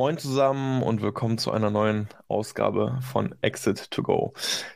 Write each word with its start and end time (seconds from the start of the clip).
Moin 0.00 0.16
zusammen 0.16 0.82
und 0.82 1.02
willkommen 1.02 1.36
zu 1.36 1.50
einer 1.50 1.68
neuen 1.68 2.08
Ausgabe 2.26 2.98
von 3.02 3.34
Exit 3.42 3.90
to 3.90 4.02
Go. 4.02 4.32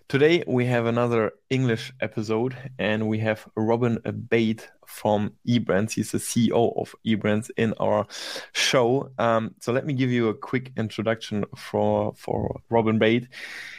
Today 0.06 0.44
we 0.46 0.70
have 0.70 0.86
another 0.86 1.32
English 1.48 1.94
episode 2.00 2.54
and 2.78 3.10
we 3.10 3.24
have 3.24 3.50
Robin 3.56 3.98
Bate 4.28 4.70
from 4.84 5.30
eBrands. 5.46 5.92
He's 5.94 6.10
the 6.10 6.18
CEO 6.18 6.76
of 6.76 6.94
eBrands 7.06 7.50
in 7.56 7.72
our 7.80 8.06
show. 8.52 9.08
Um, 9.18 9.54
so 9.60 9.72
let 9.72 9.86
me 9.86 9.94
give 9.94 10.10
you 10.10 10.28
a 10.28 10.34
quick 10.34 10.72
introduction 10.76 11.46
for 11.56 12.12
for 12.16 12.60
Robin 12.68 12.98
Bate. 12.98 13.26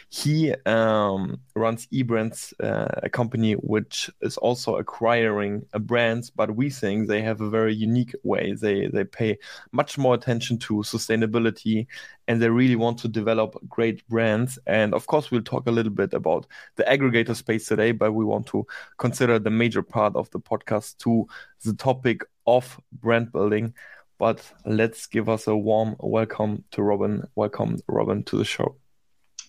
He 0.09 0.53
um, 0.65 1.41
runs 1.55 1.87
eBrands, 1.87 2.53
uh, 2.63 2.87
a 3.03 3.09
company 3.09 3.53
which 3.53 4.09
is 4.21 4.37
also 4.37 4.77
acquiring 4.77 5.65
brands, 5.81 6.29
but 6.29 6.55
we 6.55 6.69
think 6.69 7.07
they 7.07 7.21
have 7.21 7.41
a 7.41 7.49
very 7.49 7.75
unique 7.75 8.13
way. 8.23 8.53
They 8.53 8.87
they 8.87 9.03
pay 9.03 9.37
much 9.71 9.97
more 9.97 10.13
attention 10.13 10.57
to 10.59 10.75
sustainability, 10.75 11.87
and 12.27 12.41
they 12.41 12.49
really 12.49 12.75
want 12.75 12.99
to 12.99 13.07
develop 13.07 13.57
great 13.67 14.07
brands. 14.07 14.57
And 14.67 14.93
of 14.93 15.07
course, 15.07 15.31
we'll 15.31 15.41
talk 15.41 15.67
a 15.67 15.71
little 15.71 15.91
bit 15.91 16.13
about 16.13 16.47
the 16.75 16.83
aggregator 16.83 17.35
space 17.35 17.67
today, 17.67 17.91
but 17.91 18.13
we 18.13 18.23
want 18.23 18.45
to 18.47 18.65
consider 18.97 19.39
the 19.39 19.49
major 19.49 19.83
part 19.83 20.15
of 20.15 20.29
the 20.29 20.39
podcast 20.39 20.97
to 20.99 21.27
the 21.63 21.73
topic 21.73 22.21
of 22.47 22.79
brand 22.93 23.31
building. 23.31 23.73
But 24.17 24.41
let's 24.65 25.07
give 25.07 25.27
us 25.27 25.47
a 25.47 25.57
warm 25.57 25.95
welcome 25.99 26.63
to 26.71 26.83
Robin. 26.83 27.27
Welcome, 27.35 27.79
Robin, 27.87 28.23
to 28.25 28.37
the 28.37 28.45
show. 28.45 28.77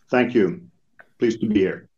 Thank 0.08 0.34
you. 0.34 0.68
Pleased 1.18 1.40
to 1.40 1.46
be 1.46 1.60
here. 1.60 1.88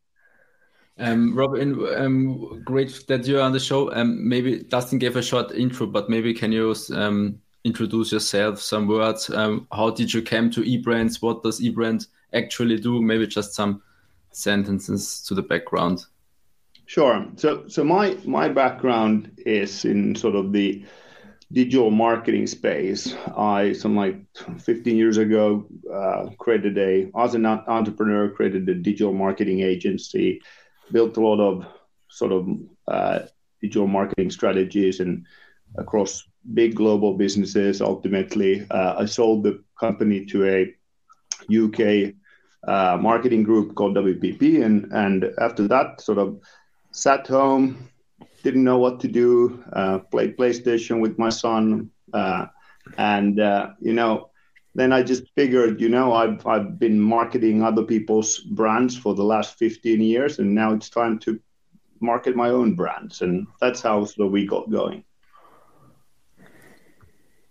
Um, 0.99 1.37
Robin, 1.37 1.87
um, 1.97 2.63
great 2.65 3.05
that 3.07 3.27
you're 3.27 3.43
on 3.43 3.53
the 3.53 3.61
show. 3.61 3.93
Um, 3.93 4.29
maybe 4.29 4.65
Dustin 4.65 4.99
gave 4.99 5.17
a 5.17 5.23
short 5.23 5.53
intro, 5.53 5.87
but 5.87 6.11
maybe 6.11 6.35
can 6.35 6.51
you 6.51 6.75
um, 6.93 7.41
introduce 7.65 8.11
yourself, 8.11 8.61
some 8.61 8.89
words? 8.89 9.31
Um, 9.31 9.69
how 9.71 9.91
did 9.91 10.13
you 10.13 10.23
come 10.23 10.51
to 10.51 10.63
eBrands? 10.63 11.23
What 11.23 11.43
does 11.43 11.61
eBrand 11.61 12.09
actually 12.33 12.81
do? 12.81 13.01
Maybe 13.01 13.27
just 13.27 13.55
some 13.55 13.83
sentences 14.33 15.23
to 15.23 15.35
the 15.35 15.43
background. 15.43 16.07
Sure. 16.87 17.27
So, 17.37 17.69
so 17.69 17.85
my 17.85 18.17
my 18.25 18.49
background 18.49 19.31
is 19.47 19.85
in 19.85 20.17
sort 20.17 20.35
of 20.35 20.53
the 20.53 20.85
digital 21.53 21.91
marketing 21.91 22.47
space. 22.47 23.15
I, 23.37 23.73
some 23.73 23.97
like 23.97 24.17
15 24.59 24.97
years 24.97 25.17
ago, 25.17 25.67
uh, 25.93 26.31
created 26.39 26.77
a, 26.79 27.11
as 27.19 27.35
an 27.35 27.47
entrepreneur, 27.47 28.31
created 28.31 28.69
a 28.69 28.75
digital 28.75 29.13
marketing 29.13 29.61
agency, 29.61 30.41
built 30.93 31.17
a 31.17 31.21
lot 31.21 31.41
of 31.41 31.67
sort 32.11 32.33
of 32.33 32.49
uh, 32.87 33.21
digital 33.61 33.87
marketing 33.87 34.31
strategies 34.31 35.01
and 35.01 35.27
across 35.77 36.25
big 36.55 36.75
global 36.75 37.15
businesses. 37.15 37.81
Ultimately, 37.81 38.67
uh, 38.71 38.97
I 38.99 39.05
sold 39.07 39.45
the 39.45 39.63
company 39.79 40.27
to 40.27 40.47
a 40.47 40.75
UK 41.51 42.15
uh, 42.67 42.99
marketing 43.01 43.43
group 43.43 43.75
called 43.75 43.97
WPP, 43.97 44.65
and 44.65 44.91
and 44.93 45.33
after 45.39 45.69
that, 45.69 46.01
sort 46.01 46.19
of 46.19 46.41
sat 46.91 47.27
home, 47.27 47.89
didn't 48.43 48.65
know 48.65 48.79
what 48.79 49.01
to 49.01 49.09
do. 49.09 49.63
Uh, 49.73 49.99
played 49.99 50.37
PlayStation 50.37 51.01
with 51.01 51.19
my 51.19 51.29
son, 51.29 51.91
uh, 52.13 52.47
and 52.97 53.41
uh, 53.41 53.71
you 53.81 53.93
know, 53.93 54.31
then 54.75 54.93
I 54.93 55.03
just 55.03 55.25
figured, 55.35 55.81
you 55.81 55.89
know, 55.89 56.13
I've 56.13 56.47
I've 56.47 56.79
been 56.79 57.01
marketing 57.01 57.63
other 57.63 57.83
people's 57.83 58.39
brands 58.39 58.97
for 58.97 59.15
the 59.15 59.25
last 59.25 59.59
15 59.59 60.01
years, 60.01 60.39
and 60.39 60.55
now 60.55 60.73
it's 60.73 60.89
time 60.89 61.19
to 61.21 61.41
market 62.01 62.37
my 62.37 62.51
own 62.51 62.75
brands, 62.75 63.23
and 63.23 63.47
that's 63.61 63.83
how 63.83 64.03
of 64.03 64.31
we 64.31 64.47
got 64.47 64.71
going. 64.71 65.05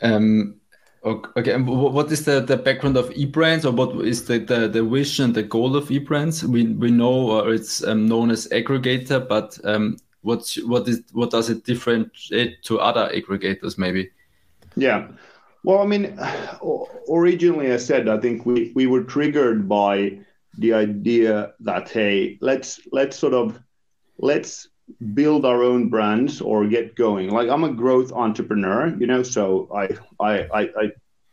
Um, 0.02 0.58
Okay, 1.04 1.54
and 1.54 1.66
what 1.66 2.12
is 2.12 2.26
the, 2.26 2.42
the 2.42 2.58
background 2.58 2.98
of 2.98 3.10
eBrands, 3.12 3.64
or 3.64 3.72
what 3.72 4.06
is 4.06 4.26
the, 4.26 4.40
the, 4.40 4.68
the 4.68 4.84
vision, 4.84 5.32
the 5.32 5.44
goal 5.44 5.78
of 5.78 5.88
eBrands? 5.88 6.44
We 6.44 6.66
we 6.66 6.92
know 6.92 7.48
it's 7.48 7.82
um, 7.84 8.08
known 8.08 8.30
as 8.30 8.48
aggregator, 8.50 9.26
but 9.26 9.58
um, 9.64 9.98
what's 10.28 10.62
what 10.64 10.88
is 10.88 11.04
what 11.14 11.32
does 11.32 11.50
it 11.50 11.64
differentiate 11.64 12.62
to 12.64 12.80
other 12.80 13.10
aggregators 13.16 13.78
maybe? 13.78 14.12
Yeah. 14.76 15.08
Well 15.64 15.82
i 15.82 15.86
mean 15.86 16.18
originally 17.10 17.72
i 17.74 17.78
said 17.78 18.08
i 18.08 18.18
think 18.20 18.46
we 18.46 18.72
we 18.76 18.86
were 18.88 19.04
triggered 19.04 19.68
by 19.68 20.20
the 20.58 20.74
idea 20.74 21.54
that 21.62 21.90
hey 21.90 22.38
let's 22.42 22.80
let's 22.92 23.18
sort 23.18 23.34
of 23.34 23.60
let's 24.18 24.70
build 25.14 25.46
our 25.46 25.64
own 25.64 25.90
brands 25.90 26.42
or 26.42 26.68
get 26.68 26.96
going. 26.96 27.30
Like 27.30 27.50
i'm 27.50 27.64
a 27.64 27.74
growth 27.84 28.12
entrepreneur 28.12 28.96
you 29.00 29.08
know 29.08 29.24
so 29.24 29.68
i 29.84 29.86
i 30.20 30.62
i 30.84 30.86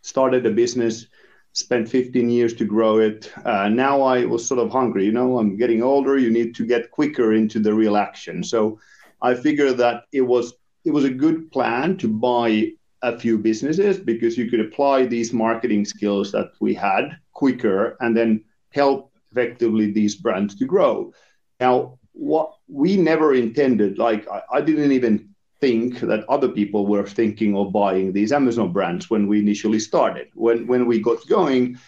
started 0.03 0.47
a 0.47 0.51
business 0.51 1.07
spent 1.55 1.89
15 1.89 2.29
years 2.29 2.53
to 2.55 2.65
grow 2.65 2.99
it. 2.99 3.33
Uh, 3.45 3.69
now 3.69 4.03
I 4.03 4.25
was 4.25 4.47
sort 4.47 4.61
of 4.61 4.71
hungry. 4.71 5.07
You 5.07 5.13
know, 5.13 5.39
I'm 5.39 5.57
getting 5.57 5.83
older. 5.83 6.19
You 6.19 6.31
need 6.31 6.55
to 6.57 6.67
get 6.67 6.91
quicker 6.91 7.33
into 7.33 7.61
the 7.61 7.73
real 7.73 7.97
action. 7.97 8.43
So 8.43 8.79
I 9.23 9.35
figured 9.35 9.79
that 9.79 10.05
it 10.13 10.21
was 10.21 10.55
it 10.85 10.93
was 10.93 11.05
a 11.05 11.11
good 11.11 11.51
plan 11.51 11.97
to 11.97 12.09
buy 12.09 12.73
a 13.03 13.19
few 13.19 13.39
businesses 13.39 13.99
because 13.99 14.37
you 14.37 14.51
could 14.51 14.61
apply 14.61 15.07
these 15.07 15.33
marketing 15.33 15.85
skills 15.85 16.31
that 16.33 16.51
we 16.61 16.75
had 16.75 17.17
quicker 17.33 17.97
and 18.01 18.15
then 18.15 18.45
help 18.71 19.13
effectively 19.31 19.91
these 19.91 20.17
brands 20.17 20.55
to 20.57 20.67
grow. 20.67 21.13
Now, 21.61 21.99
what 22.13 22.55
we 22.69 22.97
never 22.97 23.35
intended, 23.35 23.99
like 23.99 24.29
I, 24.29 24.43
I 24.53 24.61
didn't 24.61 24.93
even 24.93 25.34
think 25.65 26.01
that 26.01 26.29
other 26.29 26.49
people 26.49 26.87
were 26.87 27.07
thinking 27.07 27.57
of 27.57 27.73
buying 27.73 28.13
these 28.13 28.33
Amazon 28.33 28.71
brands 28.71 29.09
when 29.09 29.27
we 29.27 29.39
initially 29.39 29.81
started. 29.81 30.27
When 30.35 30.67
when 30.67 30.85
we 30.91 30.99
got 31.01 31.27
going, 31.27 31.79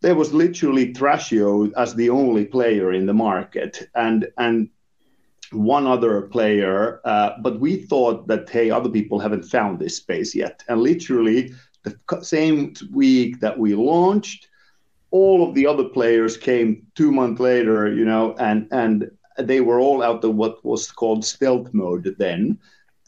there 0.00 0.16
was 0.16 0.40
literally 0.44 0.92
Thrasio 0.92 1.72
as 1.76 1.94
the 1.94 2.10
only 2.10 2.44
player 2.44 2.92
in 2.98 3.06
the 3.06 3.20
market, 3.28 3.88
and 3.94 4.26
and 4.38 4.68
one 5.52 5.86
other 5.86 6.22
player. 6.22 7.00
Uh, 7.04 7.30
but 7.44 7.60
we 7.60 7.72
thought 7.90 8.26
that 8.26 8.50
hey, 8.50 8.70
other 8.70 8.92
people 8.98 9.20
haven't 9.20 9.52
found 9.56 9.78
this 9.78 9.96
space 9.96 10.34
yet, 10.34 10.64
and 10.68 10.80
literally 10.80 11.54
the 11.84 11.94
same 12.22 12.74
week 12.90 13.38
that 13.38 13.56
we 13.56 13.70
launched. 13.76 14.48
All 15.12 15.48
of 15.48 15.54
the 15.54 15.66
other 15.72 15.88
players 15.98 16.36
came 16.36 16.70
two 16.96 17.12
months 17.12 17.40
later, 17.40 17.78
you 17.98 18.04
know, 18.04 18.34
and 18.48 18.66
and 18.72 18.96
they 19.38 19.60
were 19.60 19.80
all 19.84 20.02
out 20.02 20.24
of 20.24 20.34
what 20.34 20.64
was 20.64 20.90
called 20.90 21.24
stealth 21.24 21.72
mode 21.72 22.16
then 22.18 22.58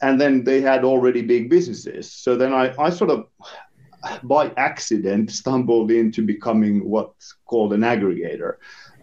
and 0.02 0.20
then 0.20 0.44
they 0.44 0.60
had 0.60 0.84
already 0.84 1.22
big 1.22 1.50
businesses. 1.50 2.10
So 2.12 2.36
then 2.36 2.52
I, 2.52 2.74
I 2.78 2.90
sort 2.90 3.10
of 3.10 3.26
by 4.22 4.52
accident 4.56 5.30
stumbled 5.30 5.90
into 5.90 6.22
becoming 6.22 6.88
what's 6.88 7.34
called 7.46 7.72
an 7.72 7.80
aggregator. 7.80 8.54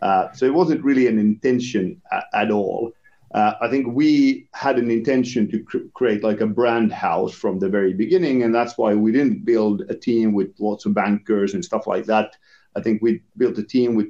Uh, 0.01 0.31
so 0.33 0.45
it 0.45 0.53
wasn't 0.53 0.83
really 0.83 1.07
an 1.07 1.19
intention 1.19 2.01
at, 2.11 2.25
at 2.33 2.51
all. 2.51 2.93
Uh, 3.33 3.53
I 3.59 3.69
think 3.69 3.87
we 3.87 4.47
had 4.53 4.79
an 4.79 4.89
intention 4.89 5.51
to 5.51 5.59
cr- 5.63 5.89
create 5.93 6.23
like 6.23 6.39
a 6.39 6.47
brand 6.47 6.93
house 6.93 7.33
from 7.33 7.59
the 7.59 7.67
very 7.67 7.93
beginning, 7.93 8.43
and 8.43 8.55
that's 8.55 8.77
why 8.77 8.93
we 8.93 9.11
didn't 9.11 9.43
build 9.43 9.81
a 9.89 9.95
team 9.95 10.33
with 10.33 10.53
lots 10.59 10.85
of 10.85 10.93
bankers 10.93 11.53
and 11.53 11.65
stuff 11.65 11.85
like 11.85 12.05
that. 12.05 12.35
I 12.77 12.81
think 12.81 13.01
we 13.01 13.21
built 13.35 13.57
a 13.57 13.63
team 13.63 13.95
with 13.95 14.07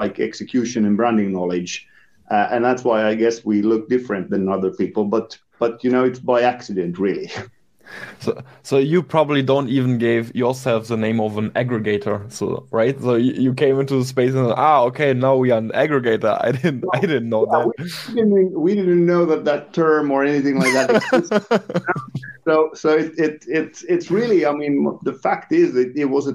like 0.00 0.18
execution 0.18 0.86
and 0.86 0.96
branding 0.96 1.32
knowledge, 1.32 1.86
uh, 2.32 2.48
and 2.50 2.64
that's 2.64 2.82
why 2.82 3.06
I 3.06 3.14
guess 3.14 3.44
we 3.44 3.62
look 3.62 3.88
different 3.88 4.28
than 4.30 4.48
other 4.48 4.72
people. 4.72 5.04
But 5.04 5.38
but 5.64 5.82
you 5.84 5.90
know 5.90 6.04
it's 6.04 6.18
by 6.18 6.42
accident 6.42 6.98
really. 6.98 7.30
So 8.18 8.42
so 8.62 8.78
you 8.78 9.02
probably 9.02 9.42
don't 9.42 9.68
even 9.68 9.98
gave 9.98 10.34
yourself 10.34 10.88
the 10.88 10.96
name 10.96 11.20
of 11.20 11.36
an 11.36 11.50
aggregator 11.50 12.16
so 12.32 12.66
right? 12.70 12.98
So 13.00 13.14
you, 13.14 13.32
you 13.44 13.52
came 13.54 13.78
into 13.78 13.96
the 13.98 14.06
space 14.06 14.34
and 14.34 14.52
ah 14.56 14.80
okay 14.88 15.12
now 15.12 15.36
we 15.36 15.50
are 15.52 15.58
an 15.58 15.70
aggregator. 15.84 16.32
I 16.48 16.50
didn't 16.52 16.82
i 16.94 17.00
didn't 17.00 17.28
know 17.28 17.44
yeah, 17.44 17.58
that. 17.58 17.66
we 18.08 18.14
didn't, 18.14 18.60
we 18.66 18.74
didn't 18.74 19.04
know 19.04 19.26
that 19.26 19.44
that 19.44 19.74
term 19.74 20.10
or 20.10 20.24
anything 20.24 20.56
like 20.62 20.72
that 20.78 20.92
so 22.46 22.54
so 22.80 22.88
it, 23.02 23.12
it 23.26 23.44
it's 23.60 23.82
it's 23.94 24.10
really 24.10 24.40
i 24.50 24.52
mean 24.60 24.74
the 25.02 25.16
fact 25.26 25.52
is 25.52 25.74
that 25.74 25.88
it 26.04 26.08
was 26.16 26.26
a 26.26 26.34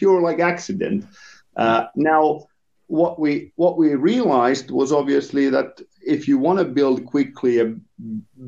pure 0.00 0.20
like 0.28 0.40
accident. 0.52 1.06
Uh, 1.56 1.86
now 1.94 2.22
what 2.88 3.14
we 3.22 3.52
what 3.62 3.74
we 3.80 3.94
realized 3.94 4.70
was 4.70 4.92
obviously 4.92 5.48
that 5.56 5.80
if 6.16 6.26
you 6.26 6.36
want 6.38 6.58
to 6.58 6.64
build 6.64 7.04
quickly 7.04 7.60
a 7.60 7.66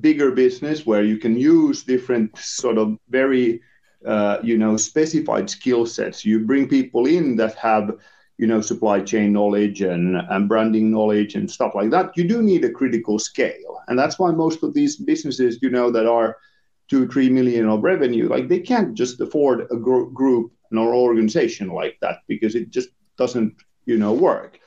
bigger 0.01 0.31
business 0.31 0.87
where 0.87 1.03
you 1.03 1.17
can 1.19 1.37
use 1.37 1.83
different 1.85 2.37
sort 2.39 2.79
of 2.79 2.97
very 3.09 3.61
uh, 4.07 4.39
you 4.43 4.57
know 4.57 4.77
specified 4.77 5.49
skill 5.51 5.87
sets 5.87 6.25
you 6.25 6.41
bring 6.41 6.69
people 6.69 7.07
in 7.07 7.37
that 7.37 7.55
have 7.57 7.91
you 8.39 8.47
know 8.47 8.61
supply 8.61 9.01
chain 9.01 9.33
knowledge 9.33 9.81
and, 9.83 10.17
and 10.31 10.49
branding 10.49 10.91
knowledge 10.91 11.35
and 11.35 11.51
stuff 11.51 11.73
like 11.75 11.91
that 11.91 12.17
you 12.17 12.25
do 12.25 12.43
need 12.43 12.65
a 12.65 12.71
critical 12.71 13.19
scale 13.19 13.81
and 13.89 13.99
that's 13.99 14.19
why 14.19 14.31
most 14.31 14.63
of 14.63 14.75
these 14.75 14.97
businesses 14.97 15.59
you 15.63 15.71
know 15.71 15.91
that 15.91 16.07
are 16.07 16.37
two 16.89 17.07
three 17.09 17.29
million 17.29 17.69
of 17.69 17.83
revenue 17.83 18.29
like 18.29 18.49
they 18.49 18.61
can't 18.61 18.95
just 18.95 19.21
afford 19.21 19.67
a 19.71 19.77
gr- 19.77 20.11
group 20.13 20.51
or 20.77 20.95
organization 20.95 21.69
like 21.69 21.97
that 22.01 22.19
because 22.29 22.55
it 22.55 22.71
just 22.71 22.89
doesn't 23.19 23.55
you 23.87 23.97
know 23.97 24.13
work. 24.13 24.59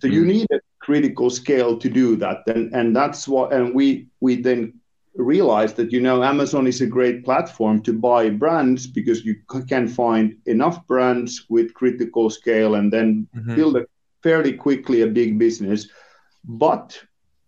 So 0.00 0.08
you 0.08 0.24
Mm. 0.24 0.26
need 0.26 0.46
a 0.52 0.60
critical 0.88 1.30
scale 1.30 1.72
to 1.78 1.88
do 2.02 2.16
that, 2.22 2.38
and 2.54 2.74
and 2.78 2.96
that's 2.96 3.28
what. 3.32 3.52
And 3.56 3.74
we 3.78 3.86
we 4.24 4.42
then 4.42 4.62
realized 5.34 5.74
that 5.76 5.92
you 5.92 6.00
know 6.00 6.22
Amazon 6.22 6.66
is 6.66 6.80
a 6.80 6.86
great 6.96 7.18
platform 7.24 7.82
to 7.82 7.92
buy 7.92 8.30
brands 8.30 8.86
because 8.98 9.24
you 9.26 9.34
c- 9.52 9.66
can 9.68 9.88
find 9.88 10.26
enough 10.46 10.78
brands 10.86 11.46
with 11.50 11.74
critical 11.80 12.30
scale 12.30 12.74
and 12.78 12.92
then 12.92 13.26
Mhm. 13.34 13.56
build 13.56 13.76
a 13.76 13.84
fairly 14.22 14.52
quickly 14.52 15.02
a 15.02 15.06
big 15.20 15.38
business. 15.38 15.88
But 16.44 17.04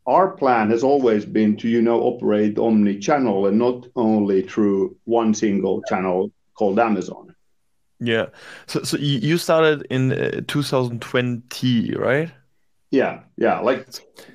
our 0.06 0.28
plan 0.36 0.70
has 0.70 0.82
always 0.82 1.24
been 1.26 1.56
to 1.56 1.68
you 1.68 1.80
know 1.82 2.00
operate 2.10 2.58
omni-channel 2.58 3.46
and 3.48 3.58
not 3.58 3.86
only 3.94 4.42
through 4.42 4.96
one 5.06 5.34
single 5.34 5.82
channel 5.88 6.30
called 6.58 6.78
Amazon. 6.78 7.24
Yeah. 8.00 8.26
So 8.66 8.82
so 8.84 8.96
you 8.98 9.18
you 9.30 9.38
started 9.38 9.86
in 9.90 10.12
uh, 10.12 10.40
2020, 10.46 11.94
right? 11.96 12.30
Yeah, 12.90 13.20
yeah. 13.36 13.60
Like 13.60 13.86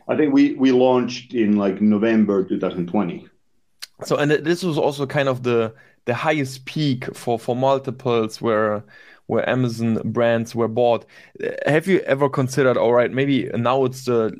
I 0.07 0.15
think 0.15 0.33
we 0.33 0.53
we 0.53 0.71
launched 0.71 1.33
in 1.33 1.57
like 1.57 1.81
November 1.81 2.43
2020. 2.43 3.27
So 4.03 4.17
and 4.17 4.31
this 4.31 4.63
was 4.63 4.77
also 4.77 5.05
kind 5.05 5.27
of 5.29 5.43
the 5.43 5.73
the 6.05 6.13
highest 6.13 6.65
peak 6.65 7.15
for 7.15 7.37
for 7.39 7.55
multiples 7.55 8.41
where 8.41 8.83
where 9.27 9.47
Amazon 9.49 9.99
brands 10.05 10.53
were 10.55 10.67
bought. 10.67 11.05
Uh, 11.43 11.49
Have 11.65 11.87
you 11.87 11.99
ever 12.01 12.29
considered, 12.29 12.77
all 12.77 12.93
right, 12.93 13.11
maybe 13.11 13.49
now 13.55 13.83
it's 13.85 14.05
the 14.05 14.31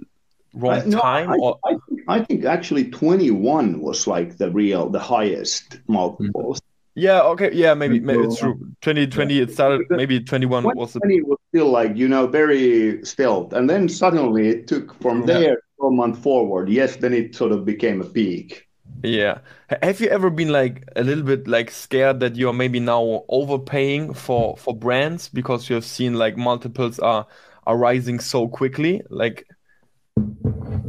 wrong 0.54 0.74
I- 0.82 0.86
no, 0.86 1.00
time 1.00 1.32
I, 1.32 1.38
or 1.38 1.60
I, 1.66 1.72
think, 1.90 2.02
I 2.08 2.20
think 2.24 2.46
actually 2.46 2.92
21 2.92 3.80
was 3.82 4.08
like 4.08 4.38
the 4.38 4.52
real, 4.52 4.90
the 4.90 5.00
highest 5.00 5.80
multiples. 5.88 6.62
yeah, 6.94 7.22
okay, 7.22 7.52
yeah, 7.54 7.74
maybe, 7.74 8.00
maybe 8.00 8.24
it's 8.24 8.40
true. 8.40 8.56
2020 8.82 9.40
it 9.40 9.52
started, 9.52 9.88
maybe 9.90 10.20
21 10.22 10.64
was 10.76 10.94
the 10.94 11.00
2020 11.00 11.22
was 11.24 11.40
still 11.56 11.72
like, 11.72 11.96
you 11.96 12.08
know, 12.10 12.28
very 12.28 13.00
stealth. 13.06 13.54
And 13.54 13.70
then 13.70 13.88
suddenly 13.88 14.50
it 14.50 14.68
took 14.68 14.94
from 15.02 15.22
Yeah. 15.22 15.26
there 15.26 15.58
a 15.82 15.90
month 15.90 16.20
forward. 16.20 16.68
Yes, 16.70 16.98
then 16.98 17.14
it 17.14 17.34
sort 17.36 17.54
of 17.54 17.64
became 17.64 18.02
a 18.02 18.06
peak. 18.06 18.68
Yeah. 19.04 19.40
Have 19.82 20.02
you 20.02 20.10
ever 20.10 20.30
been 20.30 20.50
like 20.50 20.84
a 20.98 21.04
little 21.04 21.24
bit 21.24 21.48
like 21.48 21.72
scared 21.72 22.20
that 22.20 22.36
you're 22.36 22.54
maybe 22.54 22.80
now 22.80 23.24
overpaying 23.30 24.14
for 24.14 24.58
for 24.58 24.76
brands 24.76 25.30
because 25.30 25.70
you 25.70 25.76
have 25.76 25.86
seen 25.86 26.16
like 26.16 26.36
multiples 26.38 27.00
are 27.00 27.26
are 27.66 27.78
rising 27.78 28.20
so 28.20 28.48
quickly? 28.48 29.02
Like, 29.10 29.46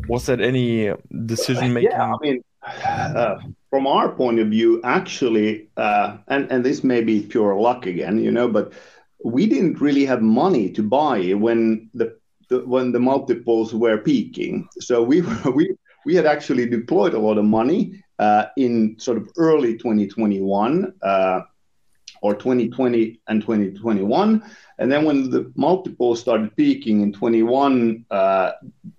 was 0.08 0.26
that 0.26 0.40
any 0.40 0.92
decision 1.26 1.72
making? 1.72 1.90
Yeah, 1.90 2.14
I 2.14 2.16
mean, 2.20 2.42
uh, 2.84 3.36
from 3.70 3.86
our 3.86 4.08
point 4.08 4.40
of 4.40 4.48
view, 4.48 4.80
actually, 4.82 5.68
uh, 5.76 6.16
and 6.28 6.50
and 6.50 6.64
this 6.64 6.82
may 6.82 7.02
be 7.02 7.22
pure 7.22 7.54
luck 7.54 7.86
again, 7.86 8.18
you 8.18 8.30
know, 8.32 8.48
but 8.48 8.72
we 9.26 9.46
didn't 9.46 9.80
really 9.80 10.06
have 10.06 10.22
money 10.22 10.70
to 10.70 10.82
buy 10.82 11.32
when 11.34 11.90
the, 11.94 12.16
the 12.48 12.60
when 12.66 12.92
the 12.92 13.00
multiples 13.00 13.74
were 13.74 13.98
peaking. 13.98 14.68
So 14.80 15.02
we 15.02 15.22
were, 15.22 15.50
we 15.54 15.74
we 16.06 16.14
had 16.14 16.26
actually 16.26 16.66
deployed 16.68 17.14
a 17.14 17.18
lot 17.18 17.38
of 17.38 17.44
money 17.44 18.02
uh, 18.18 18.44
in 18.56 18.96
sort 18.98 19.18
of 19.18 19.28
early 19.36 19.76
2021 19.76 20.92
uh, 21.02 21.40
or 22.22 22.34
2020 22.34 23.20
and 23.28 23.40
2021. 23.42 24.42
And 24.78 24.92
then 24.92 25.04
when 25.04 25.30
the 25.30 25.52
multiples 25.56 26.20
started 26.20 26.54
peaking 26.56 27.00
in 27.02 27.12
21, 27.12 28.04
uh, 28.10 28.52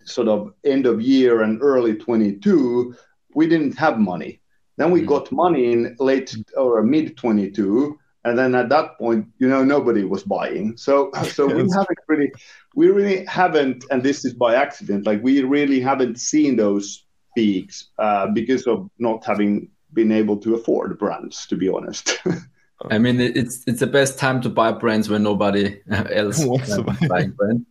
sort 0.05 0.27
of 0.27 0.53
end 0.65 0.85
of 0.85 1.01
year 1.01 1.41
and 1.43 1.59
early 1.61 1.95
22, 1.95 2.95
we 3.35 3.47
didn't 3.47 3.77
have 3.77 3.99
money. 3.99 4.41
Then 4.77 4.91
we 4.91 5.01
Mhm. 5.01 5.07
got 5.07 5.31
money 5.31 5.71
in 5.71 5.95
late 5.99 6.35
or 6.57 6.83
mid 6.83 7.15
22. 7.17 7.97
And 8.27 8.37
then 8.37 8.55
at 8.55 8.69
that 8.69 8.97
point, 8.97 9.25
you 9.39 9.47
know, 9.47 9.63
nobody 9.63 10.03
was 10.03 10.23
buying. 10.23 10.75
So, 10.77 11.11
so 11.23 11.47
we 11.47 11.53
haven't 11.53 11.99
really, 12.07 12.31
we 12.75 12.89
really 12.89 13.25
haven't, 13.25 13.85
and 13.89 14.03
this 14.03 14.25
is 14.25 14.33
by 14.33 14.55
accident, 14.55 15.05
like 15.05 15.23
we 15.23 15.41
really 15.43 15.79
haven't 15.79 16.19
seen 16.19 16.57
those 16.57 17.05
peaks 17.35 17.89
uh, 17.99 18.27
because 18.27 18.67
of 18.67 18.89
not 18.99 19.23
having 19.25 19.69
been 19.93 20.11
able 20.11 20.37
to 20.37 20.55
afford 20.55 20.97
brands, 20.99 21.47
to 21.47 21.55
be 21.55 21.69
honest. 21.69 22.17
I 22.91 22.99
mean, 22.99 23.19
it's 23.19 23.63
it's 23.65 23.79
the 23.79 23.87
best 23.87 24.19
time 24.19 24.39
to 24.41 24.49
buy 24.49 24.71
brands 24.71 25.09
when 25.09 25.23
nobody 25.23 25.81
else 26.11 26.45
Wants 26.45 26.75
to 26.75 26.83
buy. 26.83 26.95
buying 27.09 27.31
brands. 27.31 27.63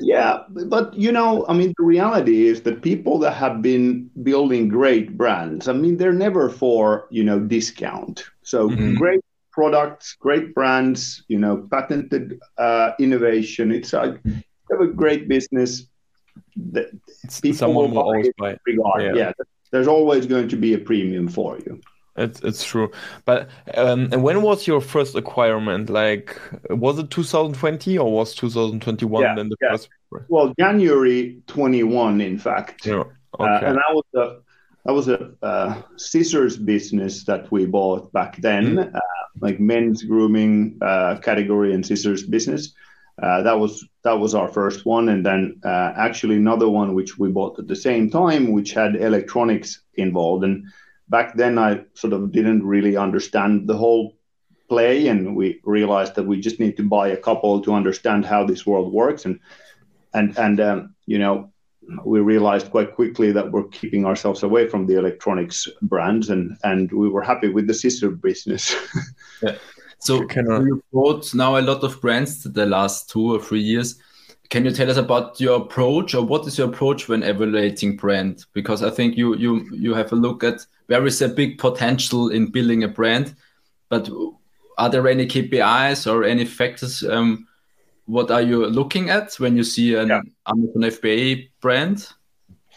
Yeah, 0.00 0.42
but 0.48 0.94
you 0.94 1.10
know, 1.10 1.44
I 1.48 1.54
mean, 1.54 1.72
the 1.76 1.84
reality 1.84 2.46
is 2.46 2.62
that 2.62 2.82
people 2.82 3.18
that 3.20 3.32
have 3.32 3.62
been 3.62 4.10
building 4.22 4.68
great 4.68 5.16
brands, 5.16 5.66
I 5.66 5.72
mean, 5.72 5.96
they're 5.96 6.12
never 6.12 6.48
for, 6.48 7.06
you 7.10 7.24
know, 7.24 7.40
discount. 7.40 8.24
So 8.42 8.68
Mhm. 8.68 8.96
great 8.96 9.23
products, 9.54 10.16
great 10.18 10.54
brands, 10.54 11.24
you 11.28 11.38
know, 11.38 11.54
patented 11.70 12.38
uh, 12.58 12.90
innovation. 12.98 13.70
It's 13.72 13.92
like 13.92 14.14
you 14.24 14.42
have 14.72 14.80
a 14.80 14.92
great 15.02 15.28
business 15.28 15.86
that 16.72 16.86
people 17.42 17.56
Someone 17.58 17.90
will 17.90 17.94
will 17.94 18.02
buy 18.02 18.18
always 18.18 18.26
it. 18.26 18.60
regard. 18.66 19.02
Yeah. 19.02 19.14
Yeah. 19.14 19.32
there's 19.70 19.86
always 19.88 20.26
going 20.26 20.48
to 20.48 20.56
be 20.56 20.74
a 20.74 20.78
premium 20.78 21.28
for 21.28 21.58
you. 21.58 21.80
It's 22.16 22.40
it's 22.42 22.62
true. 22.64 22.90
But 23.24 23.48
um, 23.76 24.08
and 24.12 24.22
when 24.22 24.42
was 24.42 24.66
your 24.66 24.80
first 24.80 25.14
acquirement? 25.16 25.90
Like, 25.90 26.40
was 26.70 26.98
it 26.98 27.10
2020 27.10 27.98
or 27.98 28.12
was 28.12 28.34
2021 28.34 29.22
Yeah, 29.22 29.34
then 29.34 29.48
the 29.48 29.56
yeah. 29.62 29.70
first? 29.72 29.88
Well, 30.28 30.54
January 30.58 31.38
21, 31.48 32.20
in 32.20 32.38
fact. 32.38 32.86
Yeah. 32.86 33.04
Uh, 33.38 33.42
Okay. 33.56 33.66
and 33.66 33.76
that 33.76 33.92
was 33.92 34.04
a 34.14 34.24
that 34.84 34.92
was 34.92 35.08
a 35.08 35.32
uh, 35.42 35.82
scissors 35.96 36.56
business 36.56 37.24
that 37.24 37.50
we 37.50 37.64
bought 37.64 38.12
back 38.12 38.36
then, 38.36 38.78
uh, 38.78 39.00
like 39.40 39.58
men's 39.58 40.02
grooming 40.02 40.78
uh, 40.82 41.16
category 41.22 41.72
and 41.72 41.84
scissors 41.84 42.22
business. 42.22 42.74
Uh, 43.22 43.42
that 43.42 43.58
was 43.58 43.86
that 44.02 44.18
was 44.18 44.34
our 44.34 44.48
first 44.48 44.84
one, 44.84 45.08
and 45.08 45.24
then 45.24 45.60
uh, 45.64 45.92
actually 45.96 46.36
another 46.36 46.68
one 46.68 46.94
which 46.94 47.16
we 47.16 47.30
bought 47.30 47.58
at 47.58 47.68
the 47.68 47.76
same 47.76 48.10
time, 48.10 48.52
which 48.52 48.72
had 48.72 48.96
electronics 48.96 49.82
involved. 49.94 50.44
And 50.44 50.66
back 51.08 51.34
then, 51.34 51.56
I 51.58 51.84
sort 51.94 52.12
of 52.12 52.32
didn't 52.32 52.66
really 52.66 52.96
understand 52.96 53.68
the 53.68 53.76
whole 53.76 54.16
play, 54.68 55.06
and 55.06 55.36
we 55.36 55.60
realized 55.64 56.16
that 56.16 56.26
we 56.26 56.40
just 56.40 56.60
need 56.60 56.76
to 56.76 56.88
buy 56.88 57.08
a 57.08 57.16
couple 57.16 57.62
to 57.62 57.72
understand 57.72 58.26
how 58.26 58.44
this 58.44 58.66
world 58.66 58.92
works, 58.92 59.24
and 59.24 59.38
and 60.12 60.36
and 60.36 60.60
um, 60.60 60.94
you 61.06 61.18
know 61.18 61.53
we 62.04 62.20
realized 62.20 62.70
quite 62.70 62.94
quickly 62.94 63.32
that 63.32 63.50
we're 63.52 63.68
keeping 63.68 64.06
ourselves 64.06 64.42
away 64.42 64.68
from 64.68 64.86
the 64.86 64.96
electronics 64.98 65.68
brands 65.82 66.30
and 66.30 66.56
and 66.64 66.90
we 66.92 67.08
were 67.08 67.22
happy 67.22 67.48
with 67.48 67.66
the 67.66 67.74
sister 67.74 68.10
business 68.10 68.74
So 69.98 70.26
Can 70.26 70.50
I- 70.50 70.60
you 70.60 70.82
bought 70.92 71.34
now 71.34 71.56
a 71.56 71.62
lot 71.62 71.82
of 71.82 72.00
brands 72.00 72.42
the 72.44 72.66
last 72.66 73.08
two 73.10 73.34
or 73.34 73.40
three 73.40 73.60
years. 73.62 73.98
Can 74.50 74.64
you 74.66 74.70
tell 74.70 74.90
us 74.90 74.98
about 74.98 75.40
your 75.40 75.56
approach, 75.62 76.14
or 76.14 76.22
what 76.22 76.46
is 76.46 76.58
your 76.58 76.68
approach 76.68 77.08
when 77.08 77.22
evaluating 77.22 77.96
brand? 77.96 78.44
Because 78.52 78.82
I 78.82 78.90
think 78.90 79.16
you 79.16 79.34
you 79.36 79.64
you 79.72 79.94
have 79.94 80.12
a 80.12 80.16
look 80.16 80.44
at 80.44 80.66
where 80.88 81.06
is 81.06 81.22
a 81.22 81.28
big 81.28 81.56
potential 81.58 82.28
in 82.28 82.50
building 82.52 82.84
a 82.84 82.88
brand, 82.88 83.34
but 83.88 84.10
are 84.76 84.90
there 84.90 85.08
any 85.08 85.26
KPIs 85.26 86.06
or 86.06 86.24
any 86.24 86.44
factors? 86.44 87.02
Um, 87.02 87.46
what 88.06 88.30
are 88.30 88.42
you 88.42 88.66
looking 88.66 89.10
at 89.10 89.34
when 89.40 89.56
you 89.56 89.64
see 89.64 89.94
an 89.94 90.08
Yeah. 90.08 90.20
Amazon 90.46 90.82
FBA 90.82 91.48
brand? 91.60 92.08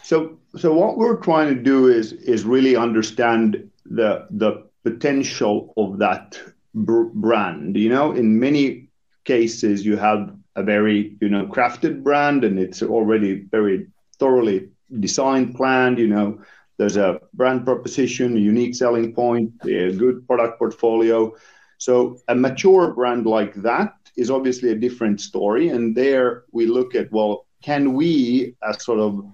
so 0.02 0.38
so 0.56 0.72
what 0.72 0.96
we're 0.96 1.20
trying 1.20 1.54
to 1.54 1.60
do 1.62 1.88
is 1.88 2.12
is 2.12 2.44
really 2.44 2.74
understand 2.76 3.68
the 3.84 4.26
the 4.30 4.50
potential 4.84 5.72
of 5.76 5.98
that 5.98 6.38
br- 6.74 7.12
brand 7.14 7.76
you 7.76 7.90
know 7.90 8.12
in 8.12 8.38
many 8.40 8.88
cases 9.24 9.84
you 9.84 9.96
have 9.98 10.20
a 10.56 10.62
very 10.62 11.16
you 11.20 11.28
know 11.28 11.44
crafted 11.46 12.02
brand 12.02 12.44
and 12.44 12.58
it's 12.58 12.82
already 12.82 13.32
very 13.50 13.86
thoroughly 14.18 14.68
designed 15.00 15.54
planned 15.54 15.98
you 15.98 16.08
know 16.08 16.38
there's 16.78 16.96
a 16.96 17.20
brand 17.34 17.64
proposition 17.66 18.36
a 18.36 18.40
unique 18.40 18.74
selling 18.74 19.12
point 19.12 19.50
a 19.64 19.92
good 19.92 20.26
product 20.26 20.58
portfolio 20.58 21.34
so 21.76 22.18
a 22.28 22.34
mature 22.34 22.92
brand 22.94 23.26
like 23.26 23.54
that 23.68 23.97
is 24.18 24.30
obviously 24.30 24.70
a 24.70 24.74
different 24.74 25.20
story. 25.20 25.68
And 25.68 25.96
there 25.96 26.44
we 26.52 26.66
look 26.66 26.94
at 26.94 27.10
well 27.12 27.46
can 27.62 27.94
we 27.94 28.54
as 28.68 28.84
sort 28.84 29.00
of 29.00 29.24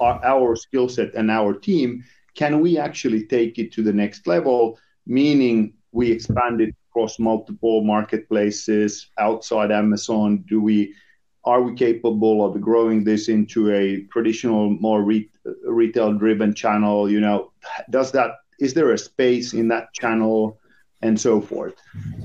our, 0.00 0.20
our 0.24 0.56
skill 0.56 0.88
set 0.88 1.14
and 1.14 1.30
our 1.30 1.54
team 1.54 2.04
can 2.34 2.60
we 2.60 2.78
actually 2.78 3.26
take 3.26 3.58
it 3.60 3.72
to 3.72 3.82
the 3.82 3.92
next 3.92 4.26
level? 4.26 4.76
Meaning 5.06 5.74
we 5.92 6.10
expand 6.10 6.60
it 6.60 6.74
across 6.90 7.20
multiple 7.20 7.84
marketplaces 7.84 9.08
outside 9.18 9.70
amazon. 9.70 10.44
Do 10.48 10.60
we 10.60 10.94
are 11.44 11.62
we 11.62 11.74
capable 11.74 12.44
of 12.44 12.60
growing 12.60 13.04
this 13.04 13.28
into 13.28 13.70
a 13.70 14.02
traditional 14.12 14.70
more 14.70 15.02
re- 15.02 15.30
retail 15.64 16.12
driven 16.12 16.54
channel? 16.54 17.08
You 17.08 17.20
know 17.20 17.52
does 17.90 18.10
that 18.12 18.32
is 18.58 18.74
there 18.74 18.92
a 18.92 18.98
space 18.98 19.52
in 19.54 19.68
that 19.68 19.92
channel 19.94 20.58
and 21.04 21.20
so 21.20 21.40
forth 21.40 21.74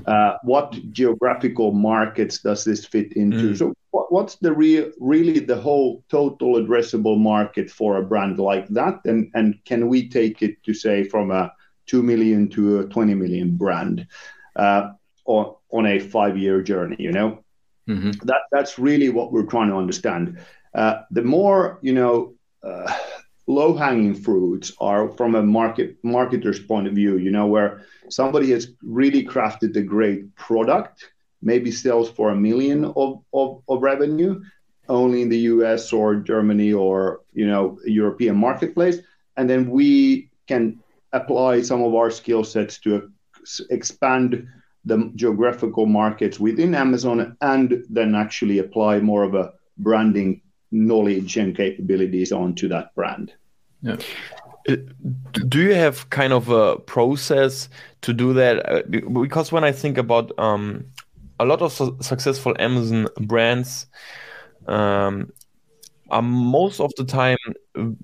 uh, 0.06 0.32
what 0.42 0.72
geographical 0.92 1.72
markets 1.72 2.38
does 2.48 2.64
this 2.64 2.84
fit 2.86 3.12
into 3.12 3.50
Mm. 3.50 3.56
so 3.58 3.74
what, 3.92 4.06
what's 4.12 4.36
the 4.36 4.52
real 4.52 4.90
really 5.00 5.38
the 5.40 5.60
whole 5.66 6.02
total 6.08 6.54
addressable 6.60 7.18
market 7.18 7.70
for 7.70 7.96
a 7.98 8.02
brand 8.02 8.38
like 8.38 8.66
that 8.68 8.96
and 9.04 9.30
and 9.34 9.54
can 9.64 9.88
we 9.88 10.08
take 10.08 10.42
it 10.42 10.54
to 10.64 10.72
say 10.74 11.04
from 11.04 11.30
a 11.30 11.52
2 11.86 12.02
million 12.02 12.48
to 12.48 12.80
a 12.80 12.84
20 12.84 13.14
million 13.14 13.56
brand 13.56 14.06
uh, 14.56 14.90
on, 15.26 15.54
on 15.70 15.86
a 15.86 15.98
five 15.98 16.36
year 16.38 16.62
journey 16.62 16.96
you 16.98 17.12
know 17.12 17.38
Mm-hmm. 17.88 18.26
That 18.26 18.42
that's 18.52 18.78
really 18.78 19.08
what 19.08 19.32
we're 19.32 19.46
trying 19.46 19.68
to 19.70 19.76
understand. 19.76 20.38
Uh, 20.74 21.02
the 21.10 21.22
more 21.22 21.78
you 21.82 21.92
know, 21.92 22.34
uh, 23.48 23.52
low 23.52 23.74
hanging 23.74 24.14
fruits 24.14 24.72
are 24.80 25.08
from 25.08 25.34
a 25.34 25.42
market 25.42 26.02
marketer's 26.02 26.60
point 26.60 26.86
of 26.86 26.94
view. 26.94 27.16
You 27.16 27.30
know, 27.30 27.46
where 27.46 27.82
somebody 28.08 28.50
has 28.52 28.72
really 28.82 29.24
crafted 29.24 29.76
a 29.76 29.82
great 29.82 30.34
product, 30.36 31.10
maybe 31.42 31.70
sells 31.70 32.10
for 32.10 32.30
a 32.30 32.36
million 32.36 32.84
of, 32.96 33.22
of, 33.32 33.62
of 33.68 33.82
revenue, 33.82 34.42
only 34.88 35.22
in 35.22 35.28
the 35.28 35.38
U.S. 35.38 35.92
or 35.92 36.16
Germany 36.16 36.72
or 36.72 37.20
you 37.32 37.46
know 37.46 37.78
European 37.84 38.36
marketplace, 38.36 38.98
and 39.36 39.48
then 39.48 39.70
we 39.70 40.30
can 40.46 40.80
apply 41.12 41.62
some 41.62 41.82
of 41.82 41.94
our 41.94 42.10
skill 42.10 42.44
sets 42.44 42.78
to 42.78 43.10
expand 43.70 44.46
the 44.84 45.12
geographical 45.14 45.86
markets 45.86 46.40
within 46.40 46.74
Amazon 46.74 47.36
and 47.40 47.84
then 47.88 48.14
actually 48.14 48.58
apply 48.58 49.00
more 49.00 49.24
of 49.24 49.34
a 49.34 49.52
branding 49.78 50.40
knowledge 50.70 51.36
and 51.36 51.56
capabilities 51.56 52.32
onto 52.32 52.68
that 52.68 52.94
brand. 52.94 53.32
Yeah. 53.82 53.96
Uh, 54.68 54.76
do 55.48 55.60
you 55.60 55.74
have 55.74 56.10
kind 56.10 56.32
of 56.32 56.48
a 56.50 56.78
process 56.78 57.68
to 58.02 58.12
do 58.12 58.32
that? 58.34 58.68
Uh, 58.70 58.82
because 58.88 59.52
when 59.52 59.64
I 59.64 59.72
think 59.72 59.98
about 59.98 60.32
um, 60.38 60.84
a 61.38 61.44
lot 61.44 61.62
of 61.62 61.72
su 61.72 61.96
successful 62.00 62.54
Amazon 62.58 63.08
brands, 63.20 63.86
um, 64.66 65.32
are 66.10 66.22
most 66.22 66.80
of 66.80 66.92
the 66.96 67.04
time 67.04 67.38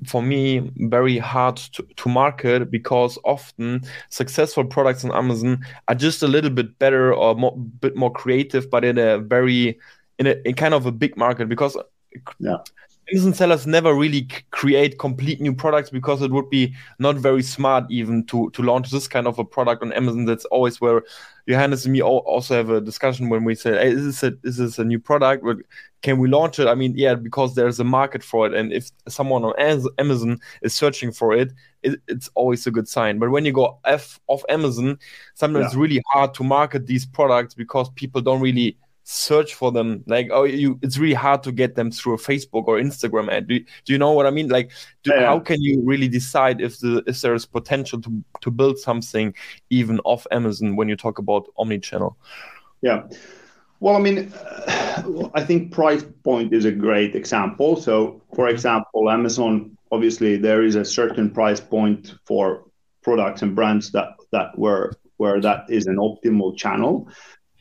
for 0.07 0.23
me 0.23 0.71
very 0.77 1.19
hard 1.19 1.57
to, 1.57 1.83
to 1.97 2.09
market 2.09 2.71
because 2.71 3.19
often 3.25 3.83
successful 4.11 4.65
products 4.65 5.05
on 5.05 5.13
Amazon 5.13 5.59
are 5.89 5.95
just 5.95 6.23
a 6.23 6.29
little 6.29 6.51
bit 6.51 6.79
better 6.79 7.13
or 7.13 7.35
more 7.35 7.57
bit 7.57 7.97
more 7.97 8.13
creative, 8.13 8.71
but 8.71 8.85
in 8.85 8.99
a 8.99 9.19
very 9.19 9.79
in 10.19 10.27
a 10.27 10.37
in 10.45 10.55
kind 10.55 10.75
of 10.75 10.87
a 10.87 10.93
big 10.93 11.17
market 11.17 11.49
because 11.49 11.77
yeah. 12.39 12.57
Amazon 13.13 13.35
sellers 13.35 13.67
never 13.69 13.95
really 13.95 14.27
create 14.51 14.99
complete 14.99 15.41
new 15.41 15.55
products 15.55 15.91
because 15.91 16.23
it 16.23 16.33
would 16.33 16.51
be 16.51 16.75
not 16.99 17.15
very 17.15 17.43
smart 17.43 17.85
even 17.89 18.25
to 18.25 18.51
to 18.51 18.63
launch 18.63 18.91
this 18.91 19.07
kind 19.07 19.29
of 19.29 19.39
a 19.39 19.45
product 19.45 19.83
on 19.83 19.93
Amazon. 19.93 20.25
That's 20.25 20.45
always 20.47 20.81
where 20.81 21.03
Johannes 21.49 21.85
and 21.85 21.93
me 21.93 22.03
also 22.03 22.55
have 22.57 22.71
a 22.71 22.81
discussion 22.81 23.29
when 23.29 23.45
we 23.45 23.55
say, 23.55 23.73
hey, 23.73 23.91
is 23.93 24.05
this 24.05 24.23
a, 24.25 24.37
is 24.43 24.57
this 24.57 24.79
a 24.81 24.85
new 24.85 24.99
product? 24.99 25.45
Can 26.03 26.19
we 26.19 26.29
launch 26.29 26.59
it? 26.59 26.67
I 26.67 26.75
mean, 26.75 26.95
yeah, 26.97 27.15
because 27.15 27.55
there's 27.55 27.79
a 27.79 27.85
market 27.85 28.25
for 28.25 28.47
it. 28.47 28.55
And 28.55 28.73
if 28.73 28.91
someone 29.07 29.45
on 29.45 29.55
Amazon 29.99 30.41
is 30.63 30.75
searching 30.75 31.13
for 31.13 31.33
it, 31.33 31.53
it 31.85 32.01
it's 32.09 32.29
always 32.35 32.67
a 32.67 32.73
good 32.73 32.89
sign. 32.89 33.21
But 33.21 33.31
when 33.31 33.45
you 33.45 33.53
go 33.53 33.79
F 33.85 34.19
off 34.27 34.43
Amazon, 34.49 34.99
sometimes 35.35 35.63
yeah. 35.63 35.67
it's 35.67 35.77
really 35.77 36.03
hard 36.11 36.35
to 36.35 36.43
market 36.43 36.89
these 36.89 37.07
products 37.07 37.55
because 37.55 37.89
people 37.91 38.21
don't 38.21 38.41
really 38.41 38.77
search 39.09 39.55
for 39.55 39.71
them 39.71 40.03
like 40.09 40.29
oh 40.33 40.43
you 40.43 40.81
it's 40.83 40.99
really 40.99 41.15
hard 41.15 41.41
to 41.41 41.53
get 41.53 41.77
them 41.77 41.93
through 41.93 42.15
a 42.15 42.19
facebook 42.19 42.65
or 42.67 42.77
instagram 42.77 43.31
ad. 43.31 43.47
Do, 43.47 43.61
do 43.61 43.93
you 43.93 43.99
know 43.99 44.11
what 44.11 44.27
i 44.27 44.31
mean? 44.31 44.49
Like 44.49 44.73
do, 45.05 45.13
yeah. 45.15 45.27
how 45.27 45.39
can 45.39 45.63
you 45.63 45.81
really 45.85 46.09
decide 46.09 46.61
if 46.61 46.81
the 46.81 47.05
if 47.07 47.21
there's 47.21 47.47
potential 47.47 48.01
to 48.03 48.25
to 48.41 48.51
build 48.51 48.81
something 48.81 49.33
even 49.71 50.01
off 50.01 50.27
amazon 50.33 50.75
when 50.75 50.89
you 50.89 50.97
talk 50.97 51.19
about 51.19 51.47
omni-channel? 51.57 52.17
Yeah. 52.83 53.05
Well 53.79 53.95
i 53.95 54.01
mean 54.01 54.33
uh, 54.35 55.29
i 55.35 55.45
think 55.45 55.71
price 55.71 56.05
point 56.25 56.53
is 56.53 56.65
a 56.65 56.73
great 56.73 57.15
example. 57.15 57.77
So 57.77 58.21
for 58.35 58.49
example 58.49 59.09
amazon 59.09 59.79
obviously 59.93 60.37
there 60.37 60.65
is 60.65 60.75
a 60.75 60.85
certain 60.85 61.31
price 61.31 61.61
point 61.61 62.15
for 62.25 62.65
products 63.03 63.43
and 63.43 63.55
brands 63.55 63.93
that 63.93 64.17
that 64.33 64.59
were 64.59 64.95
where 65.19 65.41
that 65.41 65.65
is 65.69 65.87
an 65.87 65.97
optimal 65.97 66.57
channel 66.57 67.09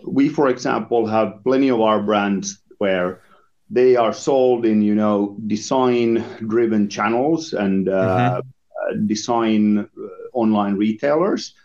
we, 0.06 0.30
for 0.30 0.50
example, 0.50 1.08
have 1.08 1.44
plenty 1.44 1.70
of 1.70 1.82
our 1.82 2.02
brands 2.02 2.62
where 2.78 3.22
they 3.70 3.96
are 3.96 4.14
sold 4.14 4.66
in, 4.66 4.82
you 4.82 4.96
know, 4.96 5.38
design-driven 5.48 6.90
channels 6.90 7.54
and 7.54 7.90
uh, 7.90 8.42
mm-hmm. 8.42 9.08
design 9.08 9.80
uh, 9.80 10.08
online 10.34 10.76
retailers, 10.76 11.56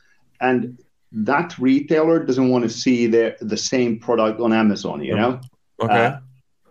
and 0.40 0.78
that 1.12 1.58
retailer 1.58 2.24
doesn't 2.24 2.48
want 2.48 2.64
to 2.64 2.70
see 2.70 3.06
the 3.06 3.36
the 3.40 3.56
same 3.56 3.98
product 3.98 4.40
on 4.40 4.52
Amazon, 4.52 5.02
you 5.02 5.16
know. 5.16 5.40
Okay. 5.82 6.06
Uh, 6.06 6.18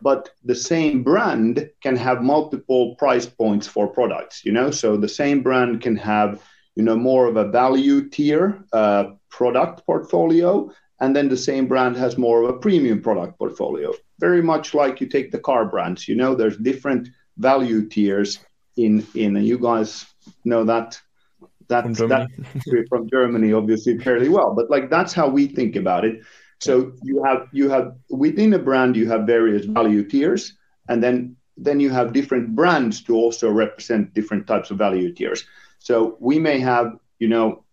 but 0.02 0.30
the 0.46 0.56
same 0.56 1.04
brand 1.04 1.70
can 1.82 1.96
have 1.96 2.24
multiple 2.24 2.96
price 2.96 3.26
points 3.26 3.68
for 3.68 3.88
products, 3.88 4.46
you 4.46 4.52
know. 4.52 4.72
So 4.72 4.98
the 4.98 5.10
same 5.10 5.44
brand 5.44 5.82
can 5.82 5.98
have, 5.98 6.42
you 6.76 6.84
know, 6.84 6.96
more 6.96 7.28
of 7.28 7.36
a 7.36 7.50
value 7.50 8.10
tier 8.10 8.64
uh, 8.72 9.12
product 9.30 9.86
portfolio 9.86 10.72
and 11.02 11.16
then 11.16 11.30
the 11.30 11.38
same 11.38 11.68
brand 11.68 11.96
has 11.96 12.18
more 12.18 12.44
of 12.44 12.50
a 12.50 12.60
premium 12.60 13.02
product 13.02 13.38
portfolio. 13.38 13.94
Very 14.20 14.42
much 14.42 14.74
like 14.74 15.00
you 15.00 15.08
take 15.08 15.32
the 15.32 15.40
car 15.40 15.66
brands, 15.66 16.08
you 16.08 16.16
know, 16.16 16.36
there's 16.36 16.58
different 16.58 17.10
value 17.38 17.88
tiers 17.88 18.40
in 18.78 19.06
in 19.16 19.36
and 19.36 19.46
you 19.46 19.58
guys 19.58 20.06
know 20.46 20.64
that 20.64 21.00
that 21.68 21.84
from 21.84 21.94
Germany. 21.94 22.28
that 22.66 22.86
from 22.90 23.10
Germany 23.10 23.54
obviously 23.54 23.98
fairly 23.98 24.30
well. 24.30 24.54
But 24.54 24.70
like 24.70 24.90
that's 24.90 25.14
how 25.14 25.28
we 25.30 25.48
think 25.48 25.76
about 25.76 26.06
it. 26.06 26.22
So 26.60 26.94
you 27.04 27.24
have 27.24 27.48
you 27.52 27.70
have 27.70 27.96
within 28.10 28.54
a 28.54 28.60
brand 28.60 28.98
you 28.98 29.08
have 29.10 29.26
various 29.26 29.66
value 29.66 30.04
tiers, 30.04 30.58
and 30.90 31.02
then 31.02 31.38
then 31.56 31.80
you 31.80 31.90
have 31.90 32.14
different 32.14 32.56
brands 32.56 33.02
to 33.04 33.16
also 33.16 33.50
represent 33.50 34.14
different 34.14 34.48
types 34.48 34.72
of 34.72 34.78
value 34.78 35.14
tiers. 35.14 35.46
So 35.80 36.18
we 36.20 36.40
may 36.40 36.60
have 36.60 36.98
you 37.20 37.30
know 37.30 37.64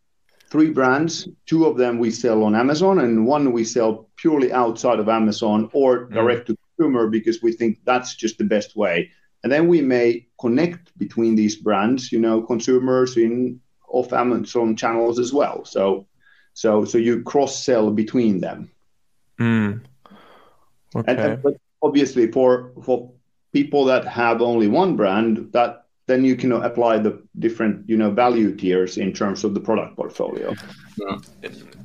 three 0.48 0.70
brands. 0.70 1.28
Two 1.46 1.66
of 1.66 1.76
them 1.76 1.98
we 1.98 2.10
sell 2.10 2.44
on 2.44 2.54
Amazon, 2.54 3.00
and 3.00 3.26
one 3.26 3.52
we 3.52 3.64
sell 3.64 4.08
purely 4.16 4.52
outside 4.52 4.98
of 4.98 5.08
Amazon 5.08 5.70
or 5.72 6.06
mm. 6.06 6.14
direct 6.14 6.46
to 6.46 6.56
consumer 6.76 7.08
because 7.08 7.42
we 7.42 7.52
think 7.52 7.78
that's 7.84 8.14
just 8.14 8.38
the 8.38 8.44
best 8.44 8.76
way. 8.76 9.10
And 9.42 9.52
then 9.52 9.68
we 9.68 9.80
may 9.80 10.26
connect 10.40 10.96
between 10.98 11.36
these 11.36 11.56
brands, 11.56 12.10
you 12.10 12.18
know, 12.18 12.42
consumers 12.42 13.16
in 13.16 13.60
off 13.88 14.12
Amazon 14.12 14.76
channels 14.76 15.18
as 15.18 15.32
well. 15.32 15.64
So, 15.64 16.06
so, 16.54 16.84
so 16.84 16.98
you 16.98 17.22
cross 17.22 17.64
sell 17.64 17.90
between 17.90 18.40
them. 18.40 18.70
Mm. 19.38 19.82
Okay. 20.94 21.12
And, 21.12 21.20
and, 21.20 21.42
but 21.42 21.54
obviously, 21.82 22.30
for 22.32 22.72
for 22.82 23.12
people 23.52 23.84
that 23.86 24.06
have 24.06 24.40
only 24.42 24.68
one 24.68 24.96
brand, 24.96 25.52
that 25.52 25.85
then 26.06 26.24
you 26.24 26.36
can 26.36 26.52
apply 26.52 26.98
the 26.98 27.20
different 27.38 27.88
you 27.88 27.96
know 27.96 28.10
value 28.10 28.54
tiers 28.54 28.96
in 28.96 29.12
terms 29.12 29.44
of 29.44 29.54
the 29.54 29.60
product 29.60 29.96
portfolio. 29.96 30.54
Yeah. 30.96 31.18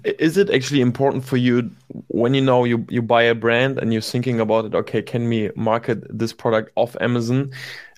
is 0.04 0.38
it 0.38 0.50
actually 0.50 0.80
important 0.80 1.26
for 1.26 1.36
you 1.36 1.70
when 2.08 2.34
you 2.34 2.42
know 2.42 2.64
you, 2.64 2.86
you 2.90 3.02
buy 3.02 3.24
a 3.24 3.36
brand 3.36 3.78
and 3.78 3.92
you're 3.92 4.02
thinking 4.02 4.40
about 4.40 4.64
it 4.64 4.74
okay 4.74 5.02
can 5.02 5.28
we 5.28 5.52
market 5.58 6.00
this 6.18 6.34
product 6.34 6.72
off 6.76 6.96
amazon? 7.02 7.52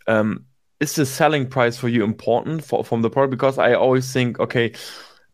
Um, 0.08 0.46
is 0.80 0.96
the 0.96 1.06
selling 1.06 1.48
price 1.48 1.77
for 1.77 1.88
you 1.88 2.03
important 2.03 2.63
for, 2.63 2.84
from 2.84 3.03
the 3.03 3.10
product? 3.10 3.32
Because 3.32 3.58
i 3.58 3.74
always 3.74 4.12
think 4.12 4.39
okay 4.39 4.74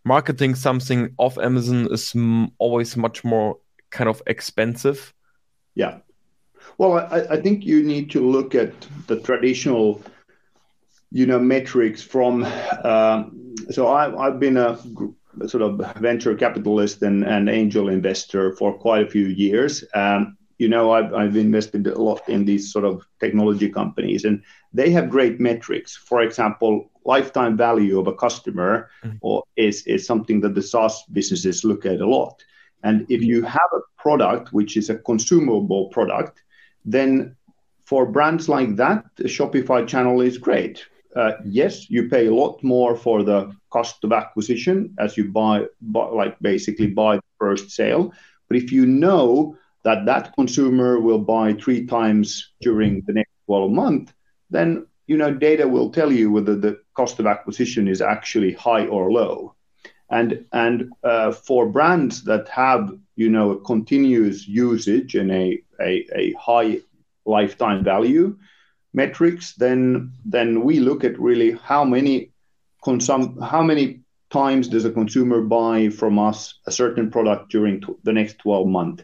marketing 0.04 0.56
something 0.56 1.14
off 1.18 1.38
amazon 1.38 1.88
is 1.92 2.14
always 2.58 2.98
much 2.98 3.24
more 3.24 3.58
kind 3.92 4.10
of 4.10 4.22
expensive. 4.28 5.14
Yeah. 5.76 6.00
Well 6.78 6.98
I, 6.98 7.36
I 7.36 7.42
think 7.42 7.66
you 7.66 7.84
need 7.84 8.12
to 8.12 8.20
look 8.20 8.54
at 8.54 8.74
the 9.08 9.20
traditional 9.22 10.02
you 11.12 11.26
know 11.26 11.40
metrics 11.40 12.02
from 12.02 12.46
uh, 12.84 13.24
so 13.72 13.88
I, 13.88 14.26
have 14.26 14.40
been 14.40 14.58
a 14.58 14.78
sort 15.48 15.64
of 15.64 15.80
venture 15.98 16.36
capitalist 16.36 17.02
and, 17.02 17.24
and 17.24 17.50
angel 17.50 17.90
investor 17.90 18.56
for 18.56 18.78
quite 18.78 19.06
a 19.06 19.10
few 19.10 19.28
years. 19.28 19.84
Um, 19.94 20.38
you 20.58 20.68
know 20.68 20.92
I've, 20.92 21.14
I've 21.14 21.38
invested 21.38 21.88
a 21.88 22.02
lot 22.02 22.28
in 22.28 22.46
these 22.46 22.72
sort 22.72 22.86
of 22.86 23.06
technology 23.20 23.70
companies 23.70 24.26
and 24.26 24.44
they 24.74 24.92
have 24.92 25.10
great 25.10 25.40
metrics. 25.40 25.96
For 25.96 26.22
example 26.22 26.92
lifetime 27.06 27.58
value 27.58 28.00
of 28.00 28.08
a 28.08 28.14
customer 28.14 28.90
mm-hmm. 29.04 29.18
or 29.22 29.44
is, 29.56 29.82
is 29.88 30.06
something 30.06 30.42
that 30.42 30.54
the 30.54 30.62
saas 30.62 31.04
businesses 31.12 31.64
look 31.64 31.86
at 31.86 32.02
a 32.02 32.06
lot. 32.06 32.44
And 32.84 33.06
if 33.10 33.22
you 33.22 33.42
have 33.44 33.72
a 33.74 34.02
product 34.02 34.54
which 34.54 34.78
is 34.78 34.90
a 34.90 34.98
consumable 34.98 35.88
product 35.90 36.44
then 36.86 37.36
for 37.86 38.06
brands 38.06 38.48
like 38.48 38.76
that 38.76 39.06
the 39.16 39.24
shopify 39.24 39.88
channel 39.88 40.22
is 40.22 40.38
great 40.38 40.86
yes, 41.46 41.90
you 41.90 42.10
pay 42.10 42.28
a 42.28 42.34
lot 42.34 42.64
more 42.64 42.96
for 42.96 43.24
the 43.24 43.56
cost 43.70 44.04
of 44.04 44.12
acquisition 44.12 44.94
as 45.00 45.18
you 45.18 45.32
buy, 45.32 45.66
like 45.92 46.40
basically 46.40 46.88
buy 46.88 47.18
the 47.18 47.24
first 47.40 47.72
sale. 47.72 48.14
But 48.48 48.58
if 48.58 48.72
you 48.72 48.86
know 48.86 49.58
that 49.84 50.06
that 50.06 50.34
consumer 50.36 51.00
will 51.00 51.20
buy 51.20 51.54
three 51.54 51.86
times 51.86 52.52
during 52.62 53.04
the 53.08 53.14
next 53.14 53.32
12 53.46 53.72
months, 53.72 54.14
then 54.50 54.86
you 55.08 55.18
know 55.18 55.34
data 55.34 55.68
will 55.68 55.90
tell 55.90 56.12
you 56.12 56.32
whether 56.32 56.56
the 56.56 56.80
cost 56.94 57.20
of 57.20 57.26
acquisition 57.26 57.88
is 57.88 58.02
actually 58.02 58.54
high 58.54 58.86
or 58.86 59.12
low. 59.12 59.56
And 60.12 60.46
and 60.52 60.92
uh, 61.04 61.32
for 61.32 61.68
brands 61.68 62.24
that 62.24 62.50
have 62.50 62.92
you 63.16 63.30
know 63.30 63.52
a 63.52 63.62
continuous 63.62 64.48
usage 64.48 65.16
and 65.16 65.32
a 65.32 66.34
high 66.40 66.80
lifetime 67.26 67.84
value, 67.84 68.38
metrics, 68.94 69.54
then 69.54 70.12
then 70.26 70.64
we 70.64 70.80
look 70.80 71.04
at 71.04 71.20
really 71.20 71.52
how 71.52 71.84
many 71.84 72.32
consum 72.84 73.42
how 73.44 73.62
many 73.62 74.02
times 74.30 74.68
does 74.68 74.86
a 74.86 74.92
consumer 74.92 75.42
buy 75.42 75.90
from 75.90 76.20
us 76.20 76.60
a 76.68 76.72
certain 76.72 77.10
product 77.10 77.50
during 77.50 77.84
the 78.04 78.14
next 78.14 78.38
12 78.40 78.68
months 78.68 79.04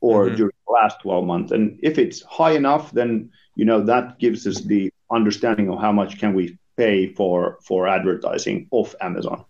or 0.00 0.26
mm-hmm. 0.26 0.36
during 0.36 0.52
last 0.68 1.00
12 1.00 1.24
months. 1.24 1.52
And 1.52 1.78
if 1.82 1.98
it's 1.98 2.22
high 2.22 2.52
enough, 2.52 2.92
then 2.92 3.30
you 3.54 3.64
know 3.64 3.80
that 3.82 4.18
gives 4.18 4.46
us 4.46 4.60
the 4.60 4.92
understanding 5.10 5.70
of 5.70 5.80
how 5.80 5.92
much 5.92 6.18
can 6.18 6.34
we 6.34 6.58
pay 6.76 7.12
for 7.14 7.58
for 7.62 7.88
advertising 7.88 8.68
off 8.70 8.94
Amazon. 9.00 9.44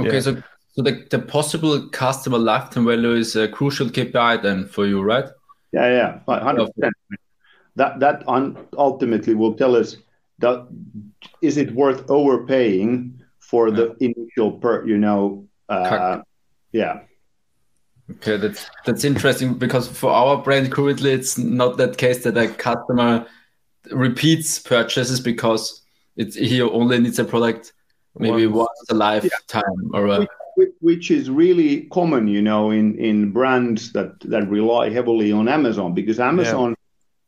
Okay, 0.00 0.14
yeah. 0.14 0.20
so 0.20 0.42
so 0.72 0.82
the, 0.82 1.06
the 1.10 1.18
possible 1.18 1.88
customer 1.88 2.38
lifetime 2.38 2.86
value 2.86 3.14
is 3.14 3.34
a 3.34 3.48
crucial 3.48 3.88
KPI 3.88 4.42
then 4.42 4.68
for 4.68 4.86
you, 4.86 5.02
right? 5.02 5.24
Yeah, 5.72 6.20
yeah, 6.28 6.40
hundred 6.42 6.70
percent. 6.74 6.94
That 7.78 8.00
that 8.00 8.24
ultimately 8.76 9.34
will 9.34 9.54
tell 9.54 9.76
us 9.76 9.96
that 10.40 10.66
is 11.42 11.56
it 11.56 11.72
worth 11.72 12.10
overpaying 12.10 13.22
for 13.38 13.70
the 13.70 13.96
initial 14.00 14.52
per 14.52 14.84
you 14.84 14.98
know 14.98 15.46
uh, 15.68 16.20
yeah 16.72 17.00
okay 18.10 18.36
that's 18.36 18.68
that's 18.84 19.04
interesting 19.04 19.54
because 19.54 19.86
for 19.86 20.10
our 20.10 20.36
brand 20.42 20.72
currently 20.72 21.12
it's 21.12 21.38
not 21.38 21.76
that 21.76 21.98
case 21.98 22.24
that 22.24 22.36
a 22.36 22.48
customer 22.48 23.26
repeats 23.92 24.58
purchases 24.58 25.20
because 25.20 25.82
it's 26.16 26.34
he 26.34 26.60
only 26.60 26.98
needs 26.98 27.20
a 27.20 27.24
product 27.24 27.72
maybe 28.18 28.46
once, 28.46 28.68
once 28.68 28.90
a 28.90 28.94
lifetime 28.94 29.62
yeah. 29.92 29.98
or 29.98 30.06
a... 30.08 30.26
which, 30.56 30.70
which 30.80 31.10
is 31.10 31.30
really 31.30 31.82
common 31.92 32.26
you 32.26 32.42
know 32.42 32.70
in 32.70 32.98
in 32.98 33.30
brands 33.30 33.92
that 33.92 34.18
that 34.20 34.48
rely 34.48 34.90
heavily 34.90 35.30
on 35.30 35.48
amazon 35.48 35.94
because 35.94 36.18
amazon. 36.18 36.74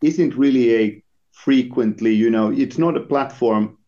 Isn't 0.03 0.35
really 0.37 0.75
a 0.75 1.03
frequently 1.33 2.15
you 2.15 2.31
know 2.31 2.51
it's 2.51 2.79
not 2.79 2.97
a 2.97 3.01
platform 3.01 3.79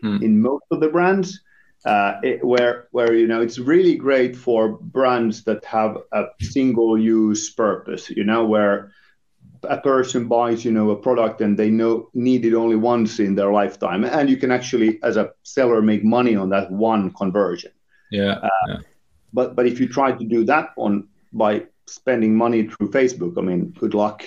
hmm. 0.00 0.22
in 0.22 0.40
most 0.40 0.64
of 0.70 0.80
the 0.80 0.88
brands 0.88 1.40
uh, 1.84 2.14
it, 2.22 2.44
where 2.44 2.88
where 2.92 3.12
you 3.14 3.26
know 3.26 3.40
it's 3.40 3.58
really 3.58 3.96
great 3.96 4.36
for 4.36 4.78
brands 4.78 5.42
that 5.44 5.64
have 5.64 5.98
a 6.12 6.24
single 6.40 6.96
use 6.96 7.50
purpose 7.50 8.08
you 8.10 8.24
know 8.24 8.44
where 8.44 8.92
a 9.64 9.78
person 9.80 10.28
buys 10.28 10.64
you 10.64 10.70
know 10.70 10.90
a 10.90 10.96
product 10.96 11.40
and 11.40 11.58
they 11.58 11.70
know 11.70 12.08
need 12.14 12.44
it 12.44 12.54
only 12.54 12.76
once 12.76 13.18
in 13.18 13.34
their 13.34 13.52
lifetime 13.52 14.04
and 14.04 14.30
you 14.30 14.36
can 14.36 14.50
actually 14.50 14.98
as 15.02 15.16
a 15.16 15.32
seller 15.42 15.82
make 15.82 16.04
money 16.04 16.36
on 16.36 16.48
that 16.48 16.70
one 16.70 17.10
conversion 17.12 17.72
yeah, 18.10 18.38
uh, 18.42 18.48
yeah. 18.68 18.76
but 19.32 19.56
but 19.56 19.66
if 19.66 19.80
you 19.80 19.88
try 19.88 20.12
to 20.12 20.24
do 20.24 20.44
that 20.44 20.70
on 20.76 21.08
by 21.32 21.64
spending 21.86 22.36
money 22.36 22.68
through 22.68 22.90
facebook 22.90 23.36
i 23.38 23.40
mean 23.40 23.70
good 23.78 23.94
luck 23.94 24.24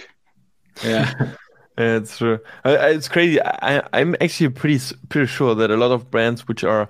yeah 0.84 1.14
Yeah, 1.78 1.98
it's 1.98 2.18
true. 2.18 2.40
It's 2.64 3.10
crazy. 3.10 3.42
I, 3.42 3.84
I'm 3.92 4.16
actually 4.22 4.50
pretty 4.50 4.80
pretty 5.10 5.28
sure 5.28 5.56
that 5.56 5.72
a 5.72 5.76
lot 5.76 5.92
of 5.92 6.10
brands 6.10 6.48
which 6.48 6.64
are 6.64 6.90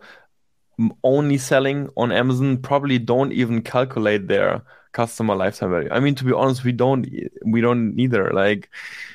only 1.04 1.38
selling 1.38 1.89
on 1.98 2.12
Amazon 2.12 2.58
probably 2.58 3.00
don't 3.00 3.32
even 3.32 3.62
calculate 3.62 4.27
their 4.27 4.62
customer 4.92 5.36
lifetime 5.36 5.72
value. 5.72 5.89
I 5.92 6.00
mean, 6.00 6.15
to 6.15 6.24
be 6.24 6.34
honest, 6.34 6.63
we 6.63 6.72
don't 6.72 7.08
we 7.46 7.62
don't 7.62 8.00
either. 8.00 8.32
Like 8.32 8.70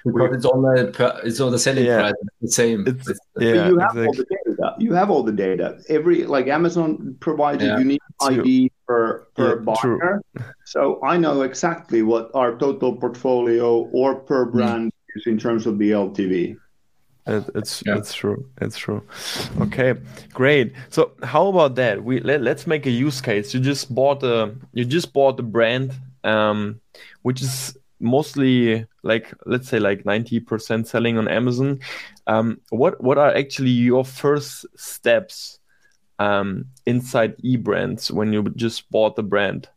because 0.05 0.37
it's 0.37 0.45
on 0.45 0.63
the 0.63 1.21
it's 1.25 1.41
on 1.41 1.53
the 1.53 1.59
selling 1.59 1.85
yeah, 1.85 2.01
price, 2.01 2.15
the 2.41 2.49
same. 2.49 2.85
It's, 2.87 3.09
it's, 3.09 3.21
yeah, 3.39 3.69
you 3.69 3.79
have 3.79 3.97
exactly. 3.97 4.07
all 4.07 4.13
the 4.13 4.27
data. 4.31 4.75
You 4.79 4.93
have 4.95 5.11
all 5.11 5.23
the 5.23 5.33
data. 5.33 5.79
Every 5.89 6.25
like 6.25 6.49
Amazon 6.49 7.17
provides 7.21 7.63
yeah, 7.63 7.77
a 7.77 7.79
unique 7.79 8.03
ID 8.21 8.73
per 8.91 9.27
per 9.37 9.57
buyer. 9.61 9.77
True. 9.77 10.21
So 10.65 11.01
I 11.05 11.17
know 11.17 11.43
exactly 11.43 12.03
what 12.03 12.31
our 12.35 12.59
total 12.59 12.97
portfolio 12.97 13.89
or 13.93 14.17
per 14.17 14.47
mm. 14.47 14.53
brand 14.53 14.93
is 15.15 15.27
in 15.27 15.39
terms 15.39 15.67
of 15.67 15.79
the 15.79 15.93
LTV. 15.93 16.57
It's 17.27 17.83
yeah. 17.87 17.97
it's 17.99 18.13
true. 18.13 18.49
It's 18.61 18.77
true. 18.77 19.03
Okay, 19.61 19.95
great. 20.33 20.73
So 20.89 21.13
how 21.23 21.47
about 21.47 21.77
that? 21.77 22.03
We 22.03 22.21
let, 22.21 22.43
let's 22.43 22.67
make 22.67 22.87
a 22.87 22.91
use 22.91 23.21
case. 23.21 23.55
You 23.55 23.61
just 23.61 23.95
bought 23.95 24.25
a 24.25 24.55
you 24.73 24.85
just 24.85 25.13
bought 25.13 25.39
a 25.39 25.45
brand, 25.45 25.93
um, 26.25 26.81
which 27.23 27.43
is 27.43 27.77
mostly 28.01 28.87
like 29.05 29.33
let's 29.47 29.69
say 29.69 29.79
like 29.79 30.03
90% 30.03 30.87
selling 30.87 31.19
on 31.19 31.29
Amazon. 31.29 31.79
Um, 32.27 32.61
what 32.71 33.01
what 33.01 33.19
are 33.19 33.33
actually 33.37 33.71
your 33.71 34.05
first 34.05 34.67
steps 34.77 35.60
um, 36.21 36.67
inside 36.87 37.37
eBrands 37.39 38.11
when 38.11 38.33
you 38.33 38.43
just 38.55 38.89
bought 38.91 39.17
the 39.17 39.23
brand? 39.23 39.69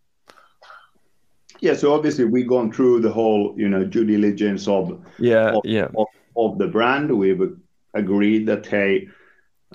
Yeah, 1.62 1.74
so 1.74 1.94
obviously 1.94 2.26
we've 2.26 2.48
gone 2.48 2.72
through 2.74 3.00
the 3.00 3.12
whole, 3.12 3.56
you 3.58 3.70
know, 3.70 3.86
due 3.86 4.04
diligence 4.04 4.68
of 4.68 5.02
yeah, 5.18 5.52
of, 5.52 5.62
yeah. 5.64 5.88
Of, 5.96 6.08
of 6.36 6.58
the 6.58 6.68
brand. 6.68 7.18
We've 7.18 7.58
agreed 7.94 8.46
that 8.48 8.66
hey, 8.66 9.08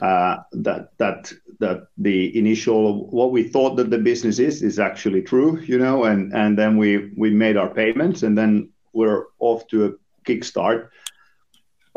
uh, 0.02 0.37
that 0.52 0.90
that 0.98 1.33
that 1.61 1.87
the 1.96 2.38
initial 2.38 3.07
what 3.07 3.33
we 3.33 3.42
thought 3.42 3.76
that 3.76 3.90
the 3.90 3.98
business 3.98 4.38
is 4.38 4.62
is 4.62 4.78
actually 4.78 5.22
true, 5.22 5.61
you 5.61 5.78
know, 5.78 6.04
and 6.04 6.35
and 6.35 6.59
then 6.59 6.76
we 6.76 7.11
we 7.16 7.31
made 7.31 7.57
our 7.57 7.70
payments 7.72 8.22
and 8.22 8.37
then 8.37 8.68
we're 8.92 9.24
off 9.38 9.66
to 9.68 9.87
a 9.87 9.92
kickstart. 10.24 10.90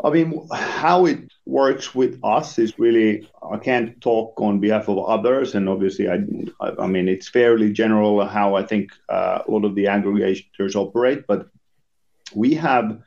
I 0.04 0.10
mean, 0.10 0.48
how 0.52 1.06
it 1.06 1.32
works 1.46 1.94
with 1.94 2.18
us 2.24 2.58
is 2.58 2.78
really 2.78 3.28
I 3.42 3.58
can't 3.58 4.00
talk 4.00 4.40
on 4.40 4.58
behalf 4.58 4.88
of 4.88 4.98
others, 4.98 5.54
and 5.54 5.68
obviously 5.68 6.08
I 6.08 6.18
I, 6.60 6.86
mean 6.86 7.08
it's 7.08 7.28
fairly 7.28 7.72
general 7.72 8.24
how 8.26 8.56
I 8.56 8.64
think 8.64 8.90
uh, 9.08 9.42
a 9.46 9.50
lot 9.50 9.64
of 9.64 9.74
the 9.74 9.84
aggregators 9.84 10.74
operate, 10.74 11.26
but 11.28 11.48
we 12.34 12.54
have 12.54 13.00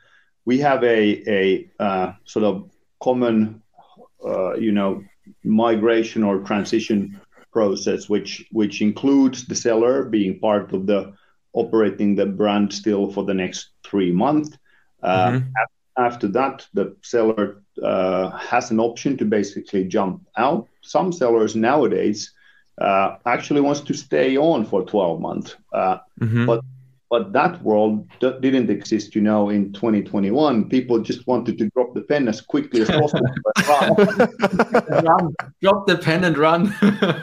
we 0.46 0.58
have 0.60 0.82
a, 0.84 1.22
a 1.28 1.70
uh, 1.78 2.12
sort 2.24 2.44
of 2.44 2.70
common, 3.02 3.62
uh, 4.24 4.54
you 4.54 4.72
know, 4.72 5.02
migration 5.44 6.22
or 6.22 6.38
transition 6.40 7.20
process, 7.52 8.08
which 8.08 8.46
which 8.52 8.80
includes 8.80 9.46
the 9.46 9.54
seller 9.54 10.04
being 10.04 10.38
part 10.38 10.72
of 10.72 10.86
the 10.86 11.12
operating 11.52 12.14
the 12.14 12.26
brand 12.26 12.72
still 12.72 13.10
for 13.10 13.24
the 13.24 13.34
next 13.34 13.70
three 13.84 14.12
months. 14.12 14.56
Uh, 15.02 15.30
mm-hmm. 15.30 15.48
After 15.98 16.28
that, 16.28 16.66
the 16.74 16.94
seller 17.02 17.62
uh, 17.82 18.30
has 18.30 18.70
an 18.70 18.80
option 18.80 19.16
to 19.16 19.24
basically 19.24 19.84
jump 19.84 20.26
out. 20.36 20.68
Some 20.82 21.12
sellers 21.12 21.56
nowadays 21.56 22.32
uh, 22.80 23.16
actually 23.24 23.62
wants 23.62 23.80
to 23.80 23.94
stay 23.94 24.36
on 24.36 24.66
for 24.66 24.84
12 24.84 25.20
months, 25.20 25.56
uh, 25.72 25.98
mm-hmm. 26.20 26.46
but 26.46 26.60
but 27.08 27.32
that 27.32 27.62
world 27.62 28.08
d- 28.20 28.34
didn't 28.40 28.68
exist, 28.68 29.14
you 29.14 29.22
know, 29.22 29.50
in 29.50 29.72
2021. 29.72 30.68
People 30.68 30.98
just 30.98 31.26
wanted 31.26 31.56
to 31.58 31.70
drop 31.70 31.94
the 31.94 32.00
pen 32.00 32.26
as 32.26 32.40
quickly 32.40 32.82
as 32.82 32.90
possible. 32.90 33.26
run. 35.02 35.34
Drop 35.62 35.86
the 35.86 35.98
pen 35.98 36.24
and 36.24 36.36
run. 36.36 36.74
yeah, 36.82 37.22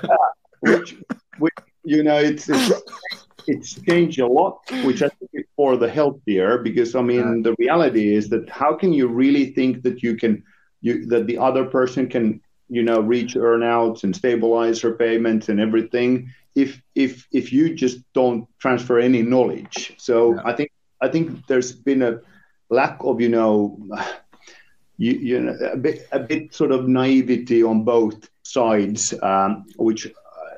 which, 0.61 0.95
which, 1.37 1.53
you 1.83 2.01
know, 2.01 2.17
it's, 2.17 2.47
it's, 2.47 2.71
it's 3.47 3.79
changed 3.81 4.19
a 4.19 4.27
lot, 4.27 4.59
which 4.83 5.01
I 5.01 5.09
think 5.09 5.31
is 5.33 5.45
for 5.55 5.77
the 5.77 5.89
healthier. 5.89 6.57
Because 6.57 6.95
I 6.95 7.01
mean, 7.01 7.43
the 7.43 7.55
reality 7.59 8.15
is 8.15 8.29
that 8.29 8.49
how 8.49 8.75
can 8.75 8.93
you 8.93 9.07
really 9.07 9.53
think 9.53 9.83
that 9.83 10.03
you 10.03 10.15
can, 10.15 10.43
you 10.81 11.05
that 11.07 11.27
the 11.27 11.37
other 11.37 11.65
person 11.65 12.07
can, 12.07 12.41
you 12.69 12.83
know, 12.83 12.99
reach 12.99 13.35
earnouts 13.35 14.03
and 14.03 14.15
stabilize 14.15 14.81
her 14.81 14.93
payments 14.93 15.49
and 15.49 15.59
everything 15.59 16.31
if 16.55 16.81
if 16.95 17.27
if 17.31 17.51
you 17.51 17.73
just 17.73 17.99
don't 18.13 18.47
transfer 18.59 18.99
any 18.99 19.21
knowledge. 19.21 19.93
So 19.97 20.35
yeah. 20.35 20.41
I 20.45 20.53
think 20.53 20.71
I 21.01 21.07
think 21.07 21.47
there's 21.47 21.71
been 21.71 22.01
a 22.01 22.19
lack 22.69 22.97
of 23.03 23.21
you 23.21 23.29
know 23.29 23.77
you, 24.97 25.13
you 25.13 25.39
know 25.39 25.55
a 25.71 25.77
bit 25.77 26.07
a 26.11 26.19
bit 26.19 26.53
sort 26.53 26.71
of 26.71 26.87
naivety 26.87 27.63
on 27.63 27.83
both 27.83 28.29
sides, 28.43 29.13
um, 29.21 29.65
which 29.77 30.07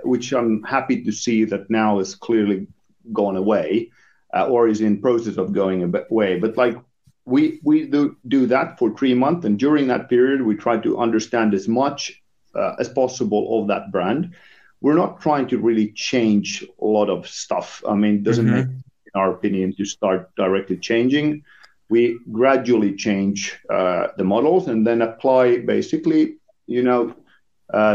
which 0.05 0.33
I'm 0.33 0.63
happy 0.63 1.03
to 1.03 1.11
see 1.11 1.45
that 1.45 1.69
now 1.69 1.99
is 1.99 2.15
clearly 2.15 2.67
gone 3.13 3.35
away 3.35 3.91
uh, 4.33 4.47
or 4.47 4.67
is 4.67 4.81
in 4.81 5.01
process 5.01 5.37
of 5.37 5.53
going 5.53 5.83
away. 5.83 6.39
But 6.39 6.57
like 6.57 6.77
we 7.25 7.59
we 7.63 7.85
do 7.85 8.17
do 8.27 8.45
that 8.47 8.77
for 8.77 8.95
three 8.95 9.13
months, 9.13 9.45
and 9.45 9.57
during 9.57 9.87
that 9.87 10.09
period 10.09 10.41
we 10.41 10.55
try 10.55 10.77
to 10.77 10.99
understand 10.99 11.53
as 11.53 11.67
much 11.67 12.21
uh, 12.55 12.75
as 12.79 12.89
possible 12.89 13.59
of 13.59 13.67
that 13.67 13.91
brand 13.91 14.33
we're 14.85 14.93
not 14.93 15.19
trying 15.19 15.47
to 15.47 15.57
really 15.57 15.87
change 15.93 16.63
a 16.79 16.85
lot 16.85 17.09
of 17.09 17.27
stuff. 17.27 17.83
I 17.87 17.95
mean, 17.95 18.17
it 18.17 18.23
doesn't 18.23 18.45
mm-hmm. 18.45 18.55
make, 18.55 18.65
in 18.67 19.13
our 19.15 19.31
opinion, 19.31 19.73
to 19.77 19.85
start 19.85 20.29
directly 20.35 20.77
changing. 20.77 21.43
We 21.89 22.19
gradually 22.31 22.95
change 22.95 23.57
uh, 23.67 24.09
the 24.17 24.23
models 24.23 24.67
and 24.67 24.85
then 24.85 25.01
apply 25.01 25.57
basically, 25.59 26.37
you 26.67 26.83
know, 26.83 27.15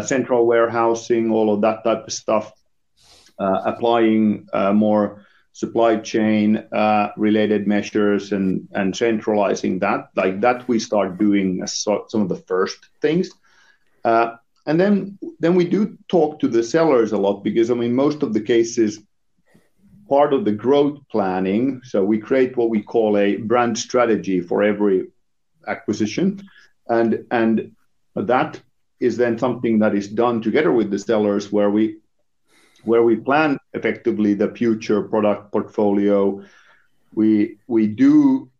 central 0.02 0.46
warehousing, 0.46 1.30
all 1.30 1.52
of 1.52 1.60
that 1.62 1.84
type 1.84 2.04
of 2.06 2.12
stuff, 2.12 2.52
uh, 3.38 3.62
applying 3.64 4.46
uh, 4.52 4.72
more 4.72 5.24
supply 5.52 5.96
chain 5.96 6.56
uh, 6.72 7.08
related 7.16 7.66
measures 7.66 8.32
and 8.32 8.68
and 8.72 8.94
centralizing 8.94 9.78
that. 9.80 10.08
Like 10.16 10.40
that, 10.40 10.68
we 10.68 10.78
start 10.78 11.18
doing 11.18 11.66
some 11.66 12.22
of 12.22 12.28
the 12.28 12.42
first 12.46 12.78
things. 13.00 13.30
Uh, 14.04 14.36
and 14.66 14.78
then 14.78 15.18
then 15.38 15.54
we 15.54 15.64
do 15.64 15.96
talk 16.08 16.38
to 16.40 16.48
the 16.48 16.62
sellers 16.62 17.12
a 17.12 17.18
lot 17.18 17.42
because 17.42 17.70
I 17.70 17.74
mean 17.74 17.94
most 17.94 18.22
of 18.22 18.32
the 18.32 18.40
cases 18.40 19.00
part 20.08 20.32
of 20.32 20.44
the 20.44 20.52
growth 20.52 20.98
planning 21.10 21.80
so 21.84 22.04
we 22.04 22.18
create 22.18 22.56
what 22.56 22.70
we 22.70 22.82
call 22.82 23.16
a 23.16 23.36
brand 23.36 23.78
strategy 23.78 24.40
for 24.40 24.62
every 24.62 25.06
acquisition 25.66 26.40
and 26.88 27.24
and 27.30 27.72
that 28.16 28.60
is 29.00 29.16
then 29.16 29.38
something 29.38 29.78
that 29.78 29.94
is 29.94 30.08
done 30.08 30.42
together 30.42 30.70
with 30.70 30.90
the 30.90 30.98
sellers 30.98 31.50
where 31.50 31.70
we 31.70 31.96
where 32.84 33.02
we 33.02 33.16
plan 33.16 33.58
effectively 33.74 34.34
the 34.34 34.48
future 34.48 35.02
product 35.02 35.52
portfolio. 35.52 36.42
We 37.14 37.58
we 37.66 37.86
do 37.86 38.50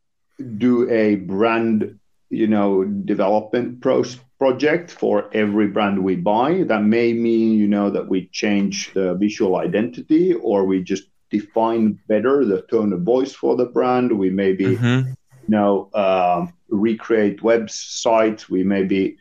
do 0.59 0.91
a 0.91 1.17
brand 1.17 1.99
you 2.31 2.47
know 2.47 2.85
development 2.85 3.81
pro- 3.81 4.05
project 4.39 4.91
for 4.91 5.29
every 5.35 5.69
brand 5.69 6.03
we 6.03 6.17
buy. 6.17 6.63
That 6.63 6.83
may 6.83 7.13
mean 7.13 7.59
you 7.59 7.69
know 7.69 7.91
that 7.91 8.09
we 8.09 8.27
change 8.33 8.93
the 8.95 9.15
visual 9.15 9.57
identity 9.57 10.33
or 10.33 10.65
we 10.65 10.83
just 10.83 11.05
define 11.31 11.99
better 12.09 12.45
the 12.45 12.63
tone 12.63 12.93
of 12.93 13.03
voice 13.03 13.33
for 13.33 13.57
the 13.57 13.67
brand. 13.67 14.11
We 14.19 14.31
maybe 14.31 14.77
mm-hmm. 14.77 15.09
you 15.09 15.49
know 15.49 15.91
uh, 15.93 16.47
recreate 16.69 17.41
websites. 17.41 18.49
We 18.49 18.65
maybe 18.65 19.19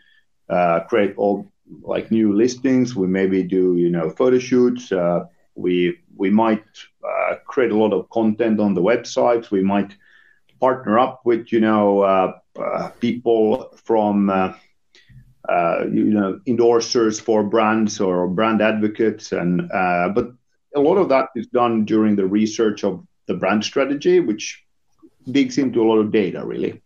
uh, 0.49 0.81
create 0.81 1.13
all 1.17 1.51
like 1.81 2.11
new 2.11 2.33
listings. 2.33 2.95
We 2.95 3.07
maybe 3.07 3.43
do 3.43 3.75
you 3.77 3.89
know 3.89 4.09
photo 4.09 4.39
shoots. 4.39 4.91
Uh, 4.91 5.25
we 5.55 5.97
we 6.15 6.29
might 6.29 6.65
uh, 7.03 7.35
create 7.45 7.71
a 7.71 7.77
lot 7.77 7.93
of 7.93 8.09
content 8.09 8.59
on 8.59 8.73
the 8.73 8.81
websites 8.81 9.51
we 9.51 9.61
might 9.61 9.95
partner 10.59 10.99
up 10.99 11.21
with 11.25 11.51
you 11.51 11.59
know 11.59 12.01
uh, 12.01 12.33
uh, 12.59 12.89
people 12.99 13.69
from 13.83 14.29
uh, 14.29 14.53
uh, 15.47 15.85
you 15.91 16.05
know 16.05 16.39
endorsers 16.47 17.19
for 17.19 17.43
brands 17.43 17.99
or 17.99 18.27
brand 18.27 18.61
advocates. 18.61 19.31
And 19.31 19.71
uh, 19.71 20.09
but 20.09 20.31
a 20.75 20.79
lot 20.79 20.97
of 20.97 21.09
that 21.09 21.29
is 21.35 21.47
done 21.47 21.85
during 21.85 22.15
the 22.15 22.25
research 22.25 22.83
of 22.83 23.05
the 23.25 23.33
brand 23.33 23.63
strategy 23.63 24.19
which 24.19 24.63
digs 25.31 25.57
into 25.57 25.81
a 25.81 25.87
lot 25.87 25.97
of 25.99 26.11
data 26.11 26.45
really. 26.45 26.81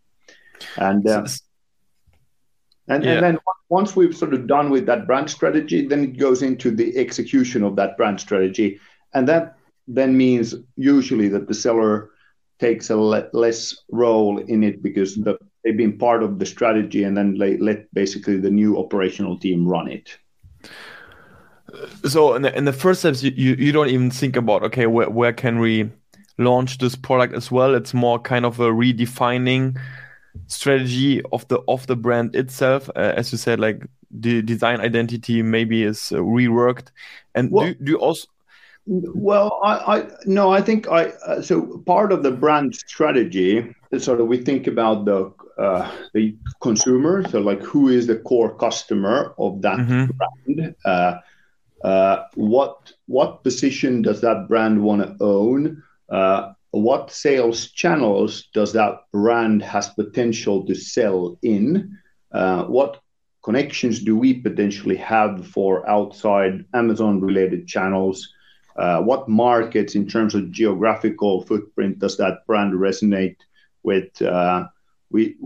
And 0.76 1.06
uh, 1.06 1.26
and, 2.88 3.04
yeah. 3.04 3.12
and 3.12 3.22
then 3.22 3.38
once 3.68 3.96
we've 3.96 4.16
sort 4.16 4.34
of 4.34 4.46
done 4.46 4.70
with 4.70 4.86
that 4.86 5.06
brand 5.06 5.30
strategy 5.30 5.86
then 5.86 6.04
it 6.04 6.18
goes 6.18 6.42
into 6.42 6.70
the 6.70 6.96
execution 6.96 7.62
of 7.62 7.76
that 7.76 7.96
brand 7.96 8.20
strategy 8.20 8.78
and 9.14 9.28
that 9.28 9.56
then 9.86 10.16
means 10.16 10.54
usually 10.76 11.28
that 11.28 11.46
the 11.48 11.54
seller 11.54 12.10
takes 12.58 12.90
a 12.90 12.96
le- 12.96 13.28
less 13.32 13.76
role 13.90 14.38
in 14.38 14.62
it 14.62 14.82
because 14.82 15.16
the, 15.16 15.36
they've 15.62 15.76
been 15.76 15.98
part 15.98 16.22
of 16.22 16.38
the 16.38 16.46
strategy 16.46 17.04
and 17.04 17.16
then 17.16 17.36
they 17.38 17.56
let 17.58 17.92
basically 17.92 18.38
the 18.38 18.50
new 18.50 18.78
operational 18.78 19.38
team 19.38 19.66
run 19.66 19.88
it. 19.88 20.16
So 22.04 22.34
in 22.34 22.42
the, 22.42 22.56
in 22.56 22.64
the 22.64 22.72
first 22.72 23.00
steps, 23.00 23.22
you, 23.22 23.32
you, 23.34 23.54
you 23.56 23.72
don't 23.72 23.88
even 23.88 24.10
think 24.10 24.36
about 24.36 24.62
okay 24.62 24.86
where 24.86 25.10
where 25.10 25.32
can 25.32 25.58
we 25.58 25.90
launch 26.38 26.78
this 26.78 26.94
product 26.94 27.34
as 27.34 27.50
well. 27.50 27.74
It's 27.74 27.92
more 27.92 28.18
kind 28.18 28.44
of 28.44 28.60
a 28.60 28.68
redefining 28.70 29.76
strategy 30.46 31.22
of 31.32 31.46
the 31.48 31.60
of 31.68 31.86
the 31.86 31.96
brand 31.96 32.34
itself. 32.36 32.88
Uh, 32.96 33.12
as 33.16 33.32
you 33.32 33.38
said, 33.38 33.60
like 33.60 33.86
the 34.10 34.42
design 34.42 34.80
identity 34.80 35.42
maybe 35.42 35.82
is 35.82 36.12
uh, 36.12 36.16
reworked. 36.16 36.88
And 37.34 37.50
well, 37.50 37.66
do, 37.66 37.74
do 37.74 37.92
you 37.92 37.98
also 37.98 38.28
well, 38.86 39.60
I, 39.64 39.96
I 39.96 40.10
no, 40.26 40.50
I 40.50 40.60
think 40.60 40.88
I 40.88 41.06
uh, 41.26 41.40
so 41.40 41.78
part 41.86 42.12
of 42.12 42.22
the 42.22 42.30
brand 42.30 42.74
strategy 42.74 43.74
is 43.90 44.04
sort 44.04 44.20
of 44.20 44.26
we 44.26 44.36
think 44.36 44.66
about 44.66 45.06
the 45.06 45.32
uh, 45.56 45.90
the 46.12 46.36
consumer, 46.60 47.26
so 47.28 47.40
like 47.40 47.62
who 47.62 47.88
is 47.88 48.06
the 48.06 48.16
core 48.16 48.54
customer 48.54 49.34
of 49.38 49.62
that 49.62 49.78
mm-hmm. 49.78 50.10
brand? 50.12 50.74
Uh, 50.84 51.14
uh, 51.82 52.24
what 52.34 52.92
what 53.06 53.42
position 53.42 54.02
does 54.02 54.20
that 54.20 54.48
brand 54.48 54.82
want 54.82 55.02
to 55.02 55.24
own? 55.24 55.82
What 56.74 57.12
sales 57.12 57.70
channels 57.70 58.48
does 58.52 58.72
that 58.72 59.02
brand 59.12 59.62
has 59.62 59.90
potential 59.90 60.66
to 60.66 60.74
sell 60.74 61.38
in? 61.40 61.96
Uh, 62.32 62.64
what 62.64 63.00
connections 63.44 64.00
do 64.00 64.16
we 64.18 64.34
potentially 64.34 64.96
have 64.96 65.46
for 65.46 65.88
outside 65.88 66.64
Amazon 66.74 67.20
related 67.20 67.68
channels? 67.68 68.28
Uh, 68.76 69.00
what 69.02 69.28
markets 69.28 69.94
in 69.94 70.08
terms 70.08 70.34
of 70.34 70.50
geographical 70.50 71.42
footprint 71.42 72.00
does 72.00 72.16
that 72.16 72.44
brand 72.44 72.72
resonate 72.74 73.36
with? 73.84 74.20
Uh, 74.20 74.66
we 75.10 75.36